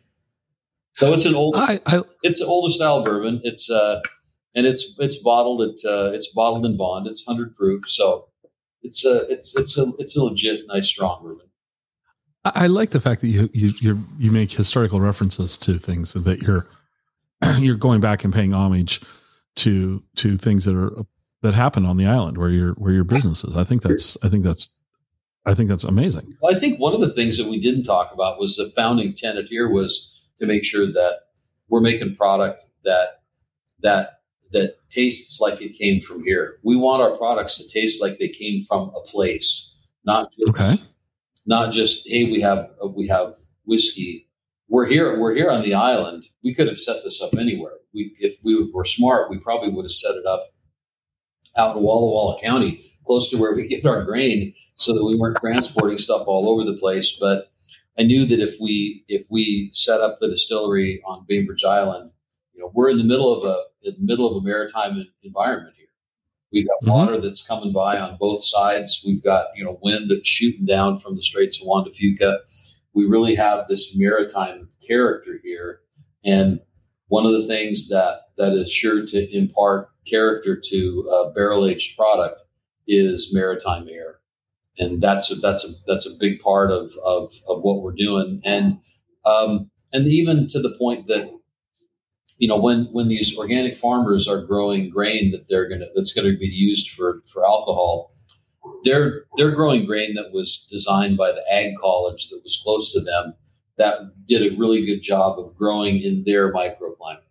So 0.94 1.14
it's 1.14 1.24
an 1.24 1.34
old, 1.34 1.54
I, 1.56 1.80
I, 1.86 2.02
it's 2.22 2.42
an 2.42 2.48
older 2.48 2.70
style 2.70 3.02
bourbon. 3.02 3.40
It's 3.44 3.70
uh, 3.70 4.02
and 4.54 4.66
it's 4.66 4.94
it's 4.98 5.16
bottled 5.16 5.62
at 5.62 5.90
uh, 5.90 6.10
it's 6.12 6.28
bottled 6.32 6.66
in 6.66 6.76
bond. 6.76 7.06
It's 7.06 7.24
hundred 7.24 7.56
proof, 7.56 7.88
so 7.88 8.28
it's 8.82 9.04
a 9.04 9.26
it's 9.30 9.56
it's 9.56 9.78
a 9.78 9.92
it's 9.98 10.16
a 10.16 10.24
legit 10.24 10.66
nice 10.66 10.88
strong 10.88 11.22
bourbon. 11.22 11.46
I 12.44 12.66
like 12.66 12.90
the 12.90 13.00
fact 13.00 13.20
that 13.20 13.28
you 13.28 13.48
you 13.52 13.98
you 14.18 14.30
make 14.32 14.50
historical 14.50 15.00
references 15.00 15.56
to 15.58 15.78
things 15.78 16.14
that 16.14 16.42
you're 16.42 16.66
you're 17.58 17.76
going 17.76 18.00
back 18.00 18.24
and 18.24 18.34
paying 18.34 18.52
homage 18.52 19.00
to 19.56 20.02
to 20.16 20.36
things 20.36 20.64
that 20.64 20.76
are 20.76 21.04
that 21.42 21.54
happen 21.54 21.84
on 21.84 21.96
the 21.96 22.06
island 22.06 22.38
where 22.38 22.50
your 22.50 22.72
where 22.74 22.92
your 22.92 23.04
business 23.04 23.44
is. 23.44 23.56
I 23.56 23.64
think 23.64 23.82
that's 23.82 24.16
I 24.24 24.28
think 24.28 24.44
that's 24.44 24.76
I 25.44 25.54
think 25.54 25.68
that's 25.68 25.84
amazing. 25.84 26.36
Well, 26.40 26.54
I 26.54 26.58
think 26.58 26.80
one 26.80 26.94
of 26.94 27.00
the 27.00 27.12
things 27.12 27.36
that 27.36 27.48
we 27.48 27.60
didn't 27.60 27.84
talk 27.84 28.12
about 28.12 28.38
was 28.38 28.56
the 28.56 28.70
founding 28.74 29.12
tenet 29.14 29.46
here 29.48 29.68
was 29.68 30.30
to 30.38 30.46
make 30.46 30.64
sure 30.64 30.86
that 30.86 31.20
we're 31.68 31.80
making 31.80 32.16
product 32.16 32.64
that 32.84 33.22
that 33.82 34.20
that 34.52 34.76
tastes 34.90 35.40
like 35.40 35.60
it 35.62 35.78
came 35.78 36.00
from 36.00 36.24
here. 36.24 36.58
We 36.62 36.76
want 36.76 37.02
our 37.02 37.16
products 37.16 37.56
to 37.58 37.68
taste 37.68 38.02
like 38.02 38.18
they 38.18 38.28
came 38.28 38.64
from 38.64 38.90
a 38.90 39.00
place, 39.00 39.74
not 40.04 40.30
just, 40.32 40.50
okay. 40.50 40.82
Not 41.46 41.72
just 41.72 42.06
hey 42.06 42.24
we 42.30 42.40
have 42.40 42.70
uh, 42.82 42.88
we 42.88 43.08
have 43.08 43.36
whiskey. 43.64 44.28
We're 44.68 44.86
here. 44.86 45.18
We're 45.18 45.34
here 45.34 45.50
on 45.50 45.62
the 45.62 45.74
island. 45.74 46.24
We 46.42 46.54
could 46.54 46.66
have 46.66 46.78
set 46.78 47.04
this 47.04 47.20
up 47.20 47.34
anywhere. 47.34 47.74
We 47.94 48.16
if 48.18 48.36
we 48.42 48.70
were 48.72 48.84
smart, 48.84 49.30
we 49.30 49.38
probably 49.38 49.70
would 49.70 49.84
have 49.84 49.92
set 49.92 50.14
it 50.14 50.26
up 50.26 50.46
out 51.56 51.76
in 51.76 51.82
Walla 51.82 52.10
Walla 52.10 52.40
County, 52.40 52.80
close 53.04 53.28
to 53.30 53.36
where 53.36 53.54
we 53.54 53.66
get 53.66 53.84
our 53.84 54.04
grain, 54.04 54.54
so 54.76 54.92
that 54.92 55.04
we 55.04 55.16
weren't 55.16 55.36
transporting 55.36 55.98
stuff 55.98 56.24
all 56.26 56.48
over 56.48 56.64
the 56.64 56.78
place. 56.78 57.16
But 57.18 57.52
I 57.98 58.02
knew 58.04 58.24
that 58.26 58.40
if 58.40 58.56
we 58.60 59.04
if 59.08 59.26
we 59.30 59.70
set 59.72 60.00
up 60.00 60.18
the 60.18 60.28
distillery 60.28 61.02
on 61.04 61.26
Bainbridge 61.28 61.64
Island, 61.64 62.10
you 62.54 62.62
know, 62.62 62.70
we're 62.74 62.90
in 62.90 62.98
the 62.98 63.04
middle 63.04 63.32
of 63.32 63.44
a 63.44 63.62
in 63.82 63.94
the 63.98 64.06
middle 64.06 64.30
of 64.30 64.42
a 64.42 64.46
maritime 64.46 65.04
environment 65.22 65.74
here. 65.76 65.81
We've 66.52 66.66
got 66.66 66.82
mm-hmm. 66.82 66.90
water 66.90 67.20
that's 67.20 67.46
coming 67.46 67.72
by 67.72 67.98
on 67.98 68.16
both 68.18 68.44
sides. 68.44 69.02
We've 69.06 69.22
got 69.22 69.46
you 69.56 69.64
know 69.64 69.78
wind 69.82 70.10
that's 70.10 70.28
shooting 70.28 70.66
down 70.66 70.98
from 70.98 71.16
the 71.16 71.22
Straits 71.22 71.60
of 71.60 71.66
Juan 71.66 71.84
de 71.84 71.90
Fuca. 71.90 72.38
We 72.94 73.04
really 73.04 73.34
have 73.34 73.68
this 73.68 73.96
maritime 73.96 74.68
character 74.86 75.40
here, 75.42 75.80
and 76.24 76.60
one 77.08 77.26
of 77.26 77.32
the 77.32 77.46
things 77.46 77.88
that 77.88 78.20
that 78.38 78.52
is 78.52 78.72
sure 78.72 79.04
to 79.06 79.36
impart 79.36 79.88
character 80.06 80.60
to 80.62 81.00
a 81.10 81.32
barrel 81.32 81.66
aged 81.66 81.96
product 81.96 82.40
is 82.88 83.32
maritime 83.32 83.86
air 83.88 84.18
and 84.78 85.00
that's 85.00 85.30
a, 85.30 85.34
that's 85.36 85.64
a 85.64 85.68
that's 85.86 86.06
a 86.06 86.18
big 86.18 86.40
part 86.40 86.70
of 86.70 86.92
of, 87.04 87.32
of 87.48 87.62
what 87.62 87.82
we're 87.82 87.92
doing 87.92 88.40
and 88.44 88.78
um, 89.24 89.70
and 89.92 90.06
even 90.06 90.48
to 90.48 90.60
the 90.60 90.74
point 90.78 91.06
that 91.06 91.30
you 92.42 92.48
know 92.48 92.58
when 92.58 92.86
when 92.86 93.06
these 93.06 93.38
organic 93.38 93.76
farmers 93.76 94.26
are 94.26 94.42
growing 94.42 94.90
grain 94.90 95.30
that 95.30 95.48
they're 95.48 95.68
gonna 95.68 95.86
that's 95.94 96.12
to 96.12 96.36
be 96.36 96.46
used 96.46 96.90
for 96.90 97.22
for 97.26 97.44
alcohol 97.44 98.12
they're 98.82 99.22
they're 99.36 99.52
growing 99.52 99.86
grain 99.86 100.14
that 100.14 100.32
was 100.32 100.66
designed 100.68 101.16
by 101.16 101.30
the 101.30 101.44
ag 101.52 101.74
college 101.80 102.28
that 102.30 102.40
was 102.42 102.60
close 102.64 102.92
to 102.92 103.00
them 103.00 103.34
that 103.78 104.00
did 104.26 104.42
a 104.42 104.56
really 104.56 104.84
good 104.84 105.00
job 105.00 105.38
of 105.38 105.56
growing 105.56 106.02
in 106.02 106.24
their 106.24 106.52
microclimate 106.52 107.30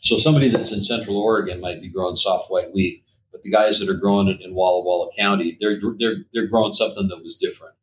so 0.00 0.16
somebody 0.16 0.48
that's 0.48 0.72
in 0.72 0.80
central 0.80 1.18
oregon 1.18 1.60
might 1.60 1.82
be 1.82 1.90
growing 1.90 2.16
soft 2.16 2.50
white 2.50 2.72
wheat 2.72 3.04
but 3.36 3.42
the 3.42 3.50
guys 3.50 3.78
that 3.80 3.90
are 3.90 4.00
growing 4.00 4.28
it 4.28 4.40
in 4.40 4.54
Walla 4.54 4.82
Walla 4.82 5.10
County, 5.14 5.58
they're 5.60 5.78
they're 5.98 6.24
they're 6.32 6.46
growing 6.46 6.72
something 6.72 7.08
that 7.08 7.22
was 7.22 7.36
different. 7.36 7.74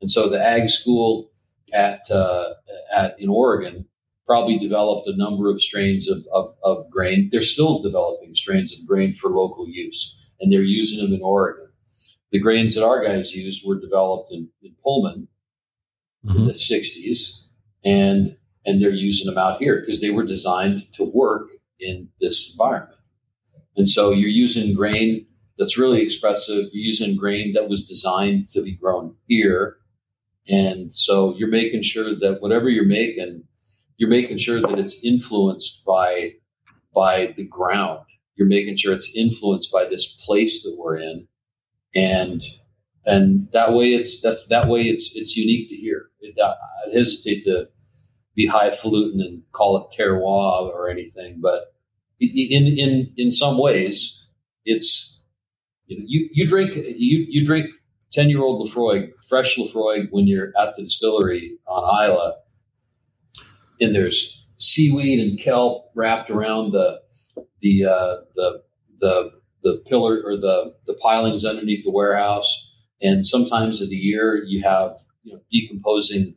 And 0.00 0.08
so 0.08 0.28
the 0.28 0.40
ag 0.40 0.70
school 0.70 1.32
at 1.72 2.08
uh, 2.12 2.54
at 2.94 3.18
in 3.18 3.28
Oregon 3.28 3.86
probably 4.30 4.56
developed 4.56 5.08
a 5.08 5.16
number 5.16 5.50
of 5.50 5.60
strains 5.60 6.08
of, 6.08 6.24
of, 6.32 6.54
of 6.62 6.88
grain. 6.88 7.28
They're 7.32 7.42
still 7.42 7.82
developing 7.82 8.32
strains 8.32 8.72
of 8.72 8.86
grain 8.86 9.12
for 9.12 9.28
local 9.28 9.68
use, 9.68 10.30
and 10.40 10.52
they're 10.52 10.62
using 10.62 11.02
them 11.02 11.12
in 11.12 11.20
Oregon. 11.20 11.66
The 12.30 12.38
grains 12.38 12.76
that 12.76 12.86
our 12.86 13.04
guys 13.04 13.34
use 13.34 13.64
were 13.66 13.80
developed 13.80 14.30
in, 14.30 14.48
in 14.62 14.76
Pullman 14.84 15.26
mm-hmm. 16.24 16.38
in 16.38 16.46
the 16.46 16.52
60s, 16.52 17.40
and 17.84 18.36
and 18.64 18.80
they're 18.80 18.90
using 18.90 19.26
them 19.26 19.42
out 19.42 19.58
here 19.58 19.80
because 19.80 20.00
they 20.00 20.10
were 20.10 20.22
designed 20.22 20.92
to 20.92 21.10
work 21.12 21.48
in 21.80 22.10
this 22.20 22.52
environment. 22.52 23.00
And 23.76 23.88
so 23.88 24.12
you're 24.12 24.28
using 24.28 24.76
grain 24.76 25.26
that's 25.58 25.76
really 25.76 26.02
expressive. 26.02 26.66
You're 26.72 26.86
using 26.86 27.16
grain 27.16 27.54
that 27.54 27.68
was 27.68 27.84
designed 27.84 28.48
to 28.50 28.62
be 28.62 28.76
grown 28.76 29.16
here. 29.26 29.78
And 30.48 30.94
so 30.94 31.34
you're 31.36 31.50
making 31.50 31.82
sure 31.82 32.14
that 32.14 32.38
whatever 32.40 32.68
you're 32.68 32.86
making, 32.86 33.42
you're 34.00 34.08
making 34.08 34.38
sure 34.38 34.62
that 34.62 34.78
it's 34.78 35.04
influenced 35.04 35.84
by 35.84 36.32
by 36.94 37.34
the 37.36 37.44
ground. 37.44 38.00
You're 38.34 38.48
making 38.48 38.76
sure 38.76 38.94
it's 38.94 39.14
influenced 39.14 39.70
by 39.70 39.84
this 39.84 40.16
place 40.24 40.62
that 40.62 40.74
we're 40.78 40.96
in. 40.96 41.28
And 41.94 42.42
and 43.04 43.46
that 43.52 43.74
way 43.74 43.88
it's 43.92 44.22
that 44.22 44.38
that 44.48 44.68
way 44.68 44.84
it's 44.84 45.14
it's 45.14 45.36
unique 45.36 45.68
to 45.68 45.76
here. 45.76 46.06
It, 46.20 46.34
I 46.42 46.54
hesitate 46.94 47.44
to 47.44 47.68
be 48.34 48.46
highfalutin 48.46 49.20
and 49.20 49.42
call 49.52 49.76
it 49.76 49.94
terroir 49.94 50.72
or 50.72 50.88
anything, 50.88 51.38
but 51.42 51.74
in 52.20 52.66
in 52.78 53.12
in 53.18 53.30
some 53.30 53.58
ways, 53.58 54.24
it's 54.64 55.20
you 55.88 55.98
know, 55.98 56.04
you, 56.06 56.26
you 56.32 56.48
drink 56.48 56.74
you 56.74 57.26
you 57.28 57.44
drink 57.44 57.66
ten 58.12 58.30
year 58.30 58.40
old 58.40 58.66
Laphroaig, 58.66 59.10
fresh 59.28 59.58
Laphroaig 59.58 60.08
when 60.10 60.26
you're 60.26 60.54
at 60.58 60.74
the 60.76 60.84
distillery 60.84 61.58
on 61.66 61.82
Islay, 61.84 62.32
and 63.80 63.94
there's 63.94 64.46
seaweed 64.56 65.20
and 65.20 65.38
kelp 65.38 65.90
wrapped 65.94 66.30
around 66.30 66.72
the 66.72 67.00
the 67.60 67.84
uh, 67.84 68.16
the 68.34 68.62
the 68.98 69.32
the 69.62 69.82
pillar 69.86 70.22
or 70.24 70.36
the 70.36 70.74
the 70.86 70.94
pilings 70.94 71.44
underneath 71.44 71.84
the 71.84 71.90
warehouse, 71.90 72.72
and 73.02 73.26
sometimes 73.26 73.80
of 73.80 73.90
the 73.90 73.96
year 73.96 74.42
you 74.44 74.62
have 74.62 74.96
you 75.22 75.32
know 75.32 75.40
decomposing 75.50 76.34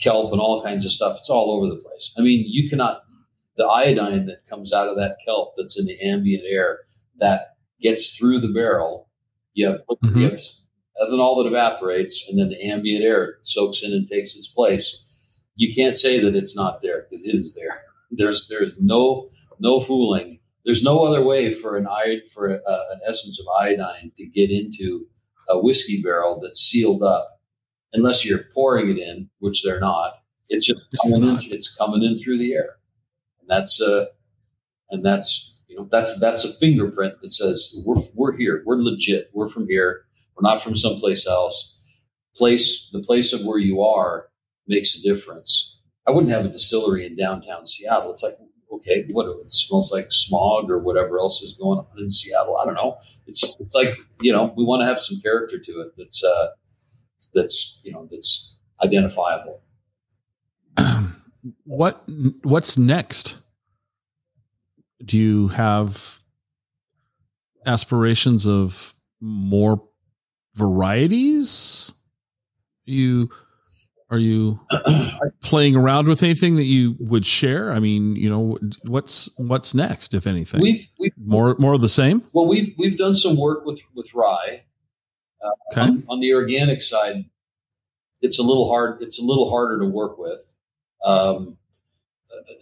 kelp 0.00 0.32
and 0.32 0.40
all 0.40 0.62
kinds 0.62 0.84
of 0.84 0.90
stuff. 0.90 1.16
It's 1.18 1.30
all 1.30 1.52
over 1.52 1.66
the 1.66 1.80
place. 1.80 2.14
I 2.18 2.22
mean, 2.22 2.44
you 2.46 2.68
cannot 2.68 3.02
the 3.56 3.66
iodine 3.66 4.26
that 4.26 4.46
comes 4.48 4.72
out 4.72 4.88
of 4.88 4.96
that 4.96 5.18
kelp 5.24 5.54
that's 5.56 5.78
in 5.78 5.86
the 5.86 6.00
ambient 6.00 6.44
air 6.46 6.80
that 7.18 7.54
gets 7.80 8.16
through 8.16 8.40
the 8.40 8.52
barrel. 8.52 9.08
You 9.52 9.68
have, 9.68 9.82
mm-hmm. 9.86 10.18
you 10.18 10.30
have 10.30 10.40
ethanol 11.00 11.42
that 11.42 11.48
evaporates, 11.48 12.28
and 12.28 12.38
then 12.38 12.48
the 12.48 12.60
ambient 12.64 13.04
air 13.04 13.36
soaks 13.42 13.82
in 13.82 13.92
and 13.92 14.08
takes 14.08 14.36
its 14.36 14.48
place. 14.48 15.03
You 15.56 15.74
can't 15.74 15.96
say 15.96 16.18
that 16.20 16.34
it's 16.34 16.56
not 16.56 16.82
there 16.82 17.06
because 17.08 17.24
it 17.24 17.34
is 17.34 17.54
there. 17.54 17.82
There's 18.10 18.46
there's 18.48 18.78
no 18.78 19.30
no 19.58 19.80
fooling. 19.80 20.38
There's 20.64 20.84
no 20.84 21.04
other 21.04 21.22
way 21.22 21.52
for 21.52 21.76
an 21.76 21.88
for 22.32 22.48
a, 22.48 22.58
an 22.92 23.00
essence 23.08 23.40
of 23.40 23.46
iodine 23.60 24.12
to 24.16 24.26
get 24.26 24.50
into 24.50 25.06
a 25.48 25.58
whiskey 25.58 26.00
barrel 26.00 26.38
that's 26.40 26.60
sealed 26.60 27.02
up, 27.02 27.40
unless 27.92 28.24
you're 28.24 28.44
pouring 28.54 28.90
it 28.90 28.98
in, 28.98 29.30
which 29.40 29.64
they're 29.64 29.80
not. 29.80 30.14
It's 30.48 30.66
just 30.66 30.86
coming 31.02 31.24
in. 31.24 31.38
It's 31.50 31.74
coming 31.74 32.04
in 32.04 32.18
through 32.18 32.38
the 32.38 32.54
air 32.54 32.76
and 33.44 33.50
that's 33.50 33.80
uh, 33.80 34.06
and 34.90 35.04
that's 35.04 35.58
you 35.68 35.76
know 35.76 35.86
that's 35.90 36.18
that's 36.18 36.44
a 36.44 36.52
fingerprint 36.54 37.20
that 37.20 37.30
says 37.30 37.74
we're 37.84 38.02
we're 38.14 38.36
here, 38.36 38.62
we're 38.64 38.76
legit, 38.76 39.30
we're 39.34 39.48
from 39.48 39.68
here, 39.68 40.04
we're 40.34 40.48
not 40.48 40.62
from 40.62 40.74
someplace 40.74 41.26
else. 41.26 41.70
Place 42.36 42.88
the 42.92 43.00
place 43.00 43.32
of 43.32 43.44
where 43.44 43.58
you 43.58 43.82
are 43.82 44.28
makes 44.66 44.96
a 44.96 45.02
difference. 45.02 45.78
I 46.06 46.10
wouldn't 46.10 46.32
have 46.32 46.44
a 46.44 46.48
distillery 46.48 47.06
in 47.06 47.16
downtown 47.16 47.66
Seattle. 47.66 48.10
It's 48.10 48.22
like 48.22 48.34
okay, 48.72 49.04
what 49.10 49.26
it 49.26 49.52
smells 49.52 49.92
like 49.92 50.06
smog 50.10 50.70
or 50.70 50.78
whatever 50.78 51.18
else 51.18 51.42
is 51.42 51.56
going 51.56 51.78
on 51.78 51.86
in 51.98 52.10
Seattle. 52.10 52.56
I 52.56 52.64
don't 52.64 52.74
know. 52.74 52.96
It's 53.26 53.56
it's 53.60 53.74
like 53.74 53.96
you 54.20 54.32
know 54.32 54.52
we 54.56 54.64
want 54.64 54.82
to 54.82 54.86
have 54.86 55.00
some 55.00 55.20
character 55.20 55.58
to 55.58 55.72
it 55.80 55.92
that's 55.96 56.22
uh, 56.24 56.48
that's 57.34 57.80
you 57.82 57.92
know 57.92 58.06
that's 58.10 58.56
identifiable 58.82 59.62
what 61.64 62.02
what's 62.42 62.78
next? 62.78 63.36
Do 65.04 65.18
you 65.18 65.48
have 65.48 66.20
aspirations 67.66 68.46
of 68.46 68.94
more 69.20 69.82
varieties? 70.54 71.92
You 72.84 73.30
are 74.14 74.18
you 74.18 74.60
playing 75.42 75.74
around 75.74 76.06
with 76.06 76.22
anything 76.22 76.56
that 76.56 76.64
you 76.64 76.96
would 77.00 77.26
share? 77.26 77.72
I 77.72 77.80
mean, 77.80 78.14
you 78.14 78.30
know, 78.30 78.58
what's 78.84 79.28
what's 79.38 79.74
next, 79.74 80.14
if 80.14 80.26
anything? 80.26 80.60
We've, 80.60 80.88
we've 80.98 81.12
more 81.18 81.56
more 81.58 81.74
of 81.74 81.80
the 81.80 81.88
same. 81.88 82.22
Well, 82.32 82.46
we've 82.46 82.72
we've 82.78 82.96
done 82.96 83.14
some 83.14 83.36
work 83.36 83.66
with 83.66 83.80
with 83.94 84.14
rye. 84.14 84.62
Uh, 85.42 85.50
okay. 85.72 85.80
On, 85.80 86.04
on, 86.08 86.20
the 86.20 86.32
organic 86.32 86.80
side, 86.80 87.24
it's 88.22 88.38
a 88.38 88.42
little 88.42 88.68
hard. 88.68 89.02
It's 89.02 89.20
a 89.20 89.24
little 89.24 89.50
harder 89.50 89.80
to 89.80 89.86
work 89.86 90.16
with. 90.16 90.54
Um, 91.04 91.58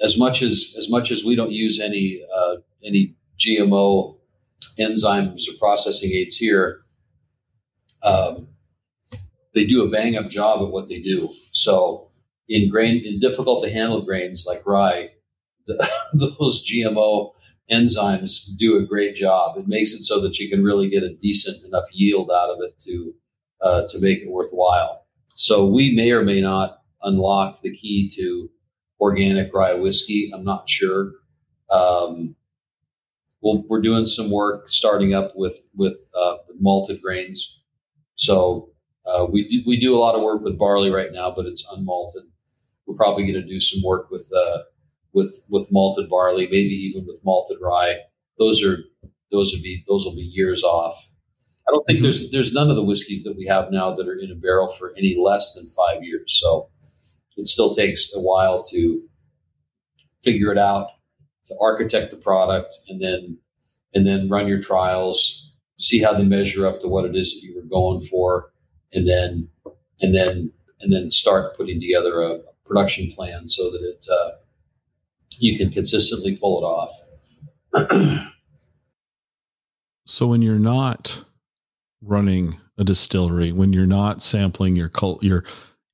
as 0.03 0.19
much 0.19 0.43
as 0.43 0.75
as 0.77 0.91
much 0.91 1.11
as 1.11 1.25
we 1.25 1.37
don't 1.37 1.53
use 1.53 1.81
any 1.81 2.23
uh, 2.35 2.57
any 2.83 3.15
GMO 3.39 4.17
enzymes 4.79 5.49
or 5.49 5.59
processing 5.59 6.13
aids 6.13 6.37
here, 6.37 6.81
um, 8.03 8.49
they 9.55 9.67
do 9.67 9.85
a 9.85 9.91
bang 9.91 10.17
up 10.17 10.29
job 10.29 10.63
at 10.63 10.71
what 10.71 10.89
they 10.89 11.01
do. 11.01 11.33
So 11.53 12.09
in 12.49 12.69
grain 12.69 13.03
in 13.05 13.21
difficult 13.21 13.65
to 13.65 13.71
handle 13.71 14.03
grains 14.03 14.45
like 14.47 14.67
rye, 14.67 15.11
the, 15.67 15.89
those 16.39 16.67
GMO 16.69 17.33
enzymes 17.71 18.47
do 18.57 18.77
a 18.77 18.87
great 18.87 19.15
job. 19.15 19.57
It 19.57 19.69
makes 19.69 19.93
it 19.93 20.03
so 20.03 20.21
that 20.21 20.39
you 20.39 20.49
can 20.51 20.63
really 20.63 20.89
get 20.89 21.03
a 21.03 21.15
decent 21.15 21.65
enough 21.65 21.87
yield 21.93 22.31
out 22.31 22.51
of 22.51 22.59
it 22.61 22.79
to 22.81 23.15
uh, 23.61 23.89
to 23.89 24.01
make 24.01 24.19
it 24.21 24.31
worthwhile. 24.31 25.07
So 25.37 25.67
we 25.67 25.95
may 25.95 26.11
or 26.13 26.23
may 26.23 26.41
not 26.41 26.79
unlock 27.03 27.63
the 27.63 27.75
key 27.75 28.11
to 28.17 28.51
organic 29.01 29.55
rye 29.55 29.75
whiskey. 29.75 30.31
I'm 30.35 30.45
not 30.45 30.69
sure. 30.69 31.13
Um, 31.71 32.37
we 33.43 33.65
we 33.69 33.79
are 33.79 33.83
doing 33.83 34.07
some 34.07 34.31
work 34.31 34.69
starting 34.69 35.15
up 35.15 35.33
with 35.35 35.59
with 35.75 35.99
uh, 36.19 36.39
malted 36.61 37.01
grains. 37.01 37.61
So 38.17 38.72
uh, 39.07 39.27
we 39.31 39.49
do, 39.49 39.63
we 39.67 39.79
do 39.79 39.97
a 39.97 40.01
lot 40.01 40.15
of 40.15 40.23
work 40.23 40.43
with 40.43 40.59
barley 40.59 40.91
right 40.91 41.13
now, 41.13 41.31
but 41.31 41.47
it's 41.47 41.67
unmalted. 41.73 42.23
We're 42.87 42.97
probably 42.97 43.25
going 43.25 43.43
to 43.43 43.49
do 43.49 43.61
some 43.61 43.83
work 43.83 44.11
with 44.11 44.31
uh, 44.35 44.59
with 45.13 45.43
with 45.49 45.69
malted 45.71 46.09
barley, 46.09 46.45
maybe 46.45 46.75
even 46.75 47.07
with 47.07 47.21
malted 47.25 47.59
rye. 47.61 47.99
Those 48.39 48.65
are 48.65 48.79
those 49.31 49.53
would 49.53 49.63
be 49.63 49.85
those 49.89 50.05
will 50.05 50.15
be 50.15 50.23
years 50.23 50.63
off. 50.63 51.09
I 51.69 51.73
don't 51.73 51.85
think 51.87 51.99
mm-hmm. 51.99 52.05
there's 52.05 52.31
there's 52.31 52.53
none 52.53 52.71
of 52.71 52.77
the 52.77 52.85
whiskeys 52.85 53.25
that 53.25 53.37
we 53.37 53.47
have 53.47 53.71
now 53.71 53.95
that 53.95 54.09
are 54.09 54.19
in 54.19 54.31
a 54.31 54.35
barrel 54.35 54.69
for 54.69 54.93
any 54.97 55.17
less 55.21 55.55
than 55.55 55.69
five 55.69 56.03
years. 56.03 56.39
So 56.41 56.69
it 57.37 57.47
still 57.47 57.75
takes 57.75 58.13
a 58.15 58.21
while 58.21 58.63
to 58.65 59.03
figure 60.23 60.53
it 60.53 60.59
out, 60.59 60.89
to 61.47 61.57
architect 61.61 62.11
the 62.11 62.17
product, 62.17 62.75
and 62.89 63.01
then 63.01 63.39
and 63.95 64.07
then 64.07 64.29
run 64.29 64.49
your 64.49 64.61
trials, 64.61 65.53
see 65.79 66.01
how 66.01 66.15
they 66.15 66.25
measure 66.25 66.67
up 66.67 66.81
to 66.81 66.89
what 66.89 67.05
it 67.05 67.15
is 67.15 67.35
that 67.35 67.47
you 67.47 67.55
were 67.55 67.69
going 67.69 68.01
for, 68.01 68.52
and 68.93 69.09
then 69.09 69.49
and 70.01 70.15
then 70.15 70.53
and 70.81 70.93
then 70.93 71.11
start 71.11 71.57
putting 71.57 71.81
together 71.81 72.21
a 72.23 72.41
production 72.65 73.11
plan 73.11 73.49
so 73.49 73.71
that 73.71 73.83
it 73.83 74.07
uh, 74.11 74.31
you 75.39 75.57
can 75.57 75.71
consistently 75.71 76.37
pull 76.37 76.59
it 76.59 76.65
off. 76.65 76.93
so 80.07 80.27
when 80.27 80.43
you're 80.43 80.59
not 80.59 81.25
running 82.03 82.59
a 82.79 82.85
distillery, 82.85 83.53
when 83.53 83.73
you're 83.73 83.87
not 83.87 84.23
sampling 84.23 84.77
your 84.77 84.89
cult, 84.89 85.23
your 85.23 85.45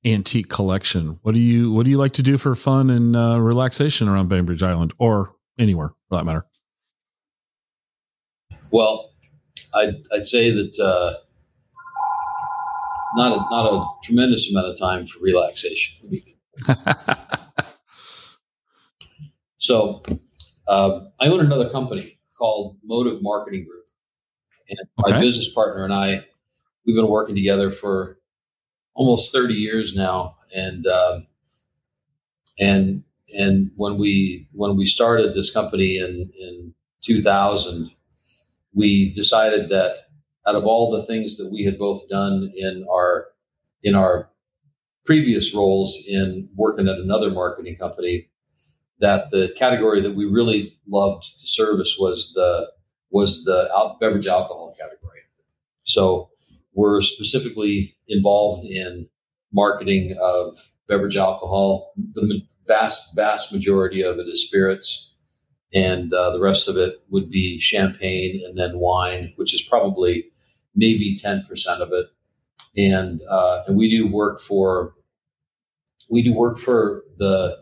antique 0.05 0.49
collection. 0.49 1.19
What 1.23 1.33
do 1.33 1.39
you 1.39 1.71
what 1.71 1.85
do 1.85 1.91
you 1.91 1.97
like 1.97 2.13
to 2.13 2.23
do 2.23 2.37
for 2.37 2.55
fun 2.55 2.89
and 2.89 3.15
uh, 3.15 3.39
relaxation 3.39 4.07
around 4.07 4.29
Bainbridge 4.29 4.63
Island 4.63 4.93
or 4.97 5.35
anywhere 5.57 5.89
for 6.07 6.17
that 6.17 6.25
matter? 6.25 6.45
Well, 8.71 9.11
I'd, 9.73 9.95
I'd 10.13 10.25
say 10.25 10.51
that 10.51 10.79
uh, 10.79 11.19
not 13.15 13.31
a, 13.31 13.37
not 13.49 13.65
a 13.65 13.85
tremendous 14.03 14.51
amount 14.51 14.67
of 14.67 14.79
time 14.79 15.05
for 15.05 15.19
relaxation. 15.21 16.11
so 19.57 20.03
uh, 20.67 21.01
I 21.19 21.27
own 21.27 21.39
another 21.39 21.69
company 21.69 22.19
called 22.37 22.77
Motive 22.83 23.21
Marketing 23.21 23.65
Group, 23.65 23.85
and 24.69 24.79
okay. 24.99 25.13
my 25.13 25.19
business 25.19 25.51
partner 25.53 25.83
and 25.83 25.93
I 25.93 26.25
we've 26.89 26.95
been 26.95 27.09
working 27.09 27.35
together 27.35 27.69
for 27.69 28.17
almost 28.95 29.31
30 29.31 29.53
years 29.53 29.95
now. 29.95 30.37
And, 30.55 30.87
um, 30.87 31.27
and, 32.59 33.03
and 33.37 33.71
when 33.75 33.97
we, 33.97 34.47
when 34.53 34.75
we 34.75 34.87
started 34.87 35.35
this 35.35 35.51
company 35.51 35.97
in, 35.97 36.31
in 36.39 36.73
2000, 37.01 37.91
we 38.73 39.13
decided 39.13 39.69
that 39.69 40.08
out 40.49 40.55
of 40.55 40.65
all 40.65 40.89
the 40.89 41.03
things 41.03 41.37
that 41.37 41.51
we 41.51 41.63
had 41.63 41.77
both 41.77 42.09
done 42.09 42.51
in 42.55 42.85
our 42.91 43.27
in 43.83 43.93
our 43.95 44.29
previous 45.05 45.53
roles 45.55 45.97
in 46.07 46.49
working 46.55 46.87
at 46.87 46.97
another 46.97 47.31
marketing 47.31 47.75
company, 47.75 48.27
that 48.99 49.31
the 49.31 49.53
category 49.57 50.01
that 50.01 50.15
we 50.15 50.25
really 50.25 50.77
loved 50.87 51.23
to 51.39 51.47
service 51.47 51.97
was 51.99 52.33
the 52.33 52.71
was 53.11 53.43
the 53.45 53.69
out, 53.75 53.99
beverage 53.99 54.27
alcohol 54.27 54.75
category. 54.79 55.21
So 55.83 56.29
we're 56.73 57.01
specifically 57.01 57.95
involved 58.07 58.65
in 58.65 59.07
marketing 59.53 60.15
of 60.21 60.57
beverage 60.87 61.17
alcohol. 61.17 61.93
The 62.13 62.41
vast 62.67 63.15
vast 63.15 63.53
majority 63.53 64.01
of 64.01 64.17
it 64.17 64.27
is 64.27 64.45
spirits, 64.45 65.13
and 65.73 66.11
uh, 66.11 66.31
the 66.31 66.41
rest 66.41 66.67
of 66.67 66.75
it 66.75 67.03
would 67.09 67.29
be 67.29 67.59
champagne 67.59 68.41
and 68.45 68.57
then 68.57 68.79
wine, 68.79 69.33
which 69.35 69.53
is 69.53 69.61
probably 69.61 70.25
maybe 70.79 71.17
ten 71.17 71.45
percent 71.47 71.81
of 71.81 71.89
it. 71.91 72.07
And 72.77 73.21
uh, 73.29 73.63
and 73.67 73.77
we 73.77 73.89
do 73.89 74.07
work 74.07 74.39
for 74.39 74.93
we 76.09 76.21
do 76.21 76.33
work 76.33 76.57
for 76.57 77.03
the 77.17 77.57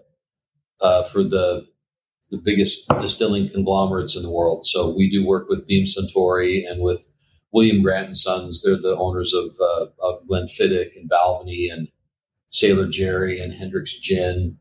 uh, 0.82 1.03
for 1.03 1.24
the 1.24 1.68
the 2.30 2.38
biggest 2.38 2.88
distilling 2.99 3.49
conglomerates 3.49 4.15
in 4.15 4.24
the 4.24 4.32
world. 4.32 4.65
So 4.65 4.93
we 4.93 5.09
do 5.09 5.26
work 5.26 5.47
with 5.49 5.65
Beam 5.65 5.86
Suntory 5.86 6.70
and 6.70 6.82
with 6.82 7.07
William 7.53 7.82
Grant 7.82 8.07
and 8.07 8.18
Sons. 8.18 8.61
They're 8.61 8.76
the 8.76 8.97
owners 8.97 9.34
of 9.34 9.55
uh, 9.61 9.86
of 10.01 10.28
Glenfiddich 10.30 10.95
and 10.95 11.09
Balvenie 11.09 11.72
and 11.72 11.88
Sailor 12.49 12.88
Jerry 12.88 13.39
and 13.39 13.53
Hendrick's 13.53 13.97
Gin. 13.99 14.57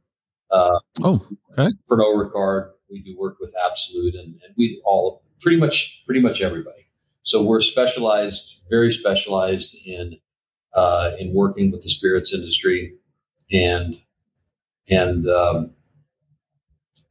Uh, 0.51 0.79
oh, 1.03 1.27
okay. 1.53 1.73
Pernod 1.91 2.31
Ricard. 2.31 2.71
We 2.89 3.03
do 3.03 3.17
work 3.19 3.39
with 3.41 3.53
Absolut, 3.67 4.15
and, 4.15 4.41
and 4.45 4.55
we 4.57 4.81
all 4.85 5.25
pretty 5.41 5.57
much 5.57 6.05
pretty 6.07 6.21
much 6.21 6.41
everybody. 6.41 6.86
So 7.27 7.43
we're 7.43 7.61
specialized, 7.61 8.63
very 8.71 8.93
specialized 8.93 9.77
in 9.85 10.19
uh, 10.73 11.11
in 11.19 11.35
working 11.35 11.73
with 11.73 11.83
the 11.83 11.89
spirits 11.89 12.33
industry, 12.33 12.95
and 13.51 13.97
and 14.89 15.29
um, 15.29 15.75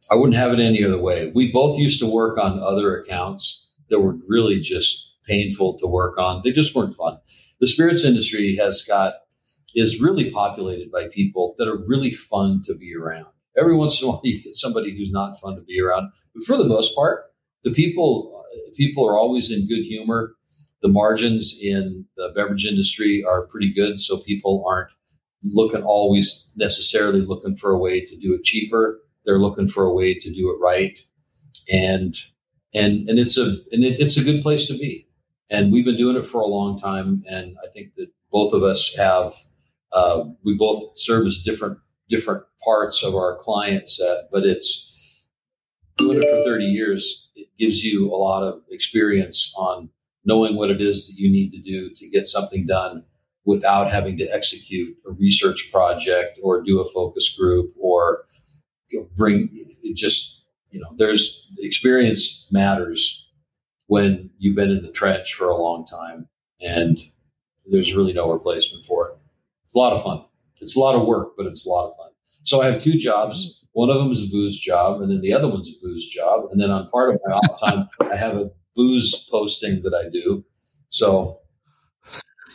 I 0.09 0.16
wouldn't 0.16 0.38
have 0.38 0.53
it 0.53 0.59
any 0.61 0.86
other 0.86 1.01
way. 1.01 1.34
We 1.36 1.51
both 1.51 1.78
used 1.78 1.99
to 1.99 2.09
work 2.09 2.38
on 2.38 2.59
other 2.59 2.97
accounts 2.97 3.68
that 3.89 3.99
were 3.99 4.16
really 4.26 4.61
just 4.61 5.18
painful 5.28 5.78
to 5.80 5.86
work 5.86 6.18
on. 6.18 6.43
They 6.45 6.53
just 6.53 6.74
weren't 6.74 6.95
fun. 6.95 7.18
The 7.59 7.68
spirits 7.68 8.05
industry 8.05 8.55
has 8.55 8.84
got 8.84 9.16
is 9.76 9.99
really 9.99 10.32
populated 10.32 10.93
by 10.93 11.09
people 11.09 11.55
that 11.57 11.68
are 11.68 11.86
really 11.89 12.11
fun 12.11 12.61
to 12.68 12.74
be 12.74 12.95
around. 12.95 13.28
Every 13.57 13.76
once 13.76 14.01
in 14.01 14.07
a 14.07 14.11
while, 14.11 14.22
you 14.24 14.41
get 14.41 14.55
somebody 14.55 14.97
who's 14.97 15.11
not 15.11 15.38
fun 15.41 15.57
to 15.57 15.61
be 15.61 15.82
around, 15.82 16.09
but 16.34 16.43
for 16.45 16.55
the 16.55 16.63
most 16.63 16.95
part, 16.95 17.26
the 17.66 17.72
people 17.72 18.45
people 18.76 19.05
are 19.05 19.18
always 19.18 19.51
in 19.51 19.68
good 19.68 19.84
humor. 19.84 20.36
The 20.82 20.88
margins 20.89 21.57
in 21.61 22.05
the 22.16 22.32
beverage 22.36 22.66
industry 22.66 23.26
are 23.28 23.47
pretty 23.47 23.74
good, 23.74 23.99
so 23.99 24.18
people 24.18 24.63
aren't 24.66 24.91
looking 25.43 25.84
always 25.84 26.49
necessarily 26.55 27.22
looking 27.22 27.55
for 27.55 27.72
a 27.72 27.78
way 27.78 27.99
to 27.99 28.18
do 28.18 28.34
it 28.34 28.43
cheaper 28.43 29.01
they're 29.26 29.39
looking 29.39 29.68
for 29.68 29.86
a 29.86 29.93
way 29.93 30.13
to 30.13 30.34
do 30.34 30.49
it 30.49 30.63
right, 30.63 30.99
and 31.72 32.16
and 32.74 33.09
and 33.09 33.20
it's 33.20 33.38
a 33.38 33.57
and 33.72 33.84
it, 33.84 33.99
it's 33.99 34.18
a 34.18 34.24
good 34.24 34.41
place 34.41 34.68
to 34.68 34.74
be. 34.78 35.07
And 35.49 35.72
we've 35.72 35.86
been 35.86 35.97
doing 35.97 36.16
it 36.16 36.26
for 36.26 36.41
a 36.41 36.47
long 36.47 36.78
time, 36.78 37.24
and 37.30 37.55
I 37.63 37.68
think 37.72 37.95
that 37.95 38.09
both 38.32 38.53
of 38.53 38.63
us 38.63 38.93
have 38.95 39.34
uh, 39.91 40.26
we 40.43 40.55
both 40.55 40.97
service 40.97 41.43
different 41.43 41.80
different 42.09 42.43
parts 42.63 43.03
of 43.03 43.16
our 43.16 43.36
client 43.36 43.89
set, 43.89 44.30
but 44.32 44.45
it's 44.45 45.28
doing 45.97 46.18
it 46.18 46.24
for 46.24 46.43
30 46.43 46.66
years. 46.66 47.24
Gives 47.58 47.84
you 47.84 48.12
a 48.12 48.18
lot 48.18 48.43
of 48.43 48.62
experience 48.70 49.53
on 49.58 49.89
knowing 50.26 50.56
what 50.56 50.72
it 50.72 50.82
is 50.82 51.08
that 51.08 51.18
you 51.18 51.32
need 51.32 51.51
to 51.51 51.62
do 51.62 51.89
to 51.95 52.10
get 52.10 52.28
something 52.28 52.66
done 52.66 53.03
without 53.45 53.89
having 53.89 54.18
to 54.18 54.26
execute 54.26 54.97
a 55.08 55.12
research 55.12 55.70
project 55.72 56.39
or 56.43 56.62
do 56.62 56.82
a 56.82 56.86
focus 56.86 57.36
group 57.38 57.72
or 57.80 58.26
bring 59.16 59.49
it 59.84 59.95
just 59.95 60.43
you 60.72 60.80
know 60.80 60.88
there's 60.97 61.51
experience 61.60 62.47
matters 62.51 63.30
when 63.88 64.30
you've 64.39 64.56
been 64.56 64.72
in 64.72 64.82
the 64.82 64.91
trench 64.91 65.34
for 65.34 65.47
a 65.47 65.56
long 65.56 65.86
time 65.86 66.28
and 66.62 66.99
there's 67.68 67.95
really 67.95 68.14
no 68.14 68.32
replacement 68.32 68.86
for 68.86 69.10
it. 69.10 69.18
It's 69.66 69.76
a 69.76 69.78
lot 69.78 69.93
of 69.93 70.03
fun. 70.03 70.24
It's 70.62 70.76
a 70.76 70.80
lot 70.80 70.95
of 70.95 71.08
work 71.08 71.34
but 71.38 71.45
it's 71.45 71.66
a 71.66 71.70
lot 71.70 71.88
of 71.88 71.95
fun. 71.95 72.10
So 72.43 72.62
i 72.62 72.68
have 72.68 72.82
two 72.82 72.97
jobs 72.97 73.64
one 73.76 73.89
of 73.89 73.97
them 73.97 74.11
is 74.11 74.23
a 74.23 74.32
booze 74.32 74.59
job 74.59 75.01
and 75.01 75.11
then 75.11 75.21
the 75.21 75.34
other 75.34 75.47
one's 75.47 75.69
a 75.69 75.80
booze 75.82 76.07
job 76.07 76.45
and 76.51 76.59
then 76.59 76.71
on 76.71 76.89
part 76.89 77.13
of 77.13 77.21
my 77.26 77.34
off 77.34 77.59
time 77.59 77.88
i 78.11 78.15
have 78.15 78.36
a 78.38 78.49
booze 78.76 79.28
posting 79.30 79.84
that 79.84 79.93
i 79.93 80.09
do 80.09 80.43
so 80.89 81.39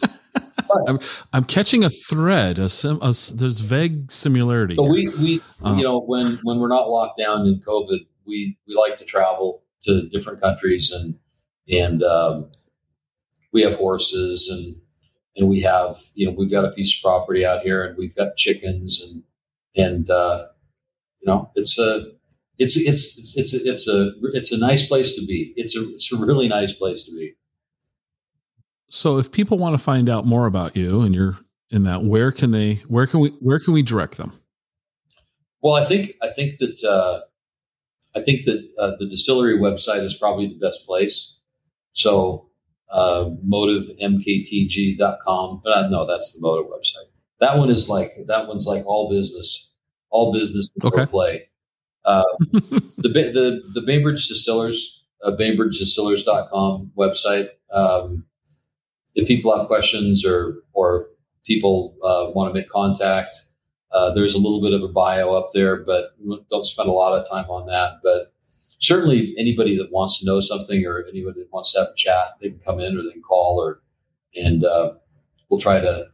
I'm, 0.87 1.01
I'm 1.33 1.45
catching 1.45 1.83
a 1.83 1.91
thread. 1.91 2.61
A, 2.61 2.69
sim, 2.69 3.01
a 3.03 3.13
there's 3.35 3.59
vague 3.59 4.13
similarity. 4.13 4.77
So 4.77 4.85
we 4.85 5.09
we 5.09 5.41
um, 5.65 5.77
you 5.77 5.83
know 5.83 6.01
when 6.01 6.39
when 6.45 6.61
we're 6.61 6.69
not 6.69 6.89
locked 6.89 7.19
down 7.19 7.45
in 7.45 7.61
COVID, 7.61 8.07
we 8.25 8.57
we 8.69 8.75
like 8.77 8.95
to 8.99 9.05
travel 9.05 9.65
to 9.83 10.09
different 10.11 10.41
countries 10.41 10.93
and 10.93 11.19
and 11.69 12.03
um, 12.03 12.51
we 13.53 13.63
have 13.63 13.75
horses 13.77 14.49
and 14.49 14.77
and 15.37 15.49
we 15.49 15.61
have 15.61 15.99
you 16.15 16.27
know 16.27 16.33
we've 16.33 16.51
got 16.51 16.65
a 16.65 16.71
piece 16.71 16.97
of 16.97 17.03
property 17.03 17.45
out 17.45 17.63
here 17.63 17.85
and 17.85 17.97
we've 17.97 18.15
got 18.15 18.37
chickens 18.37 19.03
and 19.03 19.23
and 19.77 20.11
uh, 20.11 20.47
you 21.21 21.27
know 21.27 21.51
it's 21.55 21.79
a 21.79 22.07
it's 22.59 22.77
it's 22.77 23.19
it's 23.19 23.37
it's 23.37 23.55
a, 23.55 23.71
it's 23.71 23.89
a 23.89 24.13
it's 24.35 24.53
a 24.53 24.59
nice 24.59 24.87
place 24.87 25.15
to 25.17 25.27
be. 25.27 25.53
It's 25.57 25.77
a 25.77 25.89
it's 25.91 26.13
a 26.13 26.17
really 26.17 26.49
nice 26.49 26.73
place 26.73 27.03
to 27.05 27.13
be. 27.13 27.35
So 28.91 29.19
if 29.19 29.31
people 29.31 29.57
want 29.57 29.75
to 29.75 29.79
find 29.79 30.09
out 30.09 30.27
more 30.27 30.47
about 30.47 30.77
you 30.77 31.03
and 31.03 31.15
you're 31.15 31.39
in 31.71 31.85
that, 31.85 32.05
where 32.05 32.33
can 32.33 32.51
they 32.51 32.77
where 32.89 33.07
can 33.07 33.21
we 33.21 33.31
where 33.41 33.59
can 33.59 33.73
we 33.73 33.83
direct 33.83 34.17
them? 34.17 34.33
Well, 35.63 35.75
I 35.75 35.85
think 35.85 36.13
I 36.23 36.29
think 36.29 36.59
that 36.59 36.83
uh, 36.85 37.21
I 38.15 38.21
think 38.21 38.45
that 38.45 38.69
uh, 38.79 38.93
the 38.99 39.07
distillery 39.07 39.59
website 39.59 40.03
is 40.03 40.17
probably 40.17 40.49
the 40.49 40.59
best 40.59 40.87
place. 40.87 41.37
So 41.93 42.51
uh, 42.91 43.31
motivemktg.com. 43.47 45.61
But 45.63 45.73
uh, 45.73 45.89
no, 45.89 46.07
that's 46.07 46.35
the 46.35 46.41
motive 46.41 46.67
website. 46.67 47.07
That 47.39 47.57
one 47.57 47.71
is 47.71 47.89
like 47.89 48.15
that 48.27 48.49
one's 48.49 48.67
like 48.67 48.85
all 48.85 49.09
business, 49.09 49.70
all 50.11 50.33
business 50.33 50.71
okay. 50.83 51.07
play. 51.07 51.49
Uh, 52.05 52.25
the 52.53 53.09
the 53.09 53.63
the 53.75 53.83
Bainbridge 53.83 54.27
Distillers, 54.29 55.05
uh, 55.25 55.33
BainbridgeDistillers.com 55.33 56.93
website. 56.97 57.49
Um, 57.73 58.25
if 59.15 59.27
people 59.27 59.57
have 59.57 59.67
questions 59.67 60.25
or 60.25 60.63
or 60.73 61.09
people 61.45 61.97
uh, 62.03 62.31
want 62.33 62.53
to 62.53 62.59
make 62.59 62.69
contact, 62.69 63.37
uh, 63.93 64.13
there's 64.13 64.35
a 64.35 64.39
little 64.39 64.63
bit 64.63 64.73
of 64.73 64.83
a 64.83 64.89
bio 64.89 65.33
up 65.35 65.51
there, 65.53 65.77
but 65.77 66.13
don't 66.51 66.65
spend 66.65 66.89
a 66.89 66.93
lot 66.93 67.19
of 67.19 67.29
time 67.29 67.51
on 67.51 67.67
that. 67.67 68.01
But 68.03 68.33
certainly, 68.79 69.35
anybody 69.37 69.77
that 69.77 69.93
wants 69.93 70.21
to 70.21 70.27
know 70.27 70.41
something 70.41 70.87
or 70.87 71.05
anybody 71.09 71.41
that 71.41 71.53
wants 71.53 71.73
to 71.73 71.81
have 71.81 71.89
a 71.89 71.97
chat, 71.97 72.37
they 72.41 72.51
can 72.51 72.61
come 72.61 72.81
in 72.81 72.97
or 72.97 73.03
they 73.03 73.13
can 73.13 73.23
call, 73.23 73.61
or 73.61 73.81
and 74.35 74.65
uh, 74.65 74.93
we'll 75.49 75.61
try 75.61 75.81
to 75.81 76.07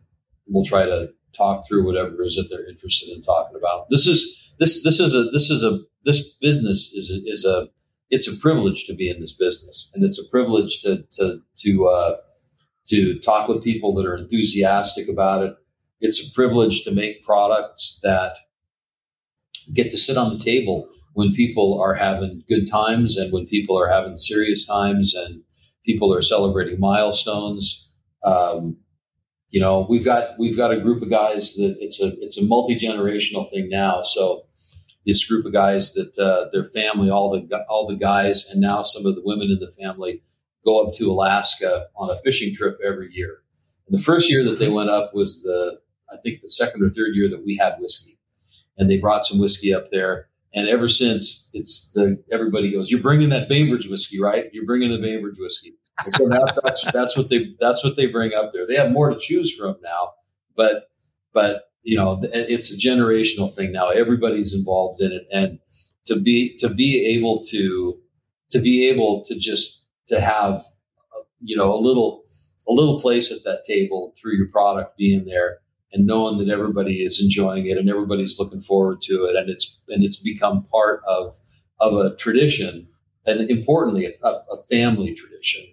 we'll 0.48 0.64
try 0.64 0.84
to 0.84 1.10
talk 1.36 1.66
through 1.66 1.84
whatever 1.84 2.22
it 2.22 2.26
is 2.26 2.36
that 2.36 2.48
they're 2.50 2.68
interested 2.68 3.14
in 3.14 3.22
talking 3.22 3.56
about. 3.56 3.88
This 3.90 4.06
is 4.06 4.52
this 4.58 4.82
this 4.82 5.00
is 5.00 5.14
a 5.14 5.24
this 5.24 5.50
is 5.50 5.62
a 5.62 5.80
this 6.04 6.34
business 6.36 6.92
is 6.92 7.10
a, 7.10 7.30
is 7.30 7.44
a 7.44 7.68
it's 8.10 8.28
a 8.28 8.38
privilege 8.38 8.86
to 8.86 8.94
be 8.94 9.10
in 9.10 9.20
this 9.20 9.32
business, 9.32 9.90
and 9.94 10.04
it's 10.04 10.18
a 10.18 10.28
privilege 10.30 10.80
to 10.82 11.04
to 11.12 11.40
to 11.58 11.86
uh, 11.86 12.16
to 12.86 13.18
talk 13.18 13.48
with 13.48 13.62
people 13.62 13.94
that 13.94 14.06
are 14.06 14.16
enthusiastic 14.16 15.08
about 15.08 15.42
it. 15.42 15.54
It's 16.00 16.26
a 16.26 16.32
privilege 16.34 16.84
to 16.84 16.90
make 16.92 17.22
products 17.22 17.98
that 18.02 18.36
get 19.72 19.90
to 19.90 19.96
sit 19.96 20.16
on 20.16 20.32
the 20.32 20.42
table 20.42 20.88
when 21.14 21.32
people 21.32 21.80
are 21.80 21.94
having 21.94 22.44
good 22.48 22.70
times 22.70 23.16
and 23.16 23.32
when 23.32 23.46
people 23.46 23.78
are 23.78 23.88
having 23.88 24.18
serious 24.18 24.66
times 24.66 25.14
and 25.14 25.42
people 25.84 26.12
are 26.14 26.22
celebrating 26.22 26.78
milestones. 26.78 27.88
Um, 28.22 28.76
you 29.50 29.60
know, 29.60 29.86
we've 29.88 30.04
got 30.04 30.38
we've 30.38 30.56
got 30.56 30.72
a 30.72 30.80
group 30.80 31.02
of 31.02 31.10
guys 31.10 31.54
that 31.54 31.76
it's 31.78 32.00
a 32.02 32.12
it's 32.20 32.38
a 32.38 32.44
multi 32.44 32.76
generational 32.76 33.50
thing 33.50 33.68
now. 33.68 34.02
So 34.02 34.46
this 35.04 35.24
group 35.24 35.46
of 35.46 35.52
guys 35.52 35.94
that 35.94 36.18
uh, 36.18 36.50
their 36.52 36.64
family, 36.64 37.10
all 37.10 37.30
the 37.30 37.64
all 37.68 37.86
the 37.86 37.96
guys, 37.96 38.50
and 38.50 38.60
now 38.60 38.82
some 38.82 39.06
of 39.06 39.14
the 39.14 39.22
women 39.24 39.50
in 39.50 39.60
the 39.60 39.70
family 39.70 40.22
go 40.64 40.84
up 40.84 40.92
to 40.94 41.10
Alaska 41.10 41.86
on 41.96 42.10
a 42.10 42.20
fishing 42.22 42.52
trip 42.52 42.78
every 42.84 43.08
year. 43.12 43.38
And 43.86 43.96
the 43.96 44.02
first 44.02 44.28
year 44.28 44.44
that 44.44 44.58
they 44.58 44.68
went 44.68 44.90
up 44.90 45.14
was 45.14 45.42
the, 45.42 45.78
I 46.12 46.16
think 46.16 46.40
the 46.40 46.48
second 46.48 46.82
or 46.82 46.90
third 46.90 47.14
year 47.14 47.30
that 47.30 47.44
we 47.44 47.56
had 47.56 47.76
whiskey. 47.78 48.18
And 48.76 48.90
they 48.90 48.98
brought 48.98 49.24
some 49.24 49.38
whiskey 49.38 49.72
up 49.72 49.90
there. 49.90 50.28
And 50.52 50.68
ever 50.68 50.88
since, 50.88 51.50
it's 51.54 51.92
the 51.92 52.22
everybody 52.32 52.72
goes, 52.72 52.90
"You're 52.90 53.00
bringing 53.00 53.28
that 53.28 53.48
Bainbridge 53.48 53.88
whiskey, 53.88 54.20
right? 54.20 54.46
You're 54.52 54.66
bringing 54.66 54.90
the 54.90 54.98
Bainbridge 54.98 55.38
whiskey." 55.38 55.76
And 56.04 56.14
so 56.14 56.28
that, 56.28 56.58
that's 56.62 56.84
that's 56.92 57.16
what 57.16 57.30
they 57.30 57.54
that's 57.58 57.82
what 57.82 57.96
they 57.96 58.06
bring 58.06 58.34
up 58.34 58.52
there. 58.52 58.66
They 58.66 58.76
have 58.76 58.92
more 58.92 59.10
to 59.10 59.18
choose 59.18 59.54
from 59.54 59.76
now, 59.82 60.12
but 60.54 60.90
but 61.32 61.70
you 61.82 61.96
know 61.96 62.20
it's 62.22 62.72
a 62.72 62.76
generational 62.76 63.52
thing 63.52 63.72
now. 63.72 63.88
Everybody's 63.88 64.54
involved 64.54 65.00
in 65.00 65.12
it, 65.12 65.26
and 65.32 65.58
to 66.06 66.20
be 66.20 66.56
to 66.58 66.68
be 66.68 67.06
able 67.16 67.42
to 67.44 67.98
to 68.50 68.58
be 68.58 68.88
able 68.88 69.24
to 69.24 69.38
just 69.38 69.86
to 70.08 70.20
have 70.20 70.62
you 71.40 71.56
know 71.56 71.72
a 71.72 71.80
little 71.80 72.24
a 72.68 72.72
little 72.72 72.98
place 72.98 73.30
at 73.32 73.44
that 73.44 73.64
table 73.64 74.14
through 74.20 74.36
your 74.36 74.48
product 74.48 74.96
being 74.96 75.24
there 75.24 75.58
and 75.92 76.06
knowing 76.06 76.38
that 76.38 76.48
everybody 76.48 77.02
is 77.02 77.20
enjoying 77.20 77.66
it 77.66 77.78
and 77.78 77.88
everybody's 77.88 78.38
looking 78.38 78.60
forward 78.60 79.00
to 79.02 79.24
it 79.24 79.36
and 79.36 79.48
it's 79.48 79.82
and 79.88 80.04
it's 80.04 80.16
become 80.16 80.62
part 80.64 81.02
of 81.06 81.38
of 81.80 81.94
a 81.94 82.14
tradition 82.16 82.88
and 83.26 83.48
importantly 83.50 84.06
a, 84.22 84.28
a 84.28 84.62
family 84.68 85.14
tradition 85.14 85.64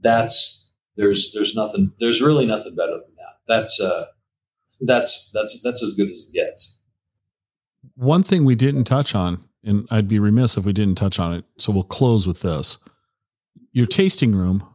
that's 0.00 0.70
there's 0.96 1.32
there's 1.32 1.54
nothing 1.54 1.92
there's 1.98 2.20
really 2.20 2.46
nothing 2.46 2.74
better 2.74 2.92
than 2.92 3.14
that. 3.16 3.36
That's 3.46 3.80
uh 3.80 4.06
that's 4.80 5.30
that's 5.32 5.60
that's 5.62 5.82
as 5.82 5.94
good 5.94 6.10
as 6.10 6.28
it 6.28 6.32
gets. 6.32 6.80
One 7.94 8.22
thing 8.22 8.44
we 8.44 8.54
didn't 8.54 8.84
touch 8.84 9.14
on 9.14 9.44
and 9.64 9.88
i'd 9.90 10.06
be 10.06 10.18
remiss 10.18 10.56
if 10.56 10.64
we 10.64 10.72
didn't 10.72 10.94
touch 10.94 11.18
on 11.18 11.34
it 11.34 11.44
so 11.58 11.72
we'll 11.72 11.82
close 11.82 12.26
with 12.26 12.40
this. 12.40 12.78
Your 13.72 13.86
tasting 13.86 14.34
room 14.34 14.66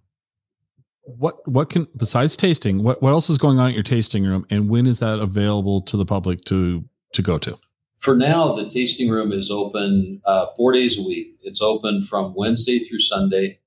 what 1.06 1.46
what 1.48 1.70
can 1.70 1.88
besides 1.98 2.38
tasting 2.38 2.82
what 2.82 3.02
what 3.02 3.12
else 3.12 3.30
is 3.30 3.38
going 3.38 3.60
on 3.60 3.68
at 3.70 3.74
your 3.74 3.84
tasting 3.84 4.26
room 4.26 4.46
and 4.50 4.70
when 4.70 4.88
is 4.88 5.00
that 5.00 5.20
available 5.20 5.82
to 5.82 5.98
the 5.98 6.06
public 6.06 6.44
to 6.46 6.84
to 7.14 7.22
go 7.22 7.38
to? 7.38 7.58
For 7.98 8.16
now 8.16 8.54
the 8.54 8.70
tasting 8.70 9.10
room 9.10 9.32
is 9.32 9.50
open 9.50 10.22
uh, 10.26 10.48
four 10.58 10.74
days 10.74 11.00
a 11.00 11.04
week. 11.04 11.38
It's 11.42 11.62
open 11.62 12.02
from 12.02 12.34
wednesday 12.36 12.80
through 12.80 13.00
sunday 13.00 13.60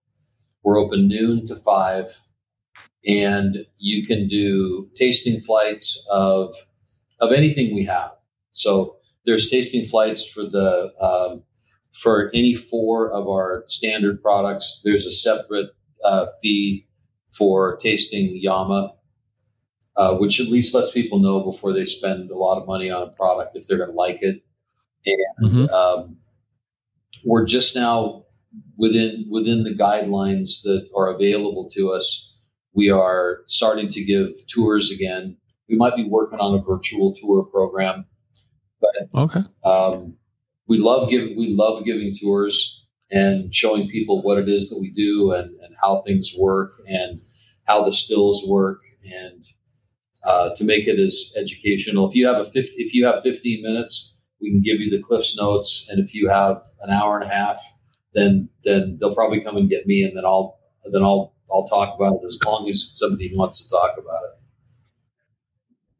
we're 0.66 0.78
open 0.78 1.08
noon 1.08 1.46
to 1.46 1.56
five 1.56 2.10
and 3.06 3.64
you 3.78 4.04
can 4.06 4.28
do 4.28 4.90
tasting 4.94 5.40
flights 5.40 6.06
of 6.10 6.54
of 7.20 7.32
anything 7.32 7.74
we 7.74 7.84
have 7.84 8.12
so 8.52 8.96
there's 9.24 9.50
tasting 9.50 9.86
flights 9.86 10.28
for 10.28 10.42
the 10.42 10.92
um, 11.00 11.42
for 11.92 12.30
any 12.34 12.52
four 12.52 13.10
of 13.10 13.26
our 13.28 13.64
standard 13.68 14.20
products 14.20 14.82
there's 14.84 15.06
a 15.06 15.12
separate 15.12 15.70
uh, 16.04 16.26
fee 16.42 16.86
for 17.36 17.76
tasting 17.76 18.36
Yama, 18.36 18.92
uh, 19.96 20.16
which 20.16 20.40
at 20.40 20.48
least 20.48 20.74
lets 20.74 20.92
people 20.92 21.18
know 21.18 21.40
before 21.40 21.72
they 21.72 21.84
spend 21.84 22.30
a 22.30 22.36
lot 22.36 22.60
of 22.60 22.66
money 22.66 22.90
on 22.90 23.02
a 23.02 23.10
product 23.10 23.56
if 23.56 23.66
they're 23.66 23.78
going 23.78 23.90
to 23.90 23.96
like 23.96 24.22
it. 24.22 24.42
And 25.04 25.50
mm-hmm. 25.50 25.74
um, 25.74 26.16
we're 27.24 27.46
just 27.46 27.76
now 27.76 28.24
within 28.76 29.26
within 29.30 29.64
the 29.64 29.74
guidelines 29.74 30.62
that 30.62 30.88
are 30.96 31.08
available 31.08 31.68
to 31.74 31.90
us. 31.90 32.34
We 32.72 32.90
are 32.90 33.38
starting 33.46 33.88
to 33.88 34.04
give 34.04 34.46
tours 34.46 34.90
again. 34.90 35.38
We 35.68 35.76
might 35.76 35.96
be 35.96 36.06
working 36.08 36.38
on 36.38 36.54
a 36.58 36.62
virtual 36.62 37.14
tour 37.14 37.44
program, 37.44 38.04
but 38.80 39.20
okay. 39.22 39.40
Um, 39.64 40.16
we 40.68 40.78
love 40.78 41.08
giving 41.08 41.36
we 41.36 41.54
love 41.54 41.84
giving 41.84 42.14
tours 42.14 42.84
and 43.10 43.54
showing 43.54 43.88
people 43.88 44.22
what 44.22 44.38
it 44.38 44.48
is 44.48 44.68
that 44.68 44.78
we 44.80 44.90
do 44.90 45.32
and, 45.32 45.50
and 45.60 45.74
how 45.80 46.02
things 46.02 46.32
work 46.38 46.72
and 46.86 47.20
how 47.66 47.84
the 47.84 47.92
stills 47.92 48.44
work 48.48 48.80
and 49.04 49.44
uh, 50.24 50.50
to 50.56 50.64
make 50.64 50.88
it 50.88 50.98
as 50.98 51.32
educational. 51.36 52.08
If 52.08 52.14
you 52.14 52.26
have 52.26 52.38
a 52.38 52.44
50, 52.44 52.74
if 52.76 52.94
you 52.94 53.06
have 53.06 53.22
15 53.22 53.62
minutes, 53.62 54.14
we 54.40 54.50
can 54.50 54.60
give 54.60 54.80
you 54.80 54.90
the 54.90 55.02
Cliffs 55.02 55.36
notes. 55.36 55.86
And 55.88 56.00
if 56.00 56.14
you 56.14 56.28
have 56.28 56.64
an 56.82 56.90
hour 56.90 57.18
and 57.18 57.30
a 57.30 57.32
half, 57.32 57.60
then, 58.16 58.48
then 58.64 58.98
they'll 59.00 59.14
probably 59.14 59.40
come 59.40 59.56
and 59.56 59.68
get 59.68 59.86
me 59.86 60.02
and 60.02 60.16
then 60.16 60.24
I'll, 60.24 60.58
then 60.90 61.02
I'll, 61.02 61.34
I'll 61.50 61.66
talk 61.66 61.94
about 61.94 62.14
it 62.14 62.26
as 62.26 62.40
long 62.44 62.68
as 62.68 62.90
somebody 62.94 63.30
wants 63.34 63.62
to 63.62 63.70
talk 63.70 63.96
about 63.98 64.22
it. 64.24 64.30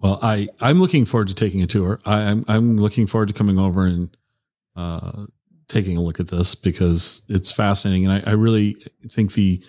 Well, 0.01 0.19
I, 0.23 0.49
I'm 0.61 0.81
looking 0.81 1.05
forward 1.05 1.29
to 1.29 1.35
taking 1.35 1.63
a 1.63 1.67
tour. 1.67 2.01
I, 2.05 2.23
am 2.23 2.45
I'm, 2.49 2.57
I'm 2.57 2.77
looking 2.79 3.07
forward 3.07 3.29
to 3.29 3.35
coming 3.35 3.59
over 3.59 3.87
and, 3.87 4.17
uh, 4.75 5.27
taking 5.69 5.97
a 5.97 6.01
look 6.01 6.21
at 6.21 6.29
this 6.29 6.55
because 6.55 7.23
it's 7.29 7.51
fascinating. 7.51 8.07
And 8.07 8.25
I, 8.25 8.31
I 8.31 8.35
really 8.35 8.77
think 9.11 9.33
the, 9.33 9.63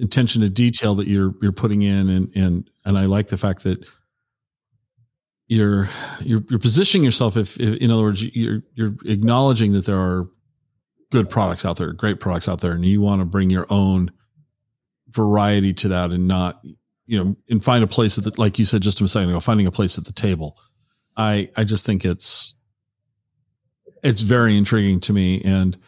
attention 0.00 0.42
to 0.42 0.50
detail 0.50 0.94
that 0.96 1.06
you're 1.06 1.34
you're 1.40 1.52
putting 1.52 1.82
in 1.82 2.08
and 2.08 2.32
and 2.34 2.70
and 2.84 2.98
I 2.98 3.04
like 3.06 3.28
the 3.28 3.36
fact 3.36 3.62
that 3.64 3.86
you're 5.46 5.88
you're 6.20 6.42
you're 6.48 6.58
positioning 6.58 7.04
yourself 7.04 7.36
if, 7.36 7.58
if, 7.60 7.76
in 7.76 7.90
other 7.90 8.02
words 8.02 8.22
you're 8.22 8.62
you're 8.74 8.94
acknowledging 9.04 9.72
that 9.72 9.86
there 9.86 9.98
are 9.98 10.28
good 11.14 11.30
products 11.30 11.64
out 11.64 11.76
there 11.76 11.92
great 11.92 12.18
products 12.18 12.48
out 12.48 12.60
there 12.60 12.72
and 12.72 12.84
you 12.84 13.00
want 13.00 13.20
to 13.20 13.24
bring 13.24 13.50
your 13.50 13.66
own 13.70 14.10
variety 15.10 15.72
to 15.72 15.86
that 15.86 16.10
and 16.10 16.26
not 16.26 16.60
you 17.06 17.22
know 17.22 17.36
and 17.48 17.62
find 17.62 17.84
a 17.84 17.86
place 17.86 18.18
at 18.18 18.24
the, 18.24 18.32
like 18.36 18.58
you 18.58 18.64
said 18.64 18.82
just 18.82 19.00
a 19.00 19.06
second 19.06 19.30
ago 19.30 19.38
finding 19.38 19.64
a 19.64 19.70
place 19.70 19.96
at 19.96 20.04
the 20.04 20.12
table 20.12 20.58
i 21.16 21.48
i 21.56 21.62
just 21.62 21.86
think 21.86 22.04
it's 22.04 22.56
it's 24.02 24.22
very 24.22 24.58
intriguing 24.58 24.98
to 24.98 25.12
me 25.12 25.40
and 25.44 25.78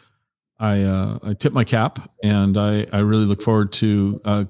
I 0.59 0.81
uh, 0.81 1.19
I 1.23 1.33
tip 1.33 1.53
my 1.53 1.63
cap, 1.63 1.99
and 2.23 2.57
I 2.57 2.87
I 2.91 2.99
really 3.01 3.25
look 3.25 3.43
forward 3.43 3.71
to 3.73 4.19
uh, 4.25 4.45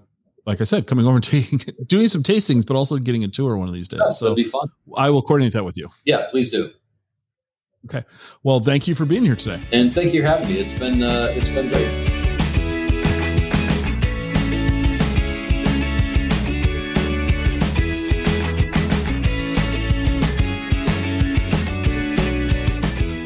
like 0.47 0.61
I 0.61 0.63
said, 0.63 0.87
coming 0.87 1.05
over 1.05 1.15
and 1.15 1.23
taking 1.23 1.59
doing 1.85 2.07
some 2.07 2.23
tastings, 2.23 2.65
but 2.65 2.75
also 2.75 2.97
getting 2.97 3.23
a 3.23 3.27
tour 3.27 3.57
one 3.57 3.67
of 3.67 3.73
these 3.73 3.87
days. 3.87 3.99
Yeah, 4.01 4.09
so 4.09 4.33
be 4.33 4.45
fun. 4.45 4.69
I 4.95 5.09
will 5.09 5.21
coordinate 5.21 5.53
that 5.53 5.65
with 5.65 5.77
you. 5.77 5.89
Yeah, 6.05 6.25
please 6.29 6.49
do. 6.49 6.71
Okay. 7.87 8.03
Well, 8.43 8.59
thank 8.59 8.85
you 8.85 8.95
for 8.95 9.05
being 9.05 9.23
here 9.23 9.37
today, 9.37 9.61
and 9.71 9.95
thank 9.95 10.13
you 10.13 10.21
for 10.21 10.27
having 10.27 10.49
me. 10.49 10.59
It's 10.59 10.73
been 10.73 11.01
uh, 11.01 11.31
it's 11.31 11.47
been 11.47 11.69
great. 11.69 12.07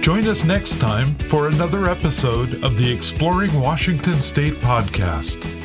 Join 0.01 0.27
us 0.27 0.43
next 0.43 0.79
time 0.79 1.15
for 1.15 1.47
another 1.47 1.89
episode 1.89 2.63
of 2.63 2.77
the 2.77 2.91
Exploring 2.91 3.59
Washington 3.59 4.21
State 4.21 4.55
podcast. 4.55 5.60